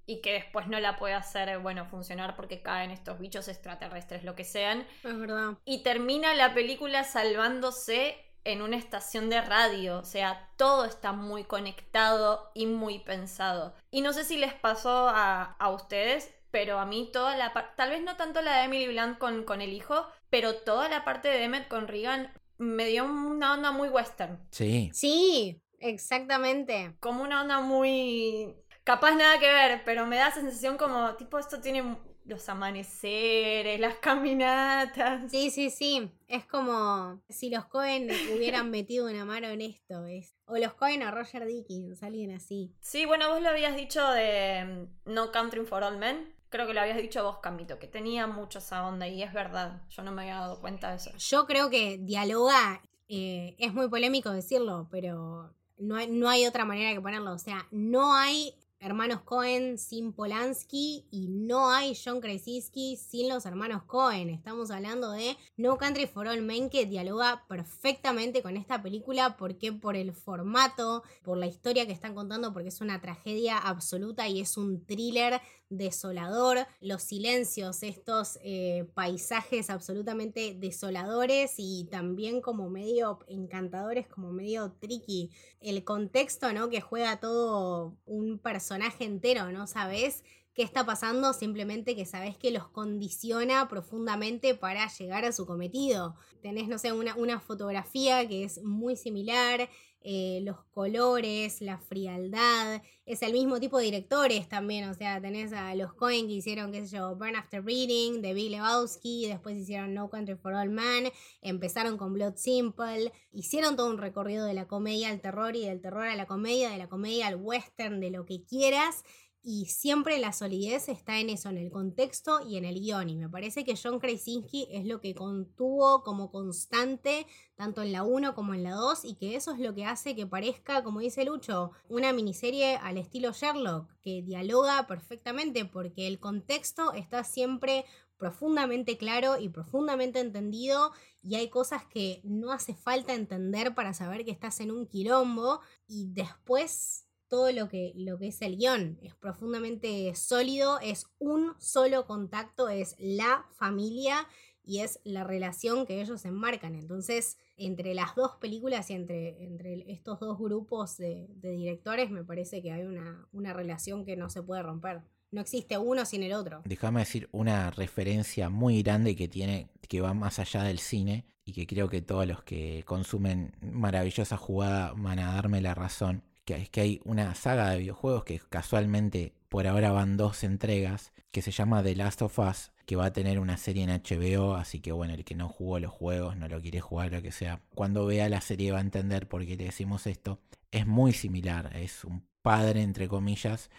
Y 0.06 0.22
que 0.22 0.34
después 0.34 0.68
no 0.68 0.80
la 0.80 0.98
puede 0.98 1.14
hacer, 1.14 1.60
bueno, 1.60 1.86
funcionar 1.86 2.36
porque 2.36 2.62
caen 2.62 2.92
estos 2.92 3.20
bichos 3.20 3.48
extraterrestres, 3.48 4.24
lo 4.24 4.36
que 4.36 4.44
sean. 4.44 4.86
Es 5.04 5.18
verdad. 5.18 5.58
Y 5.66 5.84
termina 5.84 6.34
la 6.34 6.54
película 6.54 7.04
salvándose 7.04 8.18
en 8.48 8.62
una 8.62 8.78
estación 8.78 9.30
de 9.30 9.42
radio. 9.42 10.00
O 10.00 10.06
sea, 10.06 10.50
todo 10.56 10.86
está 10.86 11.12
muy 11.12 11.44
conectado 11.44 12.50
y 12.54 12.66
muy 12.66 13.00
pensado. 13.00 13.76
Y 13.92 14.02
no 14.02 14.14
sé 14.14 14.24
si 14.24 14.38
les 14.38 14.54
pasó 14.54 15.10
a, 15.10 15.70
ustedes, 15.74 16.34
pero 16.50 16.80
a 16.80 16.86
mí 16.86 17.10
toda 17.12 17.36
la 17.36 17.54
parte, 17.54 17.74
tal 17.76 17.90
vez 17.90 18.02
no 18.02 18.16
tanto 18.16 18.42
la 18.42 18.60
de 18.60 18.66
Emily 18.66 18.88
Blunt 18.88 19.18
con, 19.18 19.44
con 19.44 19.62
el 19.62 19.74
hijo, 19.74 20.08
pero 20.30 20.56
toda 20.56 20.88
la 20.88 21.04
parte 21.04 21.28
de 21.28 21.44
Emmett 21.44 21.68
con 21.68 21.88
Regan 21.90 22.32
me 22.58 22.86
dio 22.86 23.04
una 23.04 23.54
onda 23.54 23.72
muy 23.72 23.90
western. 23.90 24.40
Sí. 24.52 24.90
Sí, 24.94 25.62
exactamente. 25.80 26.96
Como 27.02 27.24
una 27.24 27.42
onda 27.42 27.60
muy 27.60 28.56
capaz 28.88 29.16
nada 29.16 29.38
que 29.38 29.48
ver, 29.48 29.82
pero 29.84 30.06
me 30.06 30.16
da 30.16 30.32
sensación 30.32 30.78
como, 30.78 31.14
tipo, 31.16 31.38
esto 31.38 31.60
tiene 31.60 31.98
los 32.24 32.48
amaneceres, 32.48 33.82
las 33.82 33.96
caminatas. 33.96 35.30
Sí, 35.30 35.52
sí, 35.52 35.70
sí. 35.70 36.10
Es 36.30 36.46
como 36.46 37.22
si 37.28 37.50
los 37.50 37.66
Cohen 37.66 38.10
hubieran 38.34 38.72
metido 38.72 39.10
una 39.10 39.26
mano 39.26 39.48
en 39.50 39.60
esto. 39.60 40.06
Es... 40.06 40.38
O 40.46 40.58
los 40.58 40.74
Cohen 40.76 41.04
a 41.04 41.12
Roger 41.12 41.46
Dickens, 41.46 42.02
alguien 42.02 42.32
así. 42.32 42.74
Sí, 42.80 43.06
bueno, 43.06 43.28
vos 43.30 43.42
lo 43.42 43.50
habías 43.50 43.76
dicho 43.76 44.10
de 44.12 44.88
mm, 45.06 45.12
No 45.14 45.34
Country 45.34 45.66
for 45.66 45.84
All 45.84 45.98
Men. 45.98 46.34
Creo 46.48 46.66
que 46.66 46.74
lo 46.74 46.80
habías 46.80 46.96
dicho 46.96 47.22
vos, 47.26 47.40
Camito, 47.40 47.80
que 47.80 47.88
tenía 47.88 48.26
mucho 48.26 48.60
esa 48.60 48.88
onda 48.88 49.06
y 49.06 49.22
es 49.22 49.34
verdad. 49.34 49.82
Yo 49.90 50.02
no 50.02 50.14
me 50.14 50.22
había 50.22 50.36
dado 50.36 50.62
cuenta 50.62 50.92
de 50.92 50.96
eso. 50.96 51.12
Yo 51.18 51.46
creo 51.46 51.70
que 51.70 51.98
dialoga, 51.98 52.82
eh, 53.10 53.58
es 53.60 53.74
muy 53.74 53.90
polémico 53.90 54.32
decirlo, 54.32 54.88
pero 54.90 55.54
no 55.78 55.98
hay, 55.98 56.08
no 56.08 56.30
hay 56.30 56.46
otra 56.46 56.64
manera 56.64 56.94
que 56.94 57.02
ponerlo. 57.02 57.34
O 57.34 57.38
sea, 57.38 57.68
no 57.72 58.16
hay 58.16 58.56
hermanos 58.80 59.22
Cohen 59.22 59.78
sin 59.80 60.14
Polanski 60.14 61.06
y 61.10 61.28
no 61.30 61.72
hay 61.72 61.96
John 61.96 62.22
Krasinski 62.22 62.96
sin 62.96 63.28
los 63.28 63.46
hermanos 63.46 63.84
Cohen. 63.84 64.30
Estamos 64.30 64.70
hablando 64.70 65.12
de 65.12 65.36
No 65.58 65.78
Country 65.78 66.06
for 66.06 66.28
All 66.28 66.42
Men 66.42 66.70
que 66.70 66.86
dialoga 66.86 67.44
perfectamente 67.48 68.44
con 68.44 68.56
esta 68.56 68.82
película 68.82 69.36
porque 69.36 69.74
por 69.74 69.96
el 69.96 70.14
formato, 70.14 71.04
por 71.24 71.38
la 71.38 71.48
historia 71.48 71.88
que 71.88 71.94
están 71.94 72.14
contando, 72.14 72.54
porque 72.54 72.70
es 72.70 72.82
una 72.82 73.02
tragedia 73.02 73.58
absoluta 73.58 74.28
y 74.28 74.42
es 74.42 74.58
un 74.58 74.86
thriller 74.86 75.42
desolador, 75.70 76.60
los 76.80 77.02
silencios, 77.02 77.84
estos 77.84 78.40
eh, 78.42 78.88
paisajes 78.94 79.70
absolutamente 79.70 80.56
desoladores 80.58 81.56
y 81.58 81.90
también 81.92 82.40
como 82.40 82.70
medio 82.70 83.20
encantadores, 83.28 84.08
como 84.08 84.32
medio 84.32 84.72
tricky. 84.80 85.32
El 85.60 85.84
contexto, 85.84 86.54
¿no? 86.54 86.70
Que 86.70 86.80
juega 86.80 87.20
todo 87.20 87.98
un 88.06 88.40
personaje 88.40 88.67
entero, 89.00 89.52
¿no? 89.52 89.68
Sabes 89.68 90.24
qué 90.54 90.64
está 90.64 90.86
pasando, 90.86 91.34
simplemente 91.34 91.96
que 91.96 92.06
sabes 92.06 92.36
que 92.36 92.50
los 92.50 92.68
condiciona 92.68 93.68
profundamente 93.68 94.56
para 94.56 94.88
llegar 94.88 95.24
a 95.24 95.32
su 95.32 95.46
cometido. 95.46 96.16
Tenés, 96.42 96.68
no 96.68 96.80
sé, 96.80 96.92
una, 96.92 97.16
una 97.16 97.40
fotografía 97.40 98.28
que 98.28 98.44
es 98.44 98.64
muy 98.64 98.96
similar, 98.96 99.70
eh, 100.10 100.40
los 100.42 100.64
colores, 100.72 101.60
la 101.60 101.80
frialdad, 101.80 102.82
es 103.06 103.22
el 103.24 103.34
mismo 103.34 103.60
tipo 103.60 103.78
de 103.78 103.84
directores 103.84 104.48
también, 104.48 104.88
o 104.88 104.94
sea, 104.94 105.20
tenés 105.20 105.52
a 105.52 105.76
los 105.76 105.94
Coen 105.94 106.28
que 106.28 106.36
hicieron, 106.36 106.72
qué 106.72 106.88
sé 106.88 106.96
yo, 106.96 107.14
Burn 107.18 107.36
After 107.36 107.62
Reading, 107.62 108.22
de 108.22 108.34
Big 108.34 108.50
Lebowski, 108.50 109.28
después 109.28 109.58
hicieron 109.58 109.94
No 109.94 110.10
Country 110.10 110.36
for 110.36 110.54
All 110.54 110.70
Men, 110.70 111.12
empezaron 111.42 111.98
con 111.98 112.14
Blood 112.14 112.38
Simple, 112.38 113.12
hicieron 113.34 113.76
todo 113.76 113.90
un 113.90 113.98
recorrido 113.98 114.46
de 114.46 114.54
la 114.54 114.66
comedia 114.66 115.10
al 115.10 115.20
terror 115.20 115.58
y 115.58 115.66
del 115.66 115.82
terror 115.82 116.08
a 116.08 116.16
la 116.16 116.26
comedia, 116.26 116.70
de 116.70 116.78
la 116.78 116.88
comedia 116.88 117.28
al 117.28 117.36
western, 117.36 118.00
de 118.00 118.10
lo 118.10 118.26
que 118.26 118.46
quieras, 118.46 119.04
y 119.50 119.68
siempre 119.68 120.20
la 120.20 120.34
solidez 120.34 120.90
está 120.90 121.22
en 121.22 121.30
eso, 121.30 121.48
en 121.48 121.58
el 121.58 121.72
contexto 121.72 122.42
y 122.46 122.58
en 122.58 122.66
el 122.66 122.82
guion. 122.82 123.10
Y 123.10 123.16
me 123.16 123.30
parece 123.30 123.64
que 123.64 123.80
John 123.82 123.98
Krasinski 123.98 124.68
es 124.70 124.86
lo 124.86 125.00
que 125.00 125.16
contuvo 125.16 126.04
como 126.04 126.32
constante, 126.32 127.26
tanto 127.56 127.82
en 127.82 127.94
la 127.94 128.04
1 128.04 128.36
como 128.36 128.54
en 128.54 128.64
la 128.64 128.72
2, 128.72 129.06
y 129.06 129.16
que 129.16 129.38
eso 129.38 129.54
es 129.54 129.60
lo 129.60 129.74
que 129.74 129.86
hace 129.86 130.18
que 130.18 130.28
parezca, 130.28 130.84
como 130.84 131.00
dice 131.00 131.24
Lucho, 131.24 131.72
una 131.88 132.12
miniserie 132.12 132.76
al 132.76 132.98
estilo 132.98 133.32
Sherlock, 133.32 133.90
que 134.04 134.22
dialoga 134.22 134.86
perfectamente 134.86 135.64
porque 135.64 136.08
el 136.08 136.20
contexto 136.20 136.92
está 136.92 137.24
siempre 137.24 137.86
profundamente 138.18 138.98
claro 138.98 139.40
y 139.40 139.48
profundamente 139.48 140.20
entendido 140.20 140.92
y 141.24 141.36
hay 141.36 141.50
cosas 141.50 141.86
que 141.86 142.20
no 142.26 142.52
hace 142.52 142.74
falta 142.74 143.14
entender 143.14 143.74
para 143.76 143.94
saber 143.94 144.26
que 144.26 144.32
estás 144.32 144.60
en 144.60 144.72
un 144.72 144.88
quilombo 144.88 145.62
y 145.88 146.10
después 146.12 147.07
todo 147.28 147.52
lo 147.52 147.68
que, 147.70 147.94
lo 147.96 148.18
que 148.18 148.28
es 148.28 148.42
el 148.42 148.58
guion. 148.58 149.00
Es 149.02 149.16
profundamente 149.16 150.14
sólido, 150.16 150.80
es 150.80 151.08
un 151.20 151.54
solo 151.60 152.06
contacto, 152.06 152.70
es 152.70 152.96
la 153.00 153.46
familia 153.52 154.28
y 154.64 154.80
es 154.80 155.00
la 155.06 155.24
relación 155.24 155.86
que 155.86 156.02
ellos 156.02 156.26
enmarcan. 156.26 156.76
Entonces, 156.76 157.38
entre 157.56 157.94
las 157.94 158.16
dos 158.16 158.34
películas 158.40 158.90
y 158.90 158.94
entre, 158.94 159.44
entre 159.44 159.90
estos 159.92 160.20
dos 160.20 160.38
grupos 160.38 160.98
de, 160.98 161.28
directores, 161.42 162.12
me 162.12 162.24
parece 162.24 162.62
que 162.62 162.72
hay 162.72 162.84
una, 162.84 163.28
una 163.32 163.54
relación 163.54 164.06
que 164.06 164.18
no 164.18 164.30
se 164.30 164.44
puede 164.44 164.62
romper. 164.62 165.02
No 165.32 165.42
existe 165.42 165.78
uno 165.78 166.06
sin 166.06 166.24
el 166.24 166.34
otro. 166.34 166.62
Déjame 166.66 167.02
decir 167.02 167.28
una 167.32 167.72
referencia 167.72 168.50
muy 168.50 168.82
grande 168.82 169.16
que 169.16 169.28
tiene, 169.28 169.70
que 169.88 170.02
va 170.02 170.14
más 170.14 170.40
allá 170.40 170.64
del 170.64 170.80
cine 170.80 171.26
y 171.44 171.54
que 171.54 171.66
creo 171.66 171.90
que 171.90 172.02
todos 172.02 172.28
los 172.28 172.44
que 172.44 172.84
consumen 172.86 173.56
maravillosa 173.62 174.36
jugada 174.38 174.94
van 174.98 175.20
a 175.20 175.34
darme 175.34 175.62
la 175.62 175.74
razón 175.74 176.24
que 176.48 176.56
es 176.56 176.70
que 176.70 176.80
hay 176.80 177.02
una 177.04 177.36
saga 177.36 177.70
de 177.72 177.80
videojuegos 177.80 178.24
que 178.24 178.40
casualmente 178.40 179.34
por 179.50 179.68
ahora 179.68 179.92
van 179.92 180.16
dos 180.16 180.46
entregas, 180.46 181.12
que 181.30 181.42
se 181.42 181.52
llama 181.52 181.84
The 181.84 181.94
Last 181.94 182.22
of 182.22 182.40
Us, 182.40 182.72
que 182.86 182.96
va 182.96 183.08
a 183.08 183.12
tener 183.12 183.38
una 183.38 183.58
serie 183.58 183.84
en 183.84 183.90
HBO, 183.90 184.56
así 184.56 184.80
que 184.80 184.94
bueno, 184.94 185.14
el 185.14 185.26
que 185.26 185.36
no 185.36 185.50
jugó 185.50 185.78
los 185.80 185.92
juegos, 185.92 186.38
no 186.38 186.48
lo 186.48 186.62
quiere 186.62 186.80
jugar, 186.80 187.12
lo 187.12 187.22
que 187.22 187.34
sea, 187.34 187.60
cuando 187.76 188.06
vea 188.06 188.30
la 188.30 188.40
serie 188.40 188.72
va 188.72 188.78
a 188.78 188.82
entender 188.82 189.28
por 189.28 189.46
qué 189.46 189.58
le 189.58 189.66
decimos 189.66 190.08
esto. 190.08 190.40
Es 190.72 190.88
muy 190.88 191.12
similar, 191.12 191.76
es 191.76 192.06
un 192.06 192.26
padre, 192.42 192.82
entre 192.82 193.10
comillas, 193.10 193.70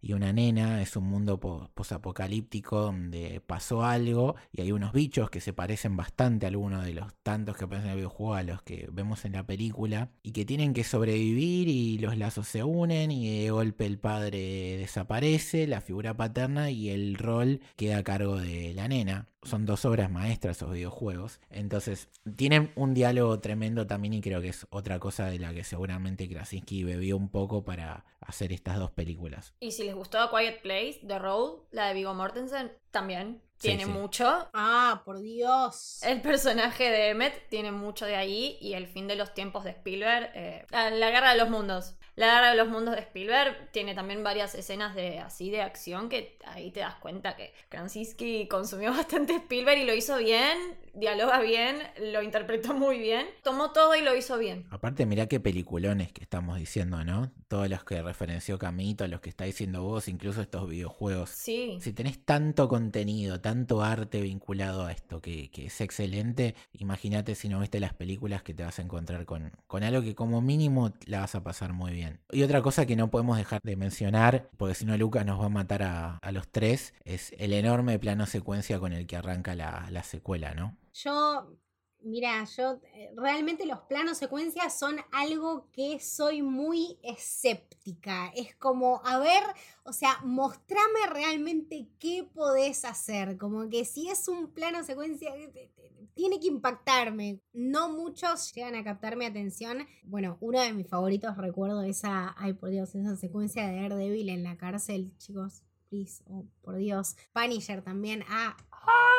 y 0.00 0.12
una 0.12 0.32
nena. 0.32 0.82
Es 0.82 0.96
un 0.96 1.04
mundo 1.04 1.38
posapocalíptico 1.74 2.80
donde 2.80 3.40
pasó 3.44 3.84
algo 3.84 4.36
y 4.52 4.60
hay 4.60 4.72
unos 4.72 4.92
bichos 4.92 5.30
que 5.30 5.40
se 5.40 5.52
parecen 5.52 5.96
bastante 5.96 6.46
a 6.46 6.48
algunos 6.48 6.84
de 6.84 6.94
los 6.94 7.14
tantos 7.22 7.56
que 7.56 7.64
aparecen 7.64 7.90
en 7.90 7.92
el 7.92 7.98
videojuego 7.98 8.34
a 8.34 8.42
los 8.42 8.62
que 8.62 8.88
vemos 8.92 9.24
en 9.24 9.32
la 9.32 9.46
película 9.46 10.10
y 10.22 10.32
que 10.32 10.44
tienen 10.44 10.74
que 10.74 10.84
sobrevivir 10.84 11.68
y 11.68 11.98
los 11.98 12.16
lazos 12.16 12.48
se 12.48 12.64
unen 12.64 13.10
y 13.10 13.42
de 13.42 13.50
golpe 13.50 13.86
el 13.86 13.98
padre 13.98 14.76
desaparece, 14.78 15.66
la 15.66 15.80
figura 15.80 16.16
paterna 16.16 16.70
y 16.70 16.90
el 16.90 17.16
rol 17.16 17.60
queda 17.76 17.98
a 17.98 18.04
cargo 18.04 18.36
de 18.36 18.74
la 18.74 18.88
nena 18.88 19.28
son 19.42 19.66
dos 19.66 19.84
obras 19.84 20.10
maestras 20.10 20.56
esos 20.56 20.72
videojuegos. 20.72 21.40
Entonces, 21.50 22.08
tienen 22.36 22.72
un 22.74 22.94
diálogo 22.94 23.40
tremendo 23.40 23.86
también 23.86 24.14
y 24.14 24.20
creo 24.20 24.40
que 24.40 24.48
es 24.48 24.66
otra 24.70 24.98
cosa 24.98 25.26
de 25.26 25.38
la 25.38 25.54
que 25.54 25.64
seguramente 25.64 26.28
Krasinski 26.28 26.84
bebió 26.84 27.16
un 27.16 27.28
poco 27.28 27.64
para 27.64 28.04
hacer 28.20 28.52
estas 28.52 28.78
dos 28.78 28.90
películas. 28.90 29.54
Y 29.60 29.72
si 29.72 29.84
les 29.84 29.94
gustó 29.94 30.18
Quiet 30.30 30.62
Place, 30.62 31.00
The 31.06 31.18
Road, 31.18 31.60
la 31.70 31.88
de 31.88 31.94
Vigo 31.94 32.14
Mortensen, 32.14 32.72
también 32.90 33.40
tiene 33.58 33.86
mucho. 33.86 34.48
Ah, 34.52 35.02
por 35.04 35.20
Dios. 35.20 36.00
El 36.02 36.20
personaje 36.20 36.90
de 36.90 37.08
Emmet 37.10 37.48
tiene 37.48 37.72
mucho 37.72 38.06
de 38.06 38.16
ahí 38.16 38.56
y 38.60 38.74
el 38.74 38.86
fin 38.86 39.08
de 39.08 39.16
los 39.16 39.34
tiempos 39.34 39.64
de 39.64 39.70
Spielberg, 39.70 40.30
eh, 40.34 40.66
la 40.70 41.10
guerra 41.10 41.32
de 41.32 41.38
los 41.38 41.50
mundos. 41.50 41.96
La 42.18 42.34
Guerra 42.34 42.50
de 42.50 42.56
los 42.56 42.68
Mundos 42.68 42.96
de 42.96 43.00
Spielberg 43.02 43.70
tiene 43.70 43.94
también 43.94 44.24
varias 44.24 44.56
escenas 44.56 44.96
de 44.96 45.20
así 45.20 45.50
de 45.50 45.62
acción 45.62 46.08
que 46.08 46.36
ahí 46.44 46.72
te 46.72 46.80
das 46.80 46.96
cuenta 46.96 47.36
que 47.36 47.54
Krasinski 47.68 48.48
consumió 48.48 48.90
bastante 48.96 49.36
Spielberg 49.36 49.78
y 49.78 49.84
lo 49.84 49.94
hizo 49.94 50.18
bien, 50.18 50.58
dialoga 50.94 51.40
bien, 51.40 51.76
lo 52.12 52.20
interpretó 52.20 52.74
muy 52.74 52.98
bien, 52.98 53.24
tomó 53.44 53.70
todo 53.70 53.94
y 53.94 54.02
lo 54.02 54.16
hizo 54.16 54.36
bien. 54.36 54.66
Aparte, 54.70 55.06
mirá 55.06 55.28
qué 55.28 55.38
peliculones 55.38 56.12
que 56.12 56.24
estamos 56.24 56.58
diciendo, 56.58 57.04
¿no? 57.04 57.30
Todos 57.46 57.70
los 57.70 57.84
que 57.84 58.02
referenció 58.02 58.58
Camito, 58.58 59.06
los 59.06 59.20
que 59.20 59.30
está 59.30 59.44
diciendo 59.44 59.84
vos, 59.84 60.08
incluso 60.08 60.42
estos 60.42 60.68
videojuegos. 60.68 61.30
Sí. 61.30 61.78
Si 61.80 61.92
tenés 61.92 62.24
tanto 62.24 62.68
contenido, 62.78 63.40
tanto 63.40 63.82
arte 63.82 64.22
vinculado 64.22 64.86
a 64.86 64.92
esto 64.92 65.20
que, 65.20 65.50
es 65.52 65.80
excelente, 65.80 66.54
imagínate 66.72 67.34
si 67.34 67.48
no 67.48 67.58
viste 67.58 67.80
las 67.80 67.92
películas 67.92 68.44
que 68.44 68.54
te 68.54 68.62
vas 68.62 68.78
a 68.78 68.82
encontrar 68.82 69.24
con, 69.24 69.50
con 69.66 69.82
algo 69.82 70.00
que 70.00 70.14
como 70.14 70.40
mínimo 70.40 70.92
la 71.06 71.20
vas 71.20 71.34
a 71.34 71.42
pasar 71.42 71.72
muy 71.72 71.90
bien. 71.90 72.20
Y 72.30 72.44
otra 72.44 72.62
cosa 72.62 72.86
que 72.86 72.94
no 72.94 73.10
podemos 73.10 73.36
dejar 73.36 73.60
de 73.64 73.74
mencionar, 73.74 74.48
porque 74.56 74.76
si 74.76 74.84
no 74.84 74.96
Lucas 74.96 75.26
nos 75.26 75.40
va 75.40 75.46
a 75.46 75.48
matar 75.48 75.82
a, 75.82 76.20
los 76.30 76.46
tres, 76.46 76.94
es 77.04 77.34
el 77.38 77.52
enorme 77.52 77.98
plano 77.98 78.26
secuencia 78.26 78.78
con 78.78 78.92
el 78.92 79.08
que 79.08 79.16
arranca 79.16 79.56
la, 79.56 79.88
la 79.90 80.04
secuela, 80.04 80.54
¿no? 80.54 80.76
Yo 80.92 81.58
Mira, 82.00 82.44
yo 82.44 82.80
eh, 82.94 83.10
realmente 83.16 83.66
los 83.66 83.80
planos 83.80 84.18
secuencias 84.18 84.78
son 84.78 84.96
algo 85.10 85.68
que 85.72 85.98
soy 85.98 86.42
muy 86.42 86.98
escéptica. 87.02 88.32
Es 88.36 88.54
como, 88.54 89.02
a 89.04 89.18
ver, 89.18 89.42
o 89.84 89.92
sea, 89.92 90.18
mostrame 90.22 91.06
realmente 91.10 91.88
qué 91.98 92.28
podés 92.32 92.84
hacer. 92.84 93.36
Como 93.36 93.68
que 93.68 93.84
si 93.84 94.08
es 94.08 94.28
un 94.28 94.52
plano 94.52 94.84
secuencia, 94.84 95.34
eh, 95.36 95.70
tiene 96.14 96.38
que 96.38 96.46
impactarme. 96.46 97.40
No 97.52 97.88
muchos 97.88 98.52
llegan 98.54 98.76
a 98.76 98.84
captar 98.84 99.16
mi 99.16 99.24
atención. 99.24 99.86
Bueno, 100.04 100.38
uno 100.40 100.60
de 100.60 100.72
mis 100.72 100.88
favoritos, 100.88 101.36
recuerdo 101.36 101.82
esa, 101.82 102.34
ay 102.38 102.52
por 102.52 102.70
Dios, 102.70 102.94
esa 102.94 103.16
secuencia 103.16 103.66
de 103.66 103.82
Daredevil 103.82 104.28
en 104.28 104.44
la 104.44 104.56
cárcel, 104.56 105.12
chicos. 105.18 105.62
Please, 105.88 106.22
oh, 106.26 106.44
por 106.60 106.76
Dios. 106.76 107.16
Punisher 107.32 107.82
también. 107.82 108.22
Ah, 108.28 108.56
ah 108.70 109.17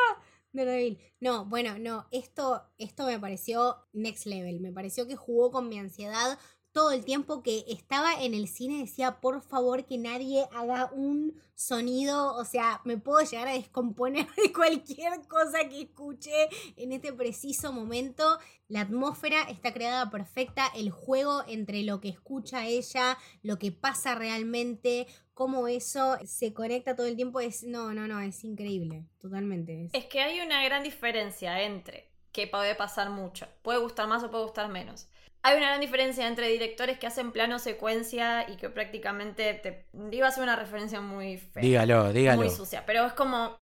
no, 0.52 1.44
bueno, 1.46 1.78
no, 1.78 2.06
esto, 2.10 2.62
esto 2.78 3.06
me 3.06 3.18
pareció 3.18 3.76
next 3.92 4.26
level. 4.26 4.60
Me 4.60 4.72
pareció 4.72 5.06
que 5.06 5.16
jugó 5.16 5.50
con 5.50 5.68
mi 5.68 5.78
ansiedad 5.78 6.38
todo 6.72 6.92
el 6.92 7.04
tiempo 7.04 7.42
que 7.42 7.64
estaba 7.68 8.22
en 8.22 8.34
el 8.34 8.48
cine. 8.48 8.78
Decía, 8.78 9.20
por 9.20 9.42
favor, 9.42 9.86
que 9.86 9.98
nadie 9.98 10.46
haga 10.52 10.90
un 10.92 11.40
sonido. 11.54 12.36
O 12.36 12.44
sea, 12.44 12.80
me 12.84 12.96
puedo 12.96 13.24
llegar 13.24 13.48
a 13.48 13.52
descomponer 13.52 14.26
de 14.36 14.52
cualquier 14.52 15.26
cosa 15.28 15.68
que 15.68 15.82
escuche 15.82 16.48
en 16.76 16.92
este 16.92 17.12
preciso 17.12 17.72
momento. 17.72 18.38
La 18.68 18.82
atmósfera 18.82 19.42
está 19.42 19.72
creada 19.72 20.10
perfecta. 20.10 20.66
El 20.74 20.90
juego 20.90 21.42
entre 21.48 21.82
lo 21.82 22.00
que 22.00 22.08
escucha 22.08 22.66
ella, 22.66 23.18
lo 23.42 23.58
que 23.58 23.72
pasa 23.72 24.14
realmente, 24.14 25.06
cómo 25.40 25.66
eso 25.68 26.18
se 26.26 26.52
conecta 26.52 26.94
todo 26.94 27.06
el 27.06 27.16
tiempo 27.16 27.40
es, 27.40 27.64
no, 27.64 27.94
no, 27.94 28.06
no, 28.06 28.20
es 28.20 28.44
increíble, 28.44 29.06
totalmente. 29.22 29.88
Es, 29.94 30.04
que 30.04 30.20
hay 30.20 30.38
una 30.42 30.62
gran 30.62 30.82
diferencia 30.82 31.62
entre 31.62 32.10
que 32.30 32.46
puede 32.46 32.74
pasar 32.74 33.08
mucho, 33.08 33.48
puede 33.62 33.78
gustar 33.78 34.06
más 34.06 34.22
o 34.22 34.30
puede 34.30 34.44
gustar 34.44 34.68
menos. 34.68 35.08
Hay 35.40 35.56
una 35.56 35.68
gran 35.68 35.80
diferencia 35.80 36.28
entre 36.28 36.48
directores 36.48 36.98
que 36.98 37.06
hacen 37.06 37.32
plano 37.32 37.58
secuencia 37.58 38.50
y 38.50 38.58
que 38.58 38.68
prácticamente 38.68 39.54
te 39.54 39.86
iba 40.12 40.26
a 40.26 40.28
hacer 40.28 40.42
una 40.42 40.56
referencia 40.56 41.00
muy 41.00 41.38
fea. 41.38 41.62
Dígalo, 41.62 42.12
dígalo. 42.12 42.42
Muy 42.42 42.50
sucia, 42.50 42.84
pero 42.84 43.06
es 43.06 43.14
como 43.14 43.58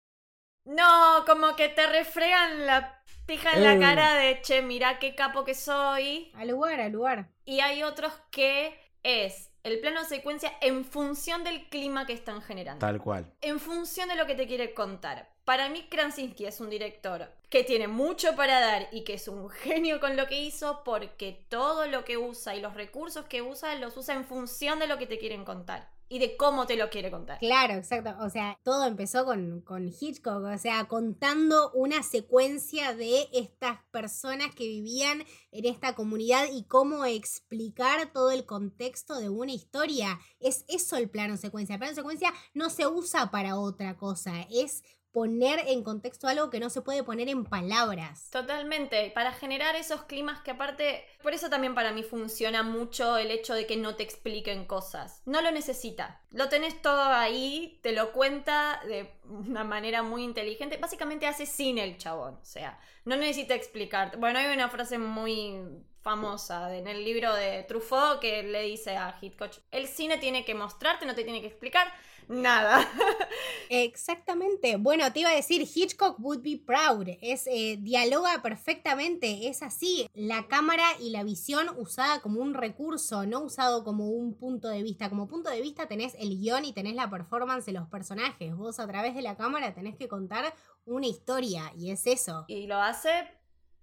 no, 0.64 1.24
como 1.26 1.56
que 1.56 1.70
te 1.70 1.88
refregan 1.88 2.66
la 2.66 3.02
pija 3.26 3.50
en 3.52 3.64
la 3.64 3.80
cara 3.84 4.14
de, 4.14 4.40
che, 4.42 4.62
mira 4.62 5.00
qué 5.00 5.16
capo 5.16 5.44
que 5.44 5.54
soy. 5.54 6.30
Al 6.36 6.50
lugar, 6.50 6.80
al 6.80 6.92
lugar. 6.92 7.30
Y 7.44 7.58
hay 7.58 7.82
otros 7.82 8.12
que 8.30 8.78
es 9.02 9.50
el 9.64 9.80
plano 9.80 10.04
secuencia 10.04 10.52
en 10.60 10.84
función 10.84 11.42
del 11.42 11.68
clima 11.70 12.06
que 12.06 12.12
están 12.12 12.42
generando. 12.42 12.80
Tal 12.80 13.00
cual. 13.00 13.32
En 13.40 13.58
función 13.58 14.10
de 14.10 14.14
lo 14.14 14.26
que 14.26 14.34
te 14.34 14.46
quiere 14.46 14.74
contar. 14.74 15.30
Para 15.46 15.70
mí, 15.70 15.86
Krasinski 15.88 16.44
es 16.44 16.60
un 16.60 16.68
director 16.68 17.30
que 17.48 17.64
tiene 17.64 17.88
mucho 17.88 18.36
para 18.36 18.60
dar 18.60 18.88
y 18.92 19.04
que 19.04 19.14
es 19.14 19.26
un 19.26 19.48
genio 19.62 20.00
con 20.00 20.16
lo 20.16 20.26
que 20.26 20.40
hizo 20.40 20.82
porque 20.84 21.46
todo 21.48 21.86
lo 21.86 22.04
que 22.04 22.18
usa 22.18 22.54
y 22.54 22.60
los 22.60 22.74
recursos 22.74 23.24
que 23.24 23.40
usa 23.40 23.74
los 23.76 23.96
usa 23.96 24.14
en 24.14 24.26
función 24.26 24.78
de 24.78 24.86
lo 24.86 24.98
que 24.98 25.06
te 25.06 25.18
quieren 25.18 25.44
contar 25.44 25.93
y 26.08 26.18
de 26.18 26.36
cómo 26.36 26.66
te 26.66 26.76
lo 26.76 26.90
quiere 26.90 27.10
contar. 27.10 27.38
Claro, 27.38 27.74
exacto. 27.74 28.14
O 28.20 28.30
sea, 28.30 28.58
todo 28.62 28.86
empezó 28.86 29.24
con, 29.24 29.62
con, 29.62 29.88
Hitchcock, 29.88 30.44
o 30.44 30.58
sea, 30.58 30.84
contando 30.86 31.70
una 31.72 32.02
secuencia 32.02 32.94
de 32.94 33.28
estas 33.32 33.78
personas 33.90 34.54
que 34.54 34.64
vivían 34.64 35.24
en 35.50 35.64
esta 35.64 35.94
comunidad 35.94 36.46
y 36.52 36.64
cómo 36.64 37.04
explicar 37.04 38.12
todo 38.12 38.30
el 38.30 38.44
contexto 38.46 39.18
de 39.18 39.28
una 39.28 39.52
historia. 39.52 40.20
Es 40.40 40.64
eso 40.68 40.96
el 40.96 41.08
plano 41.08 41.36
secuencia. 41.36 41.74
El 41.74 41.80
plano 41.80 41.94
secuencia 41.94 42.32
no 42.52 42.70
se 42.70 42.86
usa 42.86 43.30
para 43.30 43.58
otra 43.58 43.96
cosa, 43.96 44.46
es 44.50 44.82
poner 45.14 45.60
en 45.68 45.84
contexto 45.84 46.26
algo 46.26 46.50
que 46.50 46.58
no 46.58 46.68
se 46.68 46.82
puede 46.82 47.04
poner 47.04 47.28
en 47.28 47.44
palabras. 47.44 48.28
Totalmente, 48.32 49.12
para 49.14 49.32
generar 49.32 49.76
esos 49.76 50.02
climas 50.02 50.40
que 50.40 50.50
aparte, 50.50 51.04
por 51.22 51.32
eso 51.32 51.48
también 51.48 51.72
para 51.72 51.92
mí 51.92 52.02
funciona 52.02 52.64
mucho 52.64 53.16
el 53.16 53.30
hecho 53.30 53.54
de 53.54 53.64
que 53.64 53.76
no 53.76 53.94
te 53.94 54.02
expliquen 54.02 54.66
cosas. 54.66 55.22
No 55.24 55.40
lo 55.40 55.52
necesita. 55.52 56.20
Lo 56.32 56.48
tenés 56.48 56.82
todo 56.82 57.04
ahí, 57.04 57.78
te 57.82 57.92
lo 57.92 58.12
cuenta 58.12 58.82
de 58.88 59.08
una 59.28 59.62
manera 59.62 60.02
muy 60.02 60.24
inteligente. 60.24 60.78
Básicamente 60.78 61.28
hace 61.28 61.46
cine 61.46 61.84
el 61.84 61.96
chabón, 61.96 62.34
o 62.34 62.44
sea, 62.44 62.80
no 63.04 63.16
necesita 63.16 63.54
explicarte. 63.54 64.16
Bueno, 64.16 64.40
hay 64.40 64.52
una 64.52 64.68
frase 64.68 64.98
muy 64.98 65.60
famosa 66.04 66.76
en 66.76 66.86
el 66.86 67.02
libro 67.02 67.34
de 67.34 67.64
Truffaut 67.64 68.20
que 68.20 68.42
le 68.42 68.62
dice 68.62 68.94
a 68.96 69.16
Hitchcock, 69.20 69.50
el 69.70 69.88
cine 69.88 70.18
tiene 70.18 70.44
que 70.44 70.54
mostrarte, 70.54 71.06
no 71.06 71.14
te 71.14 71.24
tiene 71.24 71.40
que 71.40 71.46
explicar 71.46 71.90
nada. 72.28 72.86
Exactamente. 73.70 74.76
Bueno, 74.76 75.10
te 75.12 75.20
iba 75.20 75.30
a 75.30 75.34
decir, 75.34 75.62
Hitchcock 75.62 76.20
would 76.20 76.42
be 76.42 76.58
proud. 76.58 77.08
Es, 77.22 77.46
eh, 77.46 77.78
dialoga 77.80 78.42
perfectamente, 78.42 79.48
es 79.48 79.62
así. 79.62 80.06
La 80.12 80.46
cámara 80.46 80.84
y 81.00 81.10
la 81.10 81.24
visión 81.24 81.68
usada 81.78 82.20
como 82.20 82.40
un 82.40 82.52
recurso, 82.52 83.24
no 83.24 83.40
usado 83.40 83.82
como 83.82 84.10
un 84.10 84.36
punto 84.36 84.68
de 84.68 84.82
vista. 84.82 85.08
Como 85.08 85.26
punto 85.26 85.48
de 85.48 85.62
vista 85.62 85.88
tenés 85.88 86.14
el 86.18 86.38
guion 86.38 86.66
y 86.66 86.74
tenés 86.74 86.94
la 86.94 87.08
performance 87.08 87.64
de 87.64 87.72
los 87.72 87.88
personajes. 87.88 88.54
Vos 88.54 88.78
a 88.78 88.86
través 88.86 89.14
de 89.14 89.22
la 89.22 89.36
cámara 89.36 89.74
tenés 89.74 89.96
que 89.96 90.06
contar 90.06 90.54
una 90.84 91.06
historia 91.06 91.72
y 91.78 91.90
es 91.90 92.06
eso. 92.06 92.44
Y 92.46 92.66
lo 92.66 92.76
hace 92.76 93.10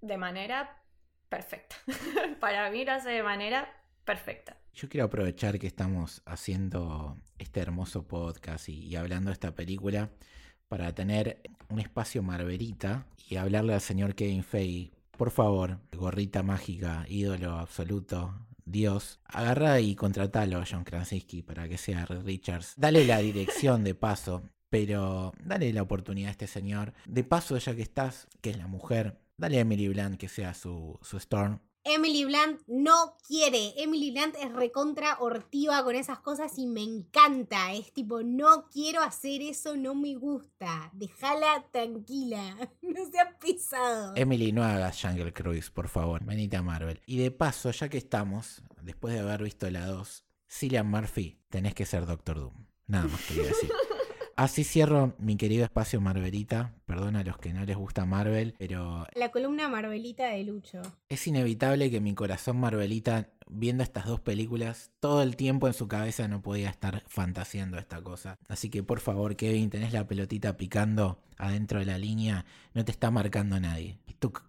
de 0.01 0.17
manera 0.17 0.80
perfecta. 1.31 1.77
Para 2.39 2.69
mí 2.69 2.83
lo 2.83 2.91
hace 2.91 3.09
de 3.09 3.23
manera 3.23 3.73
perfecta. 4.03 4.57
Yo 4.75 4.89
quiero 4.89 5.05
aprovechar 5.05 5.57
que 5.57 5.67
estamos 5.67 6.21
haciendo 6.25 7.17
este 7.39 7.61
hermoso 7.61 8.05
podcast 8.05 8.67
y, 8.69 8.95
hablando 8.95 9.29
de 9.29 9.33
esta 9.33 9.55
película 9.55 10.09
para 10.67 10.93
tener 10.93 11.41
un 11.69 11.79
espacio 11.79 12.21
marverita 12.21 13.05
y 13.29 13.35
hablarle 13.35 13.73
al 13.73 13.81
señor 13.81 14.15
Kevin 14.15 14.43
Feige. 14.43 14.91
Por 15.17 15.31
favor, 15.31 15.79
gorrita 15.91 16.43
mágica, 16.43 17.05
ídolo 17.09 17.57
absoluto, 17.57 18.33
Dios, 18.65 19.19
agarra 19.25 19.79
y 19.81 19.95
contratalo 19.95 20.59
a 20.59 20.65
John 20.69 20.83
Krasinski 20.83 21.41
para 21.41 21.67
que 21.67 21.77
sea 21.77 22.05
Richards. 22.05 22.73
Dale 22.77 23.05
la 23.05 23.19
dirección 23.19 23.83
de 23.83 23.95
paso, 23.95 24.43
pero 24.69 25.33
dale 25.43 25.73
la 25.73 25.81
oportunidad 25.81 26.29
a 26.29 26.31
este 26.31 26.47
señor. 26.47 26.93
De 27.05 27.25
paso, 27.25 27.57
ya 27.57 27.75
que 27.75 27.81
estás, 27.81 28.27
que 28.41 28.51
es 28.51 28.57
la 28.57 28.67
mujer, 28.67 29.17
dale 29.41 29.57
a 29.57 29.61
Emily 29.61 29.87
Blunt 29.89 30.17
que 30.17 30.29
sea 30.29 30.53
su, 30.53 30.97
su 31.01 31.17
Storm 31.17 31.59
Emily 31.83 32.25
Blunt 32.25 32.61
no 32.67 33.17
quiere. 33.27 33.73
Emily 33.77 34.11
Blunt 34.11 34.35
es 34.35 34.53
recontra 34.53 35.17
hortiva 35.19 35.83
con 35.83 35.95
esas 35.95 36.19
cosas 36.19 36.57
y 36.59 36.67
me 36.67 36.83
encanta. 36.83 37.73
Es 37.73 37.91
tipo, 37.91 38.21
no 38.21 38.69
quiero 38.69 39.01
hacer 39.01 39.41
eso, 39.41 39.75
no 39.75 39.95
me 39.95 40.15
gusta. 40.15 40.91
Déjala 40.93 41.65
tranquila. 41.71 42.57
No 42.81 43.09
seas 43.09 43.35
pisado. 43.39 44.13
Emily, 44.15 44.51
no 44.51 44.63
hagas 44.63 45.01
Jungle 45.01 45.31
Cruise, 45.31 45.69
por 45.69 45.87
favor. 45.87 46.23
Venite 46.25 46.57
a 46.57 46.61
Marvel. 46.61 47.01
Y 47.05 47.17
de 47.19 47.31
paso, 47.31 47.71
ya 47.71 47.87
que 47.87 47.97
estamos, 47.97 48.61
después 48.81 49.13
de 49.13 49.21
haber 49.21 49.41
visto 49.43 49.69
la 49.69 49.85
2, 49.85 50.25
Cillian 50.49 50.87
Murphy, 50.87 51.39
tenés 51.49 51.73
que 51.73 51.85
ser 51.85 52.05
Doctor 52.05 52.39
Doom. 52.39 52.65
Nada 52.87 53.07
más 53.07 53.21
quería 53.21 53.45
decir. 53.45 53.71
Así 54.41 54.63
cierro 54.63 55.13
mi 55.19 55.37
querido 55.37 55.63
espacio 55.63 56.01
Marvelita. 56.01 56.73
Perdón 56.87 57.15
a 57.15 57.23
los 57.23 57.37
que 57.37 57.53
no 57.53 57.63
les 57.63 57.77
gusta 57.77 58.07
Marvel, 58.07 58.55
pero... 58.57 59.05
La 59.13 59.29
columna 59.29 59.69
Marvelita 59.69 60.29
de 60.29 60.43
Lucho. 60.43 60.81
Es 61.09 61.27
inevitable 61.27 61.91
que 61.91 62.01
mi 62.01 62.15
corazón 62.15 62.59
Marvelita, 62.59 63.29
viendo 63.51 63.83
estas 63.83 64.05
dos 64.05 64.19
películas, 64.19 64.91
todo 64.99 65.21
el 65.21 65.35
tiempo 65.35 65.67
en 65.67 65.73
su 65.73 65.87
cabeza 65.87 66.27
no 66.27 66.41
podía 66.41 66.69
estar 66.69 67.03
fantaseando 67.07 67.77
esta 67.77 68.01
cosa. 68.01 68.39
Así 68.47 68.69
que 68.69 68.81
por 68.81 68.99
favor, 68.99 69.35
Kevin, 69.35 69.69
tenés 69.69 69.93
la 69.93 70.07
pelotita 70.07 70.57
picando 70.57 71.19
adentro 71.37 71.79
de 71.79 71.85
la 71.85 71.97
línea, 71.97 72.45
no 72.73 72.85
te 72.85 72.91
está 72.91 73.11
marcando 73.11 73.59
nadie. 73.59 73.99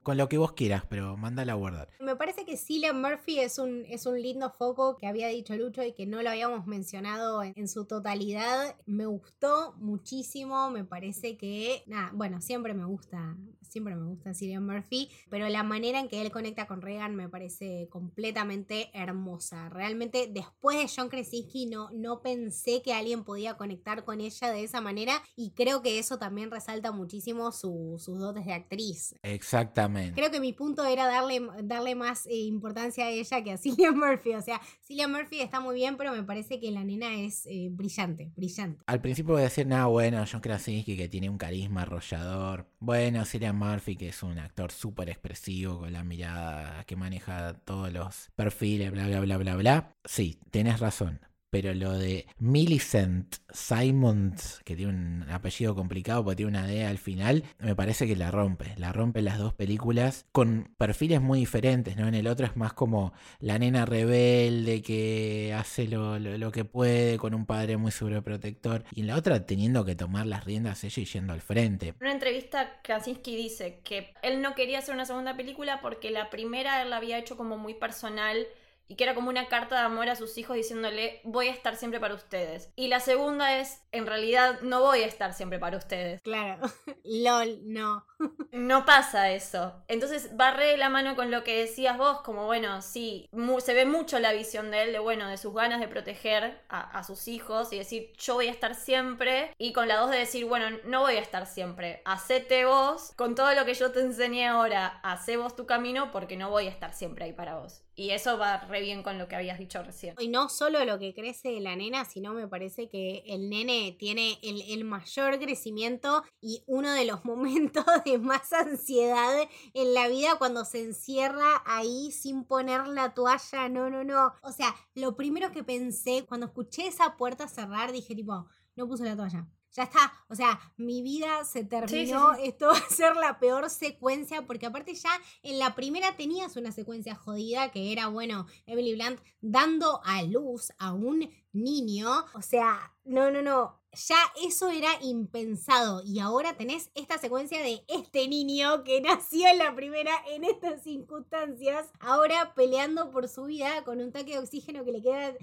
Con 0.03 0.18
lo 0.18 0.28
que 0.28 0.36
vos 0.36 0.53
quieras, 0.53 0.84
pero 0.86 1.16
mándala 1.16 1.53
a 1.53 1.57
guardar. 1.57 1.88
Me 1.98 2.14
parece 2.14 2.44
que 2.44 2.59
Cillian 2.59 3.00
Murphy 3.00 3.38
es 3.38 3.59
un, 3.59 3.86
es 3.88 4.05
un 4.05 4.20
lindo 4.20 4.50
foco 4.50 4.98
que 4.98 5.07
había 5.07 5.28
dicho 5.28 5.57
Lucho 5.57 5.82
y 5.82 5.92
que 5.92 6.05
no 6.05 6.20
lo 6.20 6.28
habíamos 6.28 6.66
mencionado 6.66 7.42
en, 7.42 7.55
en 7.57 7.68
su 7.68 7.86
totalidad. 7.86 8.76
Me 8.84 9.07
gustó 9.07 9.74
muchísimo, 9.78 10.68
me 10.68 10.84
parece 10.84 11.38
que, 11.38 11.84
nada, 11.86 12.11
bueno, 12.12 12.42
siempre 12.42 12.74
me 12.74 12.84
gusta, 12.84 13.34
siempre 13.62 13.96
me 13.96 14.05
gusta 14.05 14.34
Cillian 14.34 14.66
Murphy, 14.66 15.09
pero 15.30 15.48
la 15.48 15.62
manera 15.62 16.00
en 16.00 16.09
que 16.09 16.20
él 16.20 16.30
conecta 16.30 16.66
con 16.66 16.82
Reagan 16.82 17.16
me 17.16 17.30
parece 17.30 17.88
completamente 17.90 18.90
hermosa. 18.93 19.68
Realmente 19.68 20.28
después 20.32 20.76
de 20.78 20.90
John 20.95 21.09
Krasinski 21.09 21.66
no, 21.66 21.90
no 21.93 22.22
pensé 22.22 22.82
que 22.82 22.93
alguien 22.93 23.24
podía 23.24 23.57
conectar 23.57 24.05
con 24.05 24.20
ella 24.20 24.51
de 24.51 24.64
esa 24.64 24.80
manera 24.80 25.22
y 25.36 25.51
creo 25.53 25.82
que 25.82 25.99
eso 25.99 26.18
también 26.18 26.51
resalta 26.51 26.93
muchísimo 26.93 27.53
su- 27.53 27.97
sus 27.99 28.18
dotes 28.18 28.45
de 28.47 28.53
actriz. 28.53 29.14
Exactamente. 29.22 30.14
Creo 30.14 30.30
que 30.30 30.40
mi 30.40 30.53
punto 30.53 30.84
era 30.84 31.07
darle, 31.07 31.40
darle 31.62 31.95
más 31.95 32.26
eh, 32.26 32.34
importancia 32.36 33.05
a 33.07 33.11
ella 33.11 33.43
que 33.45 33.53
a 33.53 33.59
Cillian 33.59 33.97
Murphy. 33.99 34.34
O 34.34 34.43
sea, 34.43 34.61
Cillian 34.82 35.12
Murphy 35.12 35.40
está 35.40 35.61
muy 35.61 35.74
bien, 35.74 35.97
pero 35.97 36.12
me 36.12 36.22
parece 36.24 36.59
que 36.59 36.70
la 36.70 36.82
nena 36.84 37.14
es 37.14 37.47
eh, 37.47 37.68
brillante, 37.70 38.32
brillante. 38.34 38.82
Al 38.86 39.01
principio 39.01 39.34
voy 39.34 39.43
a 39.43 39.45
decir, 39.45 39.66
nada, 39.66 39.86
bueno, 39.86 40.24
John 40.30 40.40
Krasinski 40.40 40.97
que 40.97 41.09
tiene 41.09 41.28
un 41.30 41.38
carisma 41.38 41.82
arrollador. 41.82 42.66
Bueno, 42.80 43.24
Cillian 43.24 43.57
Murphy 43.59 43.97
que 43.97 44.09
es 44.09 44.22
un 44.22 44.38
actor 44.38 44.72
súper 44.72 45.11
expresivo 45.11 45.78
con 45.80 45.93
la 45.93 46.03
mirada 46.03 46.84
que 46.84 46.97
maneja 46.97 47.55
todos 47.64 47.93
los 47.93 48.30
perfiles, 48.34 48.82
bla, 48.91 49.07
bla, 49.07 49.20
bla, 49.20 49.37
bla, 49.39 49.57
bla. 49.57 49.97
Sí, 50.05 50.39
tenés 50.51 50.80
razón. 50.80 51.20
Pero 51.51 51.74
lo 51.74 51.93
de 51.99 52.24
Millicent 52.39 53.35
Simons, 53.53 54.62
que 54.64 54.74
tiene 54.74 54.91
un 54.93 55.26
apellido 55.30 55.74
complicado 55.74 56.24
porque 56.24 56.37
tiene 56.37 56.49
una 56.51 56.66
D 56.66 56.87
al 56.87 56.97
final, 56.97 57.45
me 57.59 57.76
parece 57.76 58.07
que 58.07 58.16
la 58.16 58.30
rompe. 58.30 58.72
La 58.78 58.91
rompe 58.91 59.20
las 59.20 59.37
dos 59.37 59.53
películas 59.53 60.24
con 60.33 60.72
perfiles 60.78 61.20
muy 61.20 61.41
diferentes, 61.41 61.95
¿no? 61.99 62.09
En 62.09 62.14
el 62.14 62.26
otro 62.26 62.47
es 62.47 62.57
más 62.57 62.72
como 62.72 63.12
la 63.39 63.59
nena 63.59 63.85
rebelde 63.85 64.80
que 64.80 65.55
hace 65.55 65.87
lo, 65.89 66.18
lo- 66.18 66.53
que 66.53 66.64
puede 66.64 67.18
con 67.18 67.35
un 67.35 67.45
padre 67.45 67.76
muy 67.76 67.91
sobreprotector. 67.93 68.85
Y 68.95 69.01
en 69.03 69.09
la 69.09 69.16
otra 69.16 69.45
teniendo 69.45 69.85
que 69.85 69.95
tomar 69.95 70.24
las 70.26 70.45
riendas 70.45 70.85
ella 70.85 71.03
y 71.03 71.05
yendo 71.05 71.35
al 71.35 71.43
frente. 71.43 71.89
En 71.89 71.95
una 72.01 72.12
entrevista, 72.12 72.80
Krasinski 72.83 73.37
dice 73.37 73.80
que 73.85 74.14
él 74.22 74.41
no 74.41 74.55
quería 74.55 74.78
hacer 74.78 74.95
una 74.95 75.05
segunda 75.05 75.37
película 75.37 75.80
porque 75.83 76.11
la 76.11 76.30
primera 76.30 76.80
él 76.83 76.89
la 76.91 76.97
había 76.97 77.18
hecho 77.18 77.37
como 77.37 77.59
muy 77.59 77.74
personal 77.74 78.47
y 78.89 78.97
que 78.97 79.05
era 79.05 79.14
como 79.14 79.28
una 79.28 79.49
carta 79.49 79.76
de 79.76 79.83
amor 79.83 80.09
a 80.09 80.16
sus 80.16 80.37
hijos 80.39 80.57
diciéndole 80.57 81.20
voy 81.24 81.49
a 81.49 81.53
estar 81.53 81.76
siempre 81.76 82.01
para 82.01 82.14
ustedes. 82.14 82.70
Y 82.76 82.89
la 82.89 83.01
segunda 83.01 83.59
es, 83.59 83.83
en 83.93 84.07
realidad 84.07 84.61
no 84.62 84.80
voy 84.80 85.03
a 85.03 85.07
estar 85.07 85.35
siempre 85.35 85.59
para 85.59 85.76
ustedes. 85.76 86.20
Claro. 86.22 86.61
LOL, 87.05 87.61
no. 87.64 88.07
No 88.53 88.85
pasa 88.85 89.30
eso. 89.30 89.83
Entonces 89.89 90.30
de 90.37 90.76
la 90.76 90.91
mano 90.91 91.16
con 91.16 91.30
lo 91.30 91.45
que 91.45 91.59
decías 91.59 91.97
vos, 91.97 92.20
como 92.20 92.47
bueno, 92.47 92.83
sí, 92.83 93.28
se 93.61 93.74
ve 93.74 93.87
mucho 93.87 94.18
la 94.18 94.33
visión 94.33 94.70
de 94.70 94.83
él, 94.83 94.93
de 94.93 94.99
bueno, 94.99 95.28
de 95.28 95.39
sus 95.39 95.55
ganas 95.55 95.80
de 95.80 95.89
proteger 95.89 96.61
a, 96.68 96.99
a 96.99 97.05
sus 97.05 97.28
hijos 97.28 97.72
y 97.72 97.78
decir 97.78 98.12
yo 98.18 98.35
voy 98.35 98.49
a 98.49 98.51
estar 98.51 98.74
siempre, 98.74 99.55
y 99.59 99.72
con 99.72 99.89
la 99.89 99.97
dos 99.97 100.11
de 100.11 100.18
decir, 100.18 100.45
bueno, 100.45 100.78
no 100.85 101.01
voy 101.01 101.14
a 101.14 101.20
estar 101.20 101.47
siempre, 101.47 102.03
hacete 102.05 102.64
vos, 102.64 103.12
con 103.16 103.35
todo 103.35 103.55
lo 103.55 103.64
que 103.64 103.74
yo 103.74 103.93
te 103.93 104.01
enseñé 104.01 104.49
ahora, 104.49 105.01
hacé 105.03 105.37
vos 105.37 105.57
tu 105.57 105.66
camino 105.66 106.11
porque 106.11 106.37
no 106.37 106.51
voy 106.51 106.66
a 106.66 106.70
estar 106.70 106.93
siempre 106.93 107.24
ahí 107.24 107.33
para 107.33 107.59
vos. 107.59 107.83
Y 107.95 108.11
eso 108.11 108.38
va 108.38 108.59
re 108.59 108.80
bien 108.80 109.03
con 109.03 109.18
lo 109.18 109.28
que 109.28 109.36
habías 109.36 109.59
dicho 109.59 109.82
recién. 109.82 110.14
Y 110.18 110.28
no 110.28 110.49
solo 110.49 110.84
lo 110.84 110.99
que 110.99 111.14
crece 111.14 111.51
de 111.51 111.61
la 111.61 111.76
nena, 111.76 112.05
sino 112.05 112.32
me 112.32 112.49
parece 112.49 112.88
que 112.88 113.22
el 113.26 113.51
nene 113.51 113.95
tiene 113.99 114.38
el, 114.43 114.62
el 114.62 114.84
mayor 114.84 115.38
crecimiento 115.38 116.22
y 116.40 116.62
uno 116.66 116.93
de 116.93 117.05
los 117.05 117.24
momentos 117.26 117.84
de 118.05 118.18
más 118.18 118.53
ansiedad 118.53 119.32
en 119.74 119.95
la 119.95 120.09
vida 120.09 120.36
cuando 120.38 120.64
se 120.64 120.80
encierra 120.80 121.62
ahí 121.66 122.11
sin 122.12 122.45
poner 122.45 122.86
la 122.86 123.12
toalla. 123.12 123.68
No, 123.68 123.90
no, 123.90 124.05
no. 124.05 124.32
O 124.43 124.53
sea, 124.53 124.74
lo 124.95 125.16
primero 125.16 125.53
que 125.53 125.64
pensé 125.64 126.24
cuando 126.26 126.47
escuché 126.47 126.86
esa 126.86 127.16
puerta 127.16 127.47
cerrar, 127.47 127.93
dije 127.93 128.14
tipo, 128.14 128.47
no 128.74 128.88
puse 128.88 129.05
la 129.05 129.16
toalla. 129.16 129.47
Ya 129.73 129.85
está, 129.85 130.12
o 130.29 130.35
sea, 130.35 130.61
mi 130.77 131.03
vida 131.03 131.45
se 131.45 131.64
terminó, 131.64 132.35
sí. 132.35 132.43
esto 132.45 132.66
va 132.66 132.77
a 132.77 132.91
ser 132.91 133.16
la 133.16 133.39
peor 133.39 133.70
secuencia, 133.70 134.43
porque 134.43 134.66
aparte 134.66 134.95
ya 134.95 135.11
en 135.43 135.59
la 135.59 135.75
primera 135.75 136.14
tenías 136.14 136.57
una 136.57 136.73
secuencia 136.73 137.14
jodida 137.14 137.70
que 137.70 137.91
era, 137.91 138.09
bueno, 138.09 138.47
Emily 138.66 138.95
Blunt 138.95 139.20
dando 139.41 140.03
a 140.05 140.23
luz 140.25 140.73
a 140.79 140.93
un 140.93 141.31
niño, 141.53 142.09
o 142.35 142.43
sea, 142.43 142.93
no, 143.05 143.31
no, 143.31 143.41
no, 143.41 143.83
ya 143.95 144.16
eso 144.43 144.70
era 144.70 144.89
impensado 145.03 146.03
y 146.05 146.18
ahora 146.18 146.57
tenés 146.57 146.91
esta 146.95 147.18
secuencia 147.18 147.62
de 147.62 147.85
este 147.89 148.27
niño 148.27 148.85
que 148.85 149.01
nació 149.03 149.49
en 149.49 149.59
la 149.59 149.75
primera 149.75 150.12
en 150.31 150.45
estas 150.45 150.83
circunstancias, 150.83 151.91
ahora 152.01 152.55
peleando 152.55 153.11
por 153.11 153.29
su 153.29 153.45
vida 153.45 153.85
con 153.85 154.01
un 154.01 154.12
tanque 154.12 154.33
de 154.33 154.39
oxígeno 154.39 154.85
que 154.85 154.93
le 154.93 155.03
queda 155.03 155.35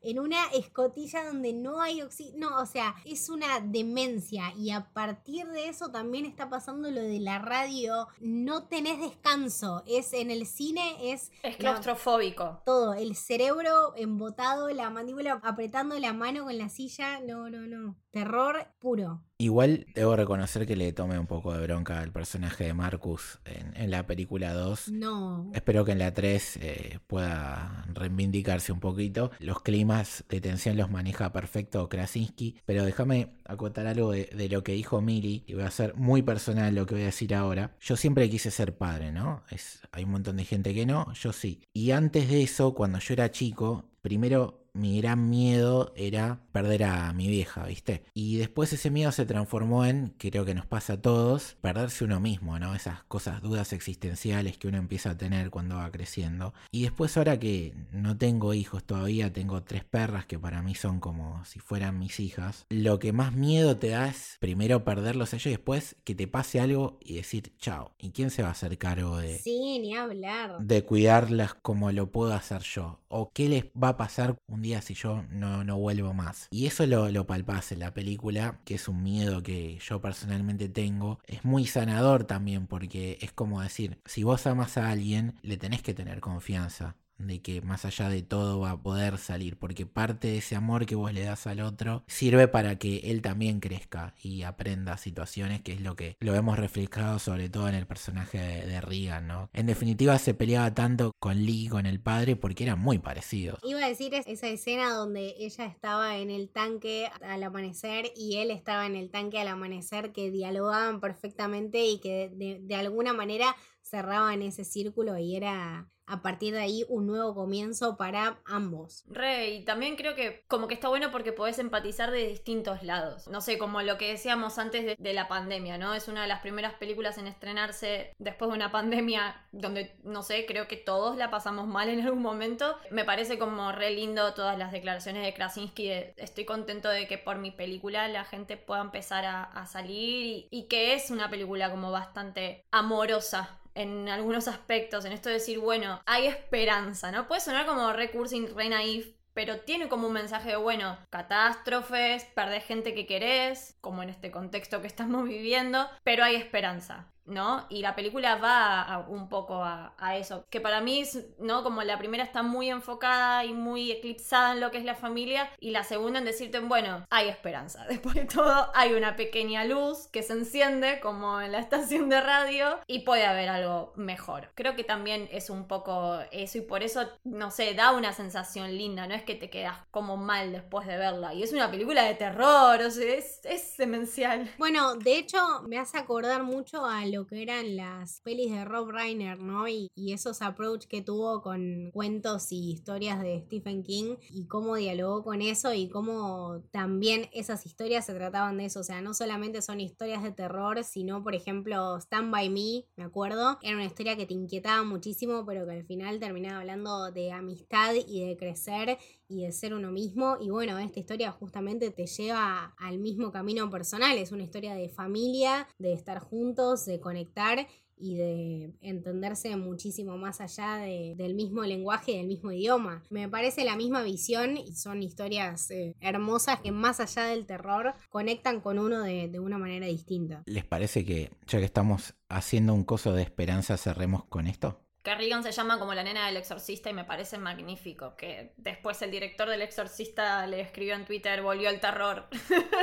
en 0.00 0.18
una 0.18 0.44
escotilla 0.52 1.24
donde 1.26 1.52
no 1.52 1.80
hay 1.80 2.02
oxígeno, 2.02 2.50
no, 2.50 2.60
o 2.60 2.66
sea, 2.66 2.94
es 3.04 3.28
una 3.28 3.60
demencia. 3.60 4.52
Y 4.56 4.70
a 4.70 4.92
partir 4.92 5.46
de 5.48 5.68
eso 5.68 5.90
también 5.90 6.24
está 6.24 6.48
pasando 6.48 6.90
lo 6.90 7.00
de 7.02 7.20
la 7.20 7.38
radio, 7.38 8.08
no 8.20 8.64
tenés 8.64 9.00
descanso, 9.00 9.82
es 9.86 10.12
en 10.12 10.30
el 10.30 10.46
cine 10.46 11.12
es 11.12 11.30
Es 11.42 11.52
la- 11.52 11.58
claustrofóbico. 11.58 12.62
todo, 12.64 12.94
el 12.94 13.14
cerebro 13.16 13.94
embotado, 13.96 14.68
la 14.70 14.90
mandíbula 14.90 15.40
apretando 15.42 15.98
la 15.98 16.12
mano 16.12 16.44
con 16.44 16.56
la 16.58 16.68
silla, 16.68 17.20
no, 17.20 17.50
no, 17.50 17.66
no, 17.66 17.96
terror 18.10 18.66
puro. 18.78 19.22
Igual 19.42 19.86
debo 19.96 20.14
reconocer 20.14 20.68
que 20.68 20.76
le 20.76 20.92
tomé 20.92 21.18
un 21.18 21.26
poco 21.26 21.52
de 21.52 21.66
bronca 21.66 21.98
al 21.98 22.12
personaje 22.12 22.62
de 22.62 22.74
Marcus 22.74 23.40
en, 23.44 23.76
en 23.76 23.90
la 23.90 24.06
película 24.06 24.52
2. 24.52 24.90
No. 24.92 25.50
Espero 25.52 25.84
que 25.84 25.90
en 25.90 25.98
la 25.98 26.14
3 26.14 26.58
eh, 26.62 26.98
pueda 27.08 27.84
reivindicarse 27.92 28.70
un 28.70 28.78
poquito. 28.78 29.32
Los 29.40 29.60
climas 29.60 30.22
de 30.28 30.40
tensión 30.40 30.76
los 30.76 30.92
maneja 30.92 31.32
perfecto 31.32 31.88
Krasinski. 31.88 32.54
Pero 32.64 32.84
déjame 32.84 33.32
acotar 33.44 33.88
algo 33.88 34.12
de, 34.12 34.26
de 34.26 34.48
lo 34.48 34.62
que 34.62 34.74
dijo 34.74 35.00
Mili. 35.00 35.42
Y 35.48 35.54
voy 35.54 35.64
a 35.64 35.72
ser 35.72 35.96
muy 35.96 36.22
personal 36.22 36.72
lo 36.72 36.86
que 36.86 36.94
voy 36.94 37.02
a 37.02 37.06
decir 37.06 37.34
ahora. 37.34 37.74
Yo 37.80 37.96
siempre 37.96 38.30
quise 38.30 38.52
ser 38.52 38.76
padre, 38.76 39.10
¿no? 39.10 39.42
Es, 39.50 39.80
hay 39.90 40.04
un 40.04 40.12
montón 40.12 40.36
de 40.36 40.44
gente 40.44 40.72
que 40.72 40.86
no, 40.86 41.12
yo 41.14 41.32
sí. 41.32 41.62
Y 41.72 41.90
antes 41.90 42.28
de 42.28 42.44
eso, 42.44 42.74
cuando 42.74 43.00
yo 43.00 43.12
era 43.12 43.32
chico, 43.32 43.90
primero 44.02 44.61
mi 44.74 45.00
gran 45.00 45.28
miedo 45.28 45.92
era 45.96 46.40
perder 46.52 46.84
a 46.84 47.12
mi 47.12 47.28
vieja, 47.28 47.66
¿viste? 47.66 48.04
Y 48.14 48.36
después 48.38 48.72
ese 48.72 48.90
miedo 48.90 49.12
se 49.12 49.26
transformó 49.26 49.84
en, 49.84 50.14
creo 50.18 50.44
que 50.44 50.54
nos 50.54 50.66
pasa 50.66 50.94
a 50.94 51.02
todos, 51.02 51.56
perderse 51.60 52.04
uno 52.04 52.20
mismo, 52.20 52.58
¿no? 52.58 52.74
Esas 52.74 53.04
cosas, 53.04 53.42
dudas 53.42 53.72
existenciales 53.72 54.58
que 54.58 54.68
uno 54.68 54.78
empieza 54.78 55.10
a 55.10 55.16
tener 55.16 55.50
cuando 55.50 55.76
va 55.76 55.90
creciendo. 55.90 56.54
Y 56.70 56.82
después 56.82 57.16
ahora 57.16 57.38
que 57.38 57.74
no 57.92 58.16
tengo 58.16 58.54
hijos 58.54 58.84
todavía, 58.84 59.32
tengo 59.32 59.62
tres 59.62 59.84
perras 59.84 60.26
que 60.26 60.38
para 60.38 60.62
mí 60.62 60.74
son 60.74 61.00
como 61.00 61.44
si 61.44 61.58
fueran 61.60 61.98
mis 61.98 62.18
hijas, 62.20 62.66
lo 62.70 62.98
que 62.98 63.12
más 63.12 63.32
miedo 63.32 63.76
te 63.76 63.90
da 63.90 64.08
es 64.08 64.36
primero 64.40 64.84
perderlos 64.84 65.32
a 65.32 65.36
ellos 65.36 65.46
y 65.46 65.50
después 65.50 65.96
que 66.04 66.14
te 66.14 66.26
pase 66.26 66.60
algo 66.60 66.98
y 67.00 67.14
decir 67.14 67.54
chao. 67.58 67.94
¿Y 67.98 68.10
quién 68.10 68.30
se 68.30 68.42
va 68.42 68.48
a 68.48 68.52
hacer 68.52 68.78
cargo 68.78 69.18
de, 69.18 69.38
Sí, 69.38 69.78
ni 69.80 69.94
hablar. 69.94 70.58
de 70.60 70.84
cuidarlas 70.84 71.54
como 71.54 71.92
lo 71.92 72.10
puedo 72.10 72.32
hacer 72.32 72.62
yo. 72.62 73.00
O 73.08 73.30
qué 73.32 73.48
les 73.48 73.64
va 73.80 73.88
a 73.88 73.96
pasar 73.96 74.36
un 74.46 74.61
día 74.62 74.80
si 74.82 74.94
yo 74.94 75.24
no, 75.30 75.64
no 75.64 75.78
vuelvo 75.78 76.14
más. 76.14 76.48
Y 76.50 76.66
eso 76.66 76.86
lo, 76.86 77.10
lo 77.10 77.26
palpás 77.26 77.72
en 77.72 77.80
la 77.80 77.94
película, 77.94 78.60
que 78.64 78.74
es 78.76 78.88
un 78.88 79.02
miedo 79.02 79.42
que 79.42 79.78
yo 79.78 80.00
personalmente 80.00 80.68
tengo. 80.68 81.18
Es 81.26 81.44
muy 81.44 81.66
sanador 81.66 82.24
también 82.24 82.66
porque 82.66 83.18
es 83.20 83.32
como 83.32 83.60
decir, 83.60 83.98
si 84.06 84.22
vos 84.22 84.46
amas 84.46 84.78
a 84.78 84.90
alguien, 84.90 85.34
le 85.42 85.56
tenés 85.56 85.82
que 85.82 85.94
tener 85.94 86.20
confianza 86.20 86.96
de 87.26 87.40
que 87.42 87.60
más 87.62 87.84
allá 87.84 88.08
de 88.08 88.22
todo 88.22 88.60
va 88.60 88.72
a 88.72 88.82
poder 88.82 89.18
salir, 89.18 89.56
porque 89.58 89.86
parte 89.86 90.28
de 90.28 90.38
ese 90.38 90.56
amor 90.56 90.86
que 90.86 90.94
vos 90.94 91.12
le 91.12 91.22
das 91.24 91.46
al 91.46 91.60
otro 91.60 92.04
sirve 92.06 92.48
para 92.48 92.76
que 92.78 92.98
él 93.10 93.22
también 93.22 93.60
crezca 93.60 94.14
y 94.22 94.42
aprenda 94.42 94.96
situaciones, 94.96 95.60
que 95.62 95.72
es 95.72 95.80
lo 95.80 95.96
que 95.96 96.16
lo 96.20 96.32
vemos 96.32 96.58
reflejado 96.58 97.18
sobre 97.18 97.48
todo 97.48 97.68
en 97.68 97.74
el 97.74 97.86
personaje 97.86 98.38
de, 98.38 98.66
de 98.66 98.80
Regan, 98.80 99.26
¿no? 99.26 99.50
En 99.52 99.66
definitiva 99.66 100.18
se 100.18 100.34
peleaba 100.34 100.72
tanto 100.74 101.12
con 101.18 101.44
Lee, 101.44 101.68
con 101.68 101.86
el 101.86 102.00
padre, 102.00 102.36
porque 102.36 102.64
eran 102.64 102.78
muy 102.78 102.98
parecidos. 102.98 103.58
Iba 103.62 103.84
a 103.84 103.88
decir 103.88 104.14
es- 104.14 104.26
esa 104.26 104.48
escena 104.48 104.92
donde 104.94 105.34
ella 105.38 105.66
estaba 105.66 106.16
en 106.18 106.30
el 106.30 106.48
tanque 106.48 107.08
al 107.22 107.42
amanecer 107.42 108.12
y 108.16 108.36
él 108.38 108.50
estaba 108.50 108.86
en 108.86 108.96
el 108.96 109.10
tanque 109.10 109.38
al 109.40 109.48
amanecer 109.48 110.12
que 110.12 110.30
dialogaban 110.30 111.00
perfectamente 111.00 111.84
y 111.86 111.98
que 111.98 112.58
de 112.62 112.74
alguna 112.74 113.12
manera 113.12 113.54
cerraban 113.82 114.42
ese 114.42 114.64
círculo 114.64 115.18
y 115.18 115.36
era 115.36 115.88
a 116.06 116.20
partir 116.20 116.54
de 116.54 116.60
ahí 116.60 116.84
un 116.88 117.06
nuevo 117.06 117.34
comienzo 117.34 117.96
para 117.96 118.40
ambos. 118.44 119.04
Re, 119.06 119.50
y 119.50 119.64
también 119.64 119.96
creo 119.96 120.14
que 120.14 120.44
como 120.48 120.68
que 120.68 120.74
está 120.74 120.88
bueno 120.88 121.10
porque 121.10 121.32
podés 121.32 121.58
empatizar 121.58 122.10
de 122.10 122.26
distintos 122.26 122.82
lados. 122.82 123.28
No 123.28 123.40
sé, 123.40 123.58
como 123.58 123.80
lo 123.82 123.98
que 123.98 124.10
decíamos 124.10 124.58
antes 124.58 124.98
de, 124.98 125.12
la 125.12 125.28
pandemia, 125.28 125.76
¿no? 125.76 125.94
Es 125.94 126.08
una 126.08 126.22
de 126.22 126.28
las 126.28 126.40
primeras 126.40 126.74
películas 126.74 127.18
en 127.18 127.26
estrenarse 127.26 128.14
después 128.18 128.50
de 128.50 128.56
una 128.56 128.72
pandemia 128.72 129.46
donde, 129.52 129.96
no 130.02 130.22
sé, 130.22 130.46
creo 130.46 130.68
que 130.68 130.76
todos 130.76 131.16
la 131.16 131.30
pasamos 131.30 131.66
mal 131.66 131.88
en 131.88 132.00
algún 132.00 132.22
momento. 132.22 132.76
Me 132.90 133.04
parece 133.04 133.38
como 133.38 133.72
re 133.72 133.90
lindo 133.90 134.34
todas 134.34 134.58
las 134.58 134.72
declaraciones 134.72 135.24
de 135.24 135.34
Krasinski. 135.34 135.90
estoy 136.16 136.44
contento 136.44 136.88
de 136.88 137.06
que 137.06 137.18
por 137.18 137.38
mi 137.38 137.50
película 137.50 138.08
la 138.08 138.24
gente 138.24 138.56
pueda 138.56 138.80
empezar 138.80 139.24
a, 139.24 139.66
salir 139.66 140.48
y 140.50 140.66
que 140.66 140.94
es 140.94 141.10
una 141.10 141.30
película 141.30 141.70
como 141.70 141.90
bastante 141.90 142.66
amorosa 142.70 143.60
en 143.74 144.08
algunos 144.08 144.48
aspectos, 144.48 145.04
en 145.04 145.12
esto 145.12 145.28
de 145.28 145.36
decir, 145.36 145.58
bueno, 145.58 146.00
hay 146.06 146.26
esperanza, 146.26 147.10
¿no? 147.10 147.28
Puede 147.28 147.40
sonar 147.40 147.66
como 147.66 147.92
recurso 147.92 148.36
re 148.54 148.68
naif, 148.68 149.14
pero 149.34 149.60
tiene 149.60 149.88
como 149.88 150.06
un 150.08 150.12
mensaje 150.12 150.50
de, 150.50 150.56
bueno, 150.56 150.98
catástrofes, 151.10 152.24
perder 152.24 152.62
gente 152.62 152.94
que 152.94 153.06
querés, 153.06 153.76
como 153.80 154.02
en 154.02 154.10
este 154.10 154.30
contexto 154.30 154.80
que 154.80 154.86
estamos 154.86 155.24
viviendo, 155.28 155.88
pero 156.02 156.24
hay 156.24 156.36
esperanza. 156.36 157.12
¿No? 157.26 157.66
Y 157.68 157.82
la 157.82 157.94
película 157.94 158.36
va 158.36 159.06
un 159.08 159.28
poco 159.28 159.62
a, 159.64 159.92
eso, 160.16 160.44
que 160.50 160.60
para 160.60 160.80
mí, 160.80 161.04
¿no? 161.38 161.62
Como 161.62 161.82
la 161.82 161.98
primera 161.98 162.24
está 162.24 162.42
muy 162.42 162.68
enfocada 162.68 163.44
y 163.44 163.52
muy 163.52 163.90
eclipsada 163.90 164.52
en 164.52 164.60
lo 164.60 164.70
que 164.70 164.78
es 164.78 164.84
la 164.84 164.94
familia, 164.94 165.50
y 165.60 165.70
la 165.70 165.84
segunda 165.84 166.18
en 166.18 166.24
decirte, 166.24 166.58
bueno, 166.60 167.06
hay 167.10 167.28
esperanza. 167.28 167.86
Después 167.88 168.14
de 168.14 168.24
todo, 168.24 168.70
hay 168.74 168.92
una 168.94 169.16
pequeña 169.16 169.64
luz 169.64 170.08
que 170.08 170.22
se 170.22 170.32
enciende, 170.32 171.00
como 171.00 171.40
en 171.40 171.52
la 171.52 171.58
estación 171.58 172.08
de 172.08 172.20
radio, 172.20 172.78
y 172.86 173.00
puede 173.00 173.26
haber 173.26 173.48
algo 173.48 173.92
mejor. 173.96 174.50
Creo 174.54 174.76
que 174.76 174.84
también 174.84 175.28
es 175.32 175.50
un 175.50 175.66
poco 175.66 176.18
eso, 176.30 176.58
y 176.58 176.62
por 176.62 176.82
eso, 176.82 177.08
no 177.24 177.50
sé, 177.50 177.74
da 177.74 177.92
una 177.92 178.12
sensación 178.12 178.76
linda, 178.76 179.06
no 179.06 179.14
es 179.14 179.22
que 179.22 179.34
te 179.34 179.50
quedas 179.50 179.78
como 179.90 180.16
mal 180.16 180.52
después 180.52 180.86
de 180.86 180.96
verla. 180.96 181.32
Y 181.34 181.42
es 181.42 181.52
una 181.52 181.70
película 181.70 182.02
de 182.02 182.14
terror, 182.14 182.80
o 182.80 182.90
sea, 182.90 183.14
es, 183.14 183.40
es 183.44 183.76
demencial. 183.76 184.50
Bueno, 184.58 184.96
de 184.96 185.16
hecho, 185.16 185.38
me 185.66 185.78
hace 185.78 185.98
acordar 185.98 186.42
mucho 186.42 186.84
al 186.84 187.11
lo 187.12 187.26
que 187.26 187.42
eran 187.42 187.76
las 187.76 188.20
pelis 188.22 188.50
de 188.50 188.64
Rob 188.64 188.90
Reiner, 188.90 189.38
¿no? 189.38 189.68
Y, 189.68 189.90
esos 190.12 190.42
approach 190.42 190.86
que 190.86 191.00
tuvo 191.00 191.40
con 191.40 191.90
cuentos 191.92 192.52
y 192.52 192.70
historias 192.72 193.22
de 193.22 193.40
Stephen 193.46 193.82
King 193.82 194.16
y 194.30 194.46
cómo 194.46 194.76
dialogó 194.76 195.22
con 195.22 195.40
eso 195.40 195.72
y 195.72 195.88
cómo 195.88 196.62
también 196.70 197.30
esas 197.32 197.64
historias 197.64 198.04
se 198.04 198.14
trataban 198.14 198.58
de 198.58 198.66
eso. 198.66 198.80
O 198.80 198.84
sea, 198.84 199.00
no 199.00 199.14
solamente 199.14 199.62
son 199.62 199.80
historias 199.80 200.22
de 200.22 200.32
terror, 200.32 200.84
sino, 200.84 201.22
por 201.22 201.34
ejemplo, 201.34 201.96
Stand 201.98 202.30
By 202.30 202.50
Me, 202.50 202.84
me 202.96 203.04
acuerdo. 203.04 203.58
Era 203.62 203.76
una 203.76 203.86
historia 203.86 204.16
que 204.16 204.26
te 204.26 204.34
inquietaba 204.34 204.82
muchísimo, 204.82 205.46
pero 205.46 205.64
que 205.66 205.72
al 205.72 205.84
final 205.86 206.18
terminaba 206.18 206.60
hablando 206.60 207.10
de 207.10 207.32
amistad 207.32 207.94
y 207.94 208.26
de 208.26 208.36
crecer 208.36 208.98
y 209.32 209.44
de 209.44 209.52
ser 209.52 209.74
uno 209.74 209.90
mismo. 209.90 210.36
Y 210.40 210.50
bueno, 210.50 210.78
esta 210.78 211.00
historia 211.00 211.32
justamente 211.32 211.90
te 211.90 212.06
lleva 212.06 212.74
al 212.76 212.98
mismo 212.98 213.32
camino 213.32 213.68
personal. 213.70 214.18
Es 214.18 214.30
una 214.30 214.42
historia 214.42 214.74
de 214.74 214.88
familia, 214.88 215.66
de 215.78 215.94
estar 215.94 216.18
juntos, 216.20 216.84
de 216.84 217.00
conectar 217.00 217.66
y 217.96 218.16
de 218.16 218.72
entenderse 218.80 219.54
muchísimo 219.56 220.18
más 220.18 220.40
allá 220.40 220.78
del 220.78 221.34
mismo 221.34 221.62
lenguaje 221.62 222.16
del 222.16 222.26
mismo 222.26 222.50
idioma. 222.50 223.02
Me 223.10 223.28
parece 223.28 223.64
la 223.64 223.76
misma 223.76 224.02
visión 224.02 224.56
y 224.56 224.74
son 224.74 225.02
historias 225.02 225.70
eh, 225.70 225.94
hermosas 226.00 226.60
que 226.60 226.72
más 226.72 226.98
allá 226.98 227.24
del 227.26 227.46
terror 227.46 227.94
conectan 228.10 228.60
con 228.60 228.80
uno 228.80 229.02
de, 229.02 229.28
de, 229.28 229.38
una 229.38 229.56
manera 229.56 229.86
distinta. 229.86 230.42
¿Les 230.46 230.64
parece 230.64 231.04
que 231.04 231.30
ya 231.46 231.60
que 231.60 231.64
estamos 231.64 232.14
haciendo 232.28 232.74
un 232.74 232.82
coso 232.82 233.12
de 233.12 233.22
esperanza 233.22 233.76
cerremos 233.76 234.24
con 234.24 234.48
esto? 234.48 234.81
Que 235.02 235.14
Regan 235.14 235.42
se 235.42 235.52
llama 235.52 235.78
como 235.78 235.94
la 235.94 236.04
nena 236.04 236.26
del 236.26 236.36
exorcista 236.36 236.90
y 236.90 236.94
me 236.94 237.04
parece 237.04 237.38
magnífico. 237.38 238.14
Que 238.16 238.52
después 238.56 239.02
el 239.02 239.10
director 239.10 239.48
del 239.48 239.62
exorcista 239.62 240.46
le 240.46 240.60
escribió 240.60 240.94
en 240.94 241.04
Twitter, 241.04 241.42
volvió 241.42 241.70
el 241.70 241.80
terror. 241.80 242.28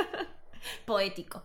Poético. 0.84 1.44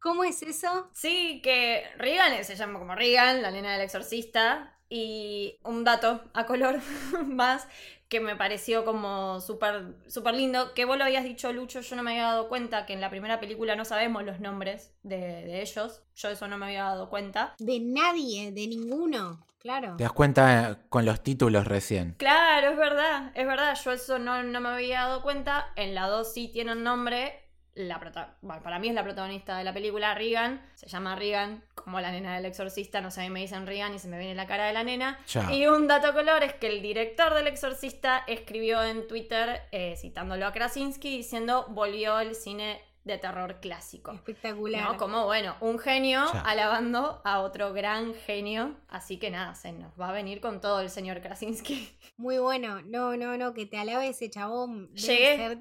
¿Cómo 0.00 0.24
es 0.24 0.42
eso? 0.42 0.90
Sí, 0.92 1.40
que 1.42 1.84
Regan 1.96 2.44
se 2.44 2.56
llama 2.56 2.80
como 2.80 2.96
Regan, 2.96 3.40
la 3.40 3.52
nena 3.52 3.72
del 3.72 3.82
exorcista. 3.82 4.76
Y 4.88 5.58
un 5.62 5.84
dato 5.84 6.22
a 6.34 6.44
color 6.44 6.80
más 7.24 7.66
que 8.08 8.20
me 8.20 8.36
pareció 8.36 8.84
como 8.84 9.40
súper 9.40 9.94
super 10.06 10.34
lindo, 10.34 10.74
que 10.74 10.84
vos 10.84 10.98
lo 10.98 11.04
habías 11.04 11.24
dicho, 11.24 11.50
Lucho, 11.50 11.80
yo 11.80 11.96
no 11.96 12.02
me 12.02 12.10
había 12.10 12.24
dado 12.24 12.48
cuenta 12.48 12.84
que 12.84 12.92
en 12.92 13.00
la 13.00 13.08
primera 13.08 13.40
película 13.40 13.74
no 13.74 13.86
sabemos 13.86 14.22
los 14.22 14.38
nombres 14.38 14.92
de, 15.02 15.16
de 15.16 15.62
ellos, 15.62 16.02
yo 16.14 16.28
eso 16.28 16.46
no 16.46 16.58
me 16.58 16.66
había 16.66 16.82
dado 16.82 17.08
cuenta. 17.08 17.54
De 17.58 17.80
nadie, 17.80 18.52
de 18.52 18.66
ninguno. 18.66 19.46
Claro. 19.62 19.94
Te 19.96 20.02
das 20.02 20.12
cuenta 20.12 20.80
con 20.88 21.06
los 21.06 21.22
títulos 21.22 21.68
recién. 21.68 22.14
Claro, 22.18 22.70
es 22.70 22.76
verdad, 22.76 23.30
es 23.34 23.46
verdad. 23.46 23.78
Yo 23.84 23.92
eso 23.92 24.18
no, 24.18 24.42
no 24.42 24.60
me 24.60 24.70
había 24.70 25.02
dado 25.02 25.22
cuenta. 25.22 25.72
En 25.76 25.94
la 25.94 26.08
2 26.08 26.32
sí 26.32 26.48
tiene 26.48 26.72
un 26.72 26.82
nombre. 26.82 27.38
La 27.74 27.98
para 28.00 28.78
mí 28.80 28.88
es 28.88 28.94
la 28.94 29.02
protagonista 29.02 29.56
de 29.56 29.64
la 29.64 29.72
película, 29.72 30.14
Regan. 30.14 30.60
Se 30.74 30.88
llama 30.88 31.14
Regan, 31.14 31.64
como 31.74 32.00
la 32.00 32.10
nena 32.10 32.34
del 32.34 32.44
exorcista. 32.44 33.00
No 33.00 33.10
sé, 33.10 33.20
a 33.22 33.24
mí 33.24 33.30
me 33.30 33.40
dicen 33.40 33.66
Regan 33.66 33.94
y 33.94 33.98
se 33.98 34.08
me 34.08 34.18
viene 34.18 34.34
la 34.34 34.46
cara 34.46 34.66
de 34.66 34.74
la 34.74 34.84
nena. 34.84 35.18
Y 35.50 35.66
un 35.66 35.86
dato 35.86 36.12
color 36.12 36.42
es 36.42 36.52
que 36.54 36.66
el 36.66 36.82
director 36.82 37.32
del 37.32 37.46
exorcista 37.46 38.24
escribió 38.26 38.82
en 38.82 39.06
Twitter, 39.06 39.62
eh, 39.70 39.94
citándolo 39.96 40.46
a 40.46 40.52
Krasinski, 40.52 41.16
diciendo: 41.16 41.66
volvió 41.70 42.18
el 42.20 42.34
cine 42.34 42.82
de 43.04 43.18
terror 43.18 43.58
clásico. 43.60 44.12
Espectacular. 44.12 44.96
Como 44.96 45.24
bueno, 45.24 45.56
un 45.60 45.78
genio 45.78 46.24
alabando 46.44 47.20
a 47.24 47.40
otro 47.40 47.72
gran 47.72 48.14
genio. 48.14 48.76
Así 48.88 49.18
que 49.18 49.30
nada, 49.30 49.54
se 49.54 49.72
nos 49.72 49.92
va 50.00 50.10
a 50.10 50.12
venir 50.12 50.40
con 50.40 50.60
todo 50.60 50.80
el 50.80 50.90
señor 50.90 51.20
Krasinski. 51.20 51.88
Muy 52.16 52.38
bueno. 52.38 52.82
No, 52.82 53.16
no, 53.16 53.36
no, 53.36 53.54
que 53.54 53.66
te 53.66 53.78
alabe 53.78 54.08
ese 54.08 54.30
chabón. 54.30 54.92
Llegué. 54.94 55.60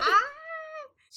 ¡ah! 0.00 0.36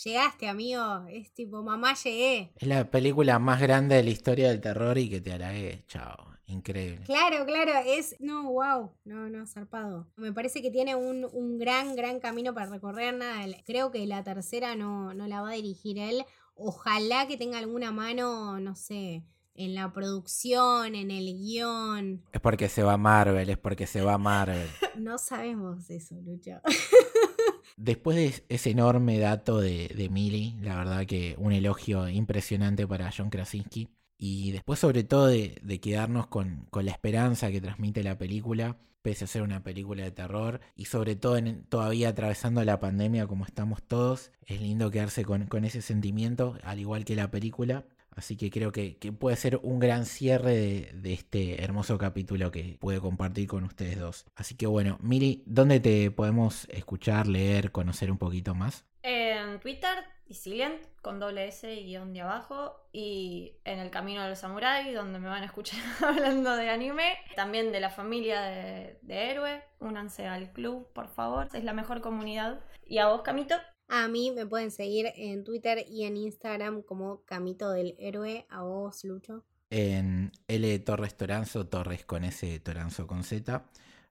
Llegaste, 0.03 0.47
amigo. 0.47 1.05
Es 1.09 1.33
tipo, 1.33 1.61
mamá, 1.61 1.93
llegué. 1.93 2.53
Es 2.55 2.67
la 2.67 2.89
película 2.89 3.37
más 3.37 3.59
grande 3.59 3.95
de 3.95 4.03
la 4.03 4.09
historia 4.09 4.47
del 4.47 4.61
terror 4.61 4.97
y 4.97 5.09
que 5.09 5.19
te 5.19 5.33
halague. 5.33 5.83
Chao. 5.87 6.38
Increíble. 6.49 7.05
Claro, 7.05 7.45
claro, 7.45 7.71
es, 7.85 8.15
no, 8.19 8.51
wow, 8.51 8.91
no, 9.05 9.29
no, 9.29 9.45
zarpado. 9.45 10.07
Me 10.15 10.33
parece 10.33 10.63
que 10.63 10.71
tiene 10.71 10.95
un, 10.95 11.59
gran, 11.59 11.95
gran 11.95 12.19
camino 12.19 12.55
para 12.55 12.71
recorrer. 12.71 13.15
Nada, 13.15 13.45
creo 13.65 13.91
que 13.91 14.05
la 14.07 14.23
tercera 14.23 14.75
no, 14.75 15.13
no 15.13 15.27
la 15.27 15.41
va 15.41 15.51
a 15.51 15.53
dirigir 15.53 15.99
él. 15.99 16.25
Ojalá 16.55 17.27
que 17.27 17.37
tenga 17.37 17.59
alguna 17.59 17.91
mano, 17.91 18.59
no 18.59 18.75
sé, 18.75 19.23
en 19.53 19.75
la 19.75 19.93
producción, 19.93 20.95
en 20.95 21.11
el 21.11 21.37
guion. 21.37 22.23
Es 22.31 22.41
porque 22.41 22.67
se 22.67 22.81
va 22.81 22.97
Marvel, 22.97 23.49
es 23.51 23.57
porque 23.59 23.85
se 23.85 24.01
va 24.01 24.17
Marvel. 24.17 24.67
no 24.97 25.19
sabemos 25.19 25.87
eso, 25.91 26.15
Lucho. 26.21 26.61
Después 27.77 28.17
de 28.17 28.43
ese 28.49 28.71
enorme 28.71 29.19
dato 29.19 29.59
de, 29.59 29.87
de 29.95 30.09
Millie, 30.09 30.55
la 30.61 30.77
verdad 30.77 31.05
que 31.05 31.35
un 31.37 31.53
elogio 31.53 32.09
impresionante 32.09 32.87
para 32.87 33.11
John 33.15 33.29
Krasinski. 33.29 33.87
Y 34.21 34.51
después 34.51 34.79
sobre 34.79 35.05
todo 35.05 35.27
de, 35.27 35.79
quedarnos 35.81 36.27
con, 36.27 36.67
la 36.73 36.91
esperanza 36.91 37.49
que 37.51 37.61
transmite 37.61 38.03
la 38.03 38.17
película, 38.17 38.75
pese 39.01 39.23
a 39.23 39.27
ser 39.27 39.43
una 39.43 39.63
película 39.63 40.03
de 40.03 40.11
terror, 40.11 40.59
y 40.75 40.85
sobre 40.85 41.15
todo 41.15 41.37
en, 41.37 41.63
todavía 41.63 42.09
atravesando 42.09 42.61
la 42.65 42.81
pandemia 42.81 43.27
como 43.27 43.45
estamos 43.45 43.81
todos, 43.81 44.33
es 44.45 44.59
lindo 44.59 44.91
quedarse 44.91 45.23
con, 45.23 45.47
ese 45.63 45.81
sentimiento, 45.81 46.57
al 46.63 46.79
igual 46.79 47.05
que 47.05 47.15
la 47.15 47.31
película. 47.31 47.85
Así 48.11 48.35
que 48.35 48.51
creo 48.51 48.73
que, 48.73 48.97
puede 49.17 49.37
ser 49.37 49.61
un 49.63 49.79
gran 49.79 50.05
cierre 50.05 50.53
de, 50.53 50.91
de, 50.95 51.13
este 51.13 51.63
hermoso 51.63 51.97
capítulo 51.97 52.51
que 52.51 52.75
puedo 52.81 52.99
compartir 52.99 53.47
con 53.47 53.63
ustedes 53.63 53.97
dos. 53.97 54.25
Así 54.35 54.55
que 54.55 54.67
bueno, 54.67 54.97
Miri, 55.01 55.43
¿dónde 55.45 55.79
te 55.79 56.11
podemos 56.11 56.67
escuchar, 56.71 57.27
leer, 57.27 57.71
conocer 57.71 58.11
un 58.11 58.17
poquito 58.17 58.53
más? 58.53 58.83
En 59.01 59.61
Twitter 59.61 60.18
Silent 60.33 60.81
con 61.01 61.19
doble 61.19 61.47
S 61.47 61.73
y 61.73 61.85
guion 61.85 62.13
de 62.13 62.21
abajo 62.21 62.75
y 62.91 63.55
en 63.63 63.79
el 63.79 63.89
camino 63.89 64.23
del 64.23 64.35
samurái 64.35 64.93
donde 64.93 65.19
me 65.19 65.29
van 65.29 65.43
a 65.43 65.47
escuchar 65.47 65.79
hablando 66.05 66.55
de 66.55 66.69
anime 66.69 67.17
también 67.35 67.71
de 67.71 67.79
la 67.79 67.89
familia 67.89 68.41
de, 68.41 68.99
de 69.01 69.31
héroe 69.31 69.63
únanse 69.79 70.27
al 70.27 70.51
club 70.51 70.87
por 70.93 71.07
favor 71.07 71.47
es 71.53 71.63
la 71.63 71.73
mejor 71.73 72.01
comunidad 72.01 72.59
y 72.85 72.97
a 72.97 73.07
vos 73.07 73.21
Camito 73.21 73.55
a 73.91 74.07
mí 74.07 74.31
me 74.31 74.45
pueden 74.45 74.69
seguir 74.69 75.11
en 75.15 75.43
Twitter 75.43 75.83
y 75.89 76.03
en 76.03 76.15
Instagram 76.15 76.83
como 76.83 77.23
Camito 77.25 77.71
del 77.71 77.95
Héroe. 77.97 78.45
A 78.49 78.61
vos, 78.61 79.03
Lucho. 79.03 79.43
En 79.71 80.31
L 80.47 80.79
Torres 80.79 81.17
Toranzo, 81.17 81.65
Torres 81.65 82.05
con 82.05 82.23
S, 82.23 82.59
Toranzo 82.59 83.07
con 83.07 83.23
Z. 83.23 83.65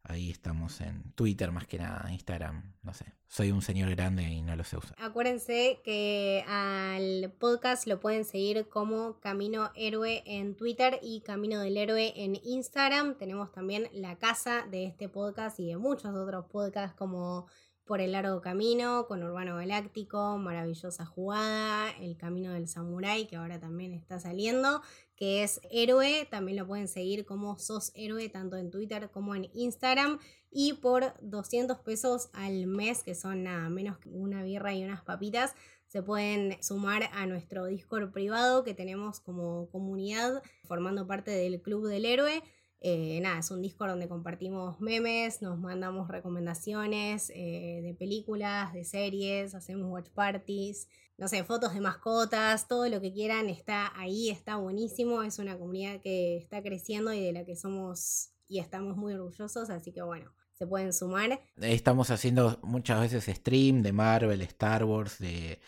Ahí 0.09 0.31
estamos 0.31 0.81
en 0.81 1.13
Twitter 1.13 1.53
más 1.53 1.67
que 1.67 1.77
nada, 1.77 2.11
Instagram, 2.11 2.75
no 2.83 2.95
sé. 2.95 3.05
Soy 3.27 3.53
un 3.53 3.61
señor 3.61 3.91
grande 3.91 4.23
y 4.23 4.41
no 4.41 4.57
lo 4.57 4.65
sé 4.65 4.79
usar. 4.79 4.95
Acuérdense 4.99 5.83
que 5.85 6.43
al 6.49 7.31
podcast 7.39 7.87
lo 7.87 8.01
pueden 8.01 8.25
seguir 8.25 8.71
como 8.71 9.21
Camino 9.21 9.71
Héroe 9.75 10.23
en 10.25 10.57
Twitter 10.57 10.99
y 11.03 11.21
Camino 11.21 11.61
del 11.61 11.77
Héroe 11.77 12.15
en 12.17 12.41
Instagram. 12.43 13.19
Tenemos 13.19 13.53
también 13.53 13.91
la 13.93 14.17
casa 14.17 14.67
de 14.71 14.87
este 14.87 15.11
podcast 15.11 15.61
y 15.61 15.67
de 15.67 15.77
muchos 15.77 16.15
otros 16.15 16.47
podcasts 16.47 16.97
como 16.97 17.47
Por 17.85 18.01
el 18.01 18.13
Largo 18.13 18.41
Camino, 18.41 19.07
con 19.09 19.23
Urbano 19.23 19.57
Galáctico, 19.57 20.39
Maravillosa 20.39 21.05
Jugada, 21.05 21.91
El 22.01 22.17
Camino 22.17 22.55
del 22.55 22.67
Samurái, 22.67 23.27
que 23.27 23.37
ahora 23.37 23.61
también 23.61 23.93
está 23.93 24.19
saliendo 24.19 24.81
que 25.19 25.43
es 25.43 25.61
héroe. 25.71 26.27
También 26.31 26.57
lo 26.57 26.67
pueden 26.67 26.89
seguir 26.89 27.27
como 27.27 27.59
sos 27.59 27.91
héroe, 27.95 28.29
tanto 28.29 28.57
en 28.57 28.71
Twitter 28.71 29.11
como 29.11 29.35
en 29.35 29.51
Instagram. 29.53 30.19
Y 30.51 30.75
por 30.75 31.13
200 31.21 31.81
pesos 31.81 32.31
al 32.33 32.67
mes, 32.67 33.03
que 33.03 33.15
son 33.15 33.43
nada 33.43 33.69
menos 33.69 33.99
que 33.99 34.11
una 34.11 34.43
birra 34.43 34.75
y 34.75 34.85
unas 34.85 35.03
papitas, 35.03 35.55
se 35.89 36.03
pueden 36.03 36.63
sumar 36.63 37.11
a 37.13 37.27
nuestro 37.27 37.67
Discord 37.67 38.13
privado 38.13 38.63
que 38.63 38.75
tenemos 38.75 39.21
como 39.21 39.69
comunidad 39.71 40.43
formando 40.67 41.07
parte 41.07 41.31
del 41.31 41.61
Club 41.61 41.89
del 41.89 42.05
Héroe. 42.05 42.43
Eh, 42.81 43.19
nada, 43.21 43.41
es 43.41 43.51
un 43.51 43.61
Discord 43.61 43.91
donde 43.91 44.09
compartimos 44.09 44.81
memes, 44.81 45.43
nos 45.43 45.59
mandamos 45.59 46.09
recomendaciones 46.09 47.31
eh, 47.35 47.81
de 47.83 47.95
películas, 47.95 48.73
de 48.73 48.85
series, 48.85 49.55
hacemos 49.55 49.91
watch 49.91 50.11
parties, 50.11 50.89
no 51.19 51.27
sé, 51.27 51.43
fotos 51.43 51.75
de 51.75 51.81
mascotas, 51.81 52.69
todo 52.69 52.89
lo 52.89 53.01
que 53.01 53.13
quieran 53.13 53.49
está 53.49 53.93
ahí, 53.99 54.31
está 54.31 54.57
buenísimo. 54.57 55.23
Es 55.25 55.41
una 55.41 55.59
comunidad 55.59 56.01
que 56.01 56.39
está 56.39 56.63
creciendo 56.63 57.13
y 57.13 57.21
de 57.21 57.33
la 57.33 57.45
que 57.45 57.57
somos 57.57 58.31
y 58.47 58.61
estamos 58.61 58.97
muy 58.97 59.13
orgullosos, 59.13 59.69
así 59.69 59.93
que 59.93 60.01
bueno, 60.01 60.33
se 60.55 60.67
pueden 60.67 60.93
sumar. 60.93 61.41
Estamos 61.61 62.11
haciendo 62.11 62.59
muchas 62.63 63.01
veces 63.01 63.37
stream 63.37 63.83
de 63.83 63.93
Marvel, 63.93 64.41
Star 64.43 64.85
Wars, 64.85 65.19
de, 65.19 65.61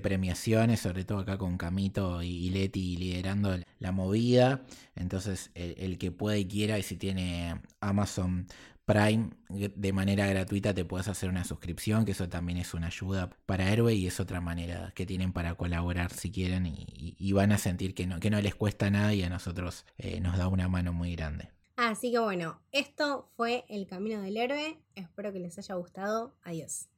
premiaciones, 0.00 0.80
sobre 0.80 1.04
todo 1.04 1.18
acá 1.18 1.36
con 1.36 1.58
Camito 1.58 2.22
y 2.22 2.48
Leti 2.50 2.96
liderando 2.96 3.54
la 3.78 3.92
movida. 3.92 4.64
Entonces, 4.94 5.50
el, 5.54 5.98
que 5.98 6.10
pueda 6.10 6.38
y 6.38 6.46
quiera, 6.46 6.78
y 6.78 6.82
si 6.82 6.96
tiene 6.96 7.60
Amazon 7.80 8.46
Prime 8.84 9.30
de 9.48 9.92
manera 9.92 10.26
gratuita 10.26 10.74
te 10.74 10.84
puedes 10.84 11.08
hacer 11.08 11.30
una 11.30 11.44
suscripción, 11.44 12.04
que 12.04 12.12
eso 12.12 12.28
también 12.28 12.58
es 12.58 12.74
una 12.74 12.88
ayuda 12.88 13.30
para 13.46 13.72
Héroe 13.72 13.94
y 13.94 14.06
es 14.06 14.20
otra 14.20 14.40
manera 14.40 14.92
que 14.94 15.06
tienen 15.06 15.32
para 15.32 15.54
colaborar 15.54 16.12
si 16.12 16.30
quieren 16.30 16.66
y, 16.66 17.32
van 17.32 17.50
a 17.52 17.58
sentir 17.58 17.94
que 17.94 18.06
no, 18.06 18.20
que 18.20 18.30
no 18.30 18.40
les 18.40 18.54
cuesta 18.54 18.90
nada 18.90 19.12
y 19.12 19.22
a 19.22 19.28
nosotros 19.28 19.86
eh, 19.98 20.20
nos 20.20 20.36
da 20.36 20.48
una 20.48 20.68
mano 20.68 20.92
muy 20.92 21.16
grande. 21.16 21.50
Así 21.76 22.12
que 22.12 22.18
bueno, 22.18 22.60
esto 22.70 23.28
fue 23.36 23.64
El 23.68 23.86
Camino 23.86 24.22
del 24.22 24.36
Héroe. 24.36 24.78
Espero 24.94 25.32
que 25.32 25.40
les 25.40 25.58
haya 25.58 25.74
gustado. 25.74 26.36
Adiós. 26.42 26.88